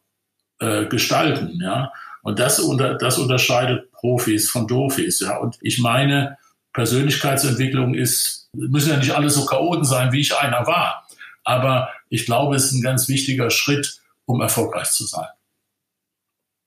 äh, 0.60 0.86
gestalten. 0.86 1.60
Ja, 1.62 1.92
und 2.22 2.40
das, 2.40 2.60
unter, 2.60 2.96
das 2.96 3.18
unterscheidet 3.18 3.92
Profis 3.92 4.50
von 4.50 4.68
Dofis. 4.68 5.20
Ja. 5.20 5.38
Und 5.38 5.58
ich 5.62 5.80
meine, 5.80 6.38
Persönlichkeitsentwicklung 6.74 7.94
ist, 7.94 8.50
müssen 8.54 8.92
ja 8.92 8.98
nicht 8.98 9.12
alle 9.12 9.30
so 9.30 9.46
Chaoten 9.46 9.86
sein, 9.86 10.12
wie 10.12 10.22
ich 10.22 10.36
einer 10.36 10.66
war. 10.66 11.08
Aber 11.44 11.90
ich 12.10 12.26
glaube, 12.26 12.56
es 12.56 12.66
ist 12.66 12.74
ein 12.74 12.82
ganz 12.82 13.08
wichtiger 13.10 13.50
Schritt, 13.50 14.02
um 14.26 14.42
erfolgreich 14.42 14.92
zu 14.92 15.06
sein. 15.06 15.28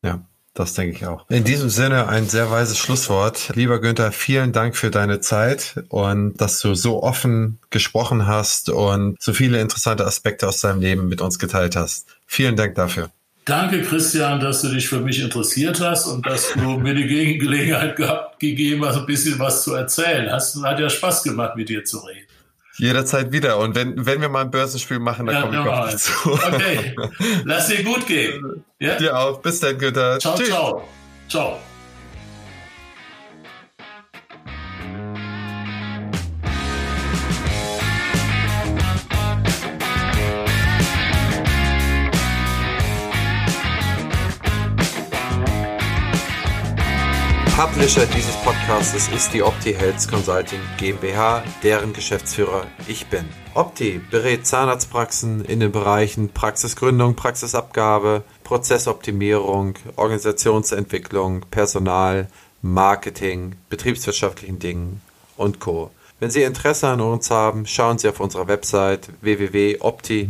Ja. 0.05 0.25
Das 0.57 0.73
denke 0.73 0.97
ich 0.97 1.07
auch. 1.07 1.29
In 1.29 1.45
diesem 1.45 1.69
Sinne 1.69 2.09
ein 2.09 2.29
sehr 2.29 2.51
weises 2.51 2.79
Schlusswort. 2.79 3.53
Lieber 3.55 3.79
Günther, 3.79 4.11
vielen 4.11 4.53
Dank 4.53 4.75
für 4.75 4.91
deine 4.91 5.21
Zeit 5.21 5.85
und 5.91 6.41
dass 6.41 6.61
du 6.61 6.75
so 6.75 7.03
offen 7.03 7.59
gesprochen 7.69 8.27
hast 8.27 8.71
und 8.71 9.21
so 9.21 9.35
viele 9.35 9.61
interessante 9.61 10.07
Aspekte 10.07 10.49
aus 10.49 10.63
deinem 10.63 10.81
Leben 10.81 11.09
mit 11.09 11.21
uns 11.21 11.39
geteilt 11.39 11.77
hast. 11.77 12.07
Vielen 12.27 12.57
Dank 12.57 12.75
dafür. 12.75 13.11
Danke, 13.45 13.83
Christian, 13.83 14.41
dass 14.41 14.63
du 14.63 14.69
dich 14.71 14.89
für 14.89 15.01
mich 15.01 15.21
interessiert 15.21 15.81
hast 15.81 16.07
und 16.07 16.27
dass 16.27 16.53
du 16.55 16.79
mir 16.79 16.95
die 16.95 17.39
Gelegenheit 17.39 17.95
gehabt, 17.95 18.41
gegeben 18.41 18.85
hast, 18.85 18.97
ein 18.97 19.07
bisschen 19.07 19.39
was 19.39 19.63
zu 19.63 19.75
erzählen. 19.75 20.33
Hast, 20.33 20.61
hat 20.65 20.81
ja 20.81 20.91
Spaß 20.91 21.23
gemacht, 21.23 21.55
mit 21.55 21.69
dir 21.69 21.85
zu 21.85 21.99
reden. 21.99 22.26
Jederzeit 22.79 23.33
wieder. 23.33 23.59
Und 23.59 23.74
wenn, 23.74 24.07
wenn 24.07 24.20
wir 24.20 24.29
mal 24.29 24.43
ein 24.43 24.51
Börsenspiel 24.51 24.99
machen, 24.99 25.27
dann 25.27 25.37
ja, 25.37 25.41
komme 25.43 25.55
ich 25.55 25.68
auch 25.68 25.91
dazu. 25.91 26.33
Okay. 26.33 26.95
Lass 27.45 27.68
dir 27.68 27.83
gut 27.85 28.07
gehen. 28.07 28.64
Ja? 28.79 28.97
Dir 28.97 29.16
auch. 29.16 29.41
Bis 29.41 29.59
dann, 29.61 29.79
Günther. 29.79 30.18
Ciao, 30.18 30.37
Tschüss. 30.37 30.49
ciao. 30.49 30.87
Ciao. 31.31 31.59
Publisher 47.57 48.05
dieses 48.05 48.37
Podcasts 48.45 49.09
ist 49.09 49.33
die 49.33 49.43
Opti 49.43 49.73
Health 49.73 50.07
Consulting 50.11 50.61
GmbH, 50.77 51.43
deren 51.63 51.95
Geschäftsführer 51.95 52.67
ich 52.87 53.07
bin. 53.07 53.25
Opti 53.55 53.99
berät 54.11 54.47
Zahnarztpraxen 54.47 55.43
in 55.43 55.61
den 55.61 55.73
Bereichen 55.73 56.29
Praxisgründung, 56.29 57.17
Praxisabgabe, 57.17 58.25
Prozessoptimierung, 58.45 59.73
Organisationsentwicklung, 59.97 61.47
Personal, 61.51 62.29
Marketing, 62.61 63.55
betriebswirtschaftlichen 63.71 64.59
Dingen 64.59 65.01
und 65.39 65.59
Co. 65.59 65.91
Wenn 66.21 66.29
Sie 66.29 66.43
Interesse 66.43 66.89
an 66.89 67.01
uns 67.01 67.31
haben, 67.31 67.65
schauen 67.65 67.97
Sie 67.97 68.11
auf 68.11 68.21
unserer 68.21 68.49
Website 68.49 69.09
www.opti-hc.de 69.23 70.21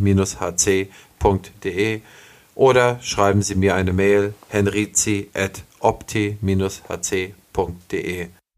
oder 2.56 2.98
schreiben 3.02 3.42
Sie 3.42 3.54
mir 3.54 3.76
eine 3.76 3.92
Mail 3.92 4.34
henrizi@ 4.48 5.28
opti-hc.de 5.78 6.38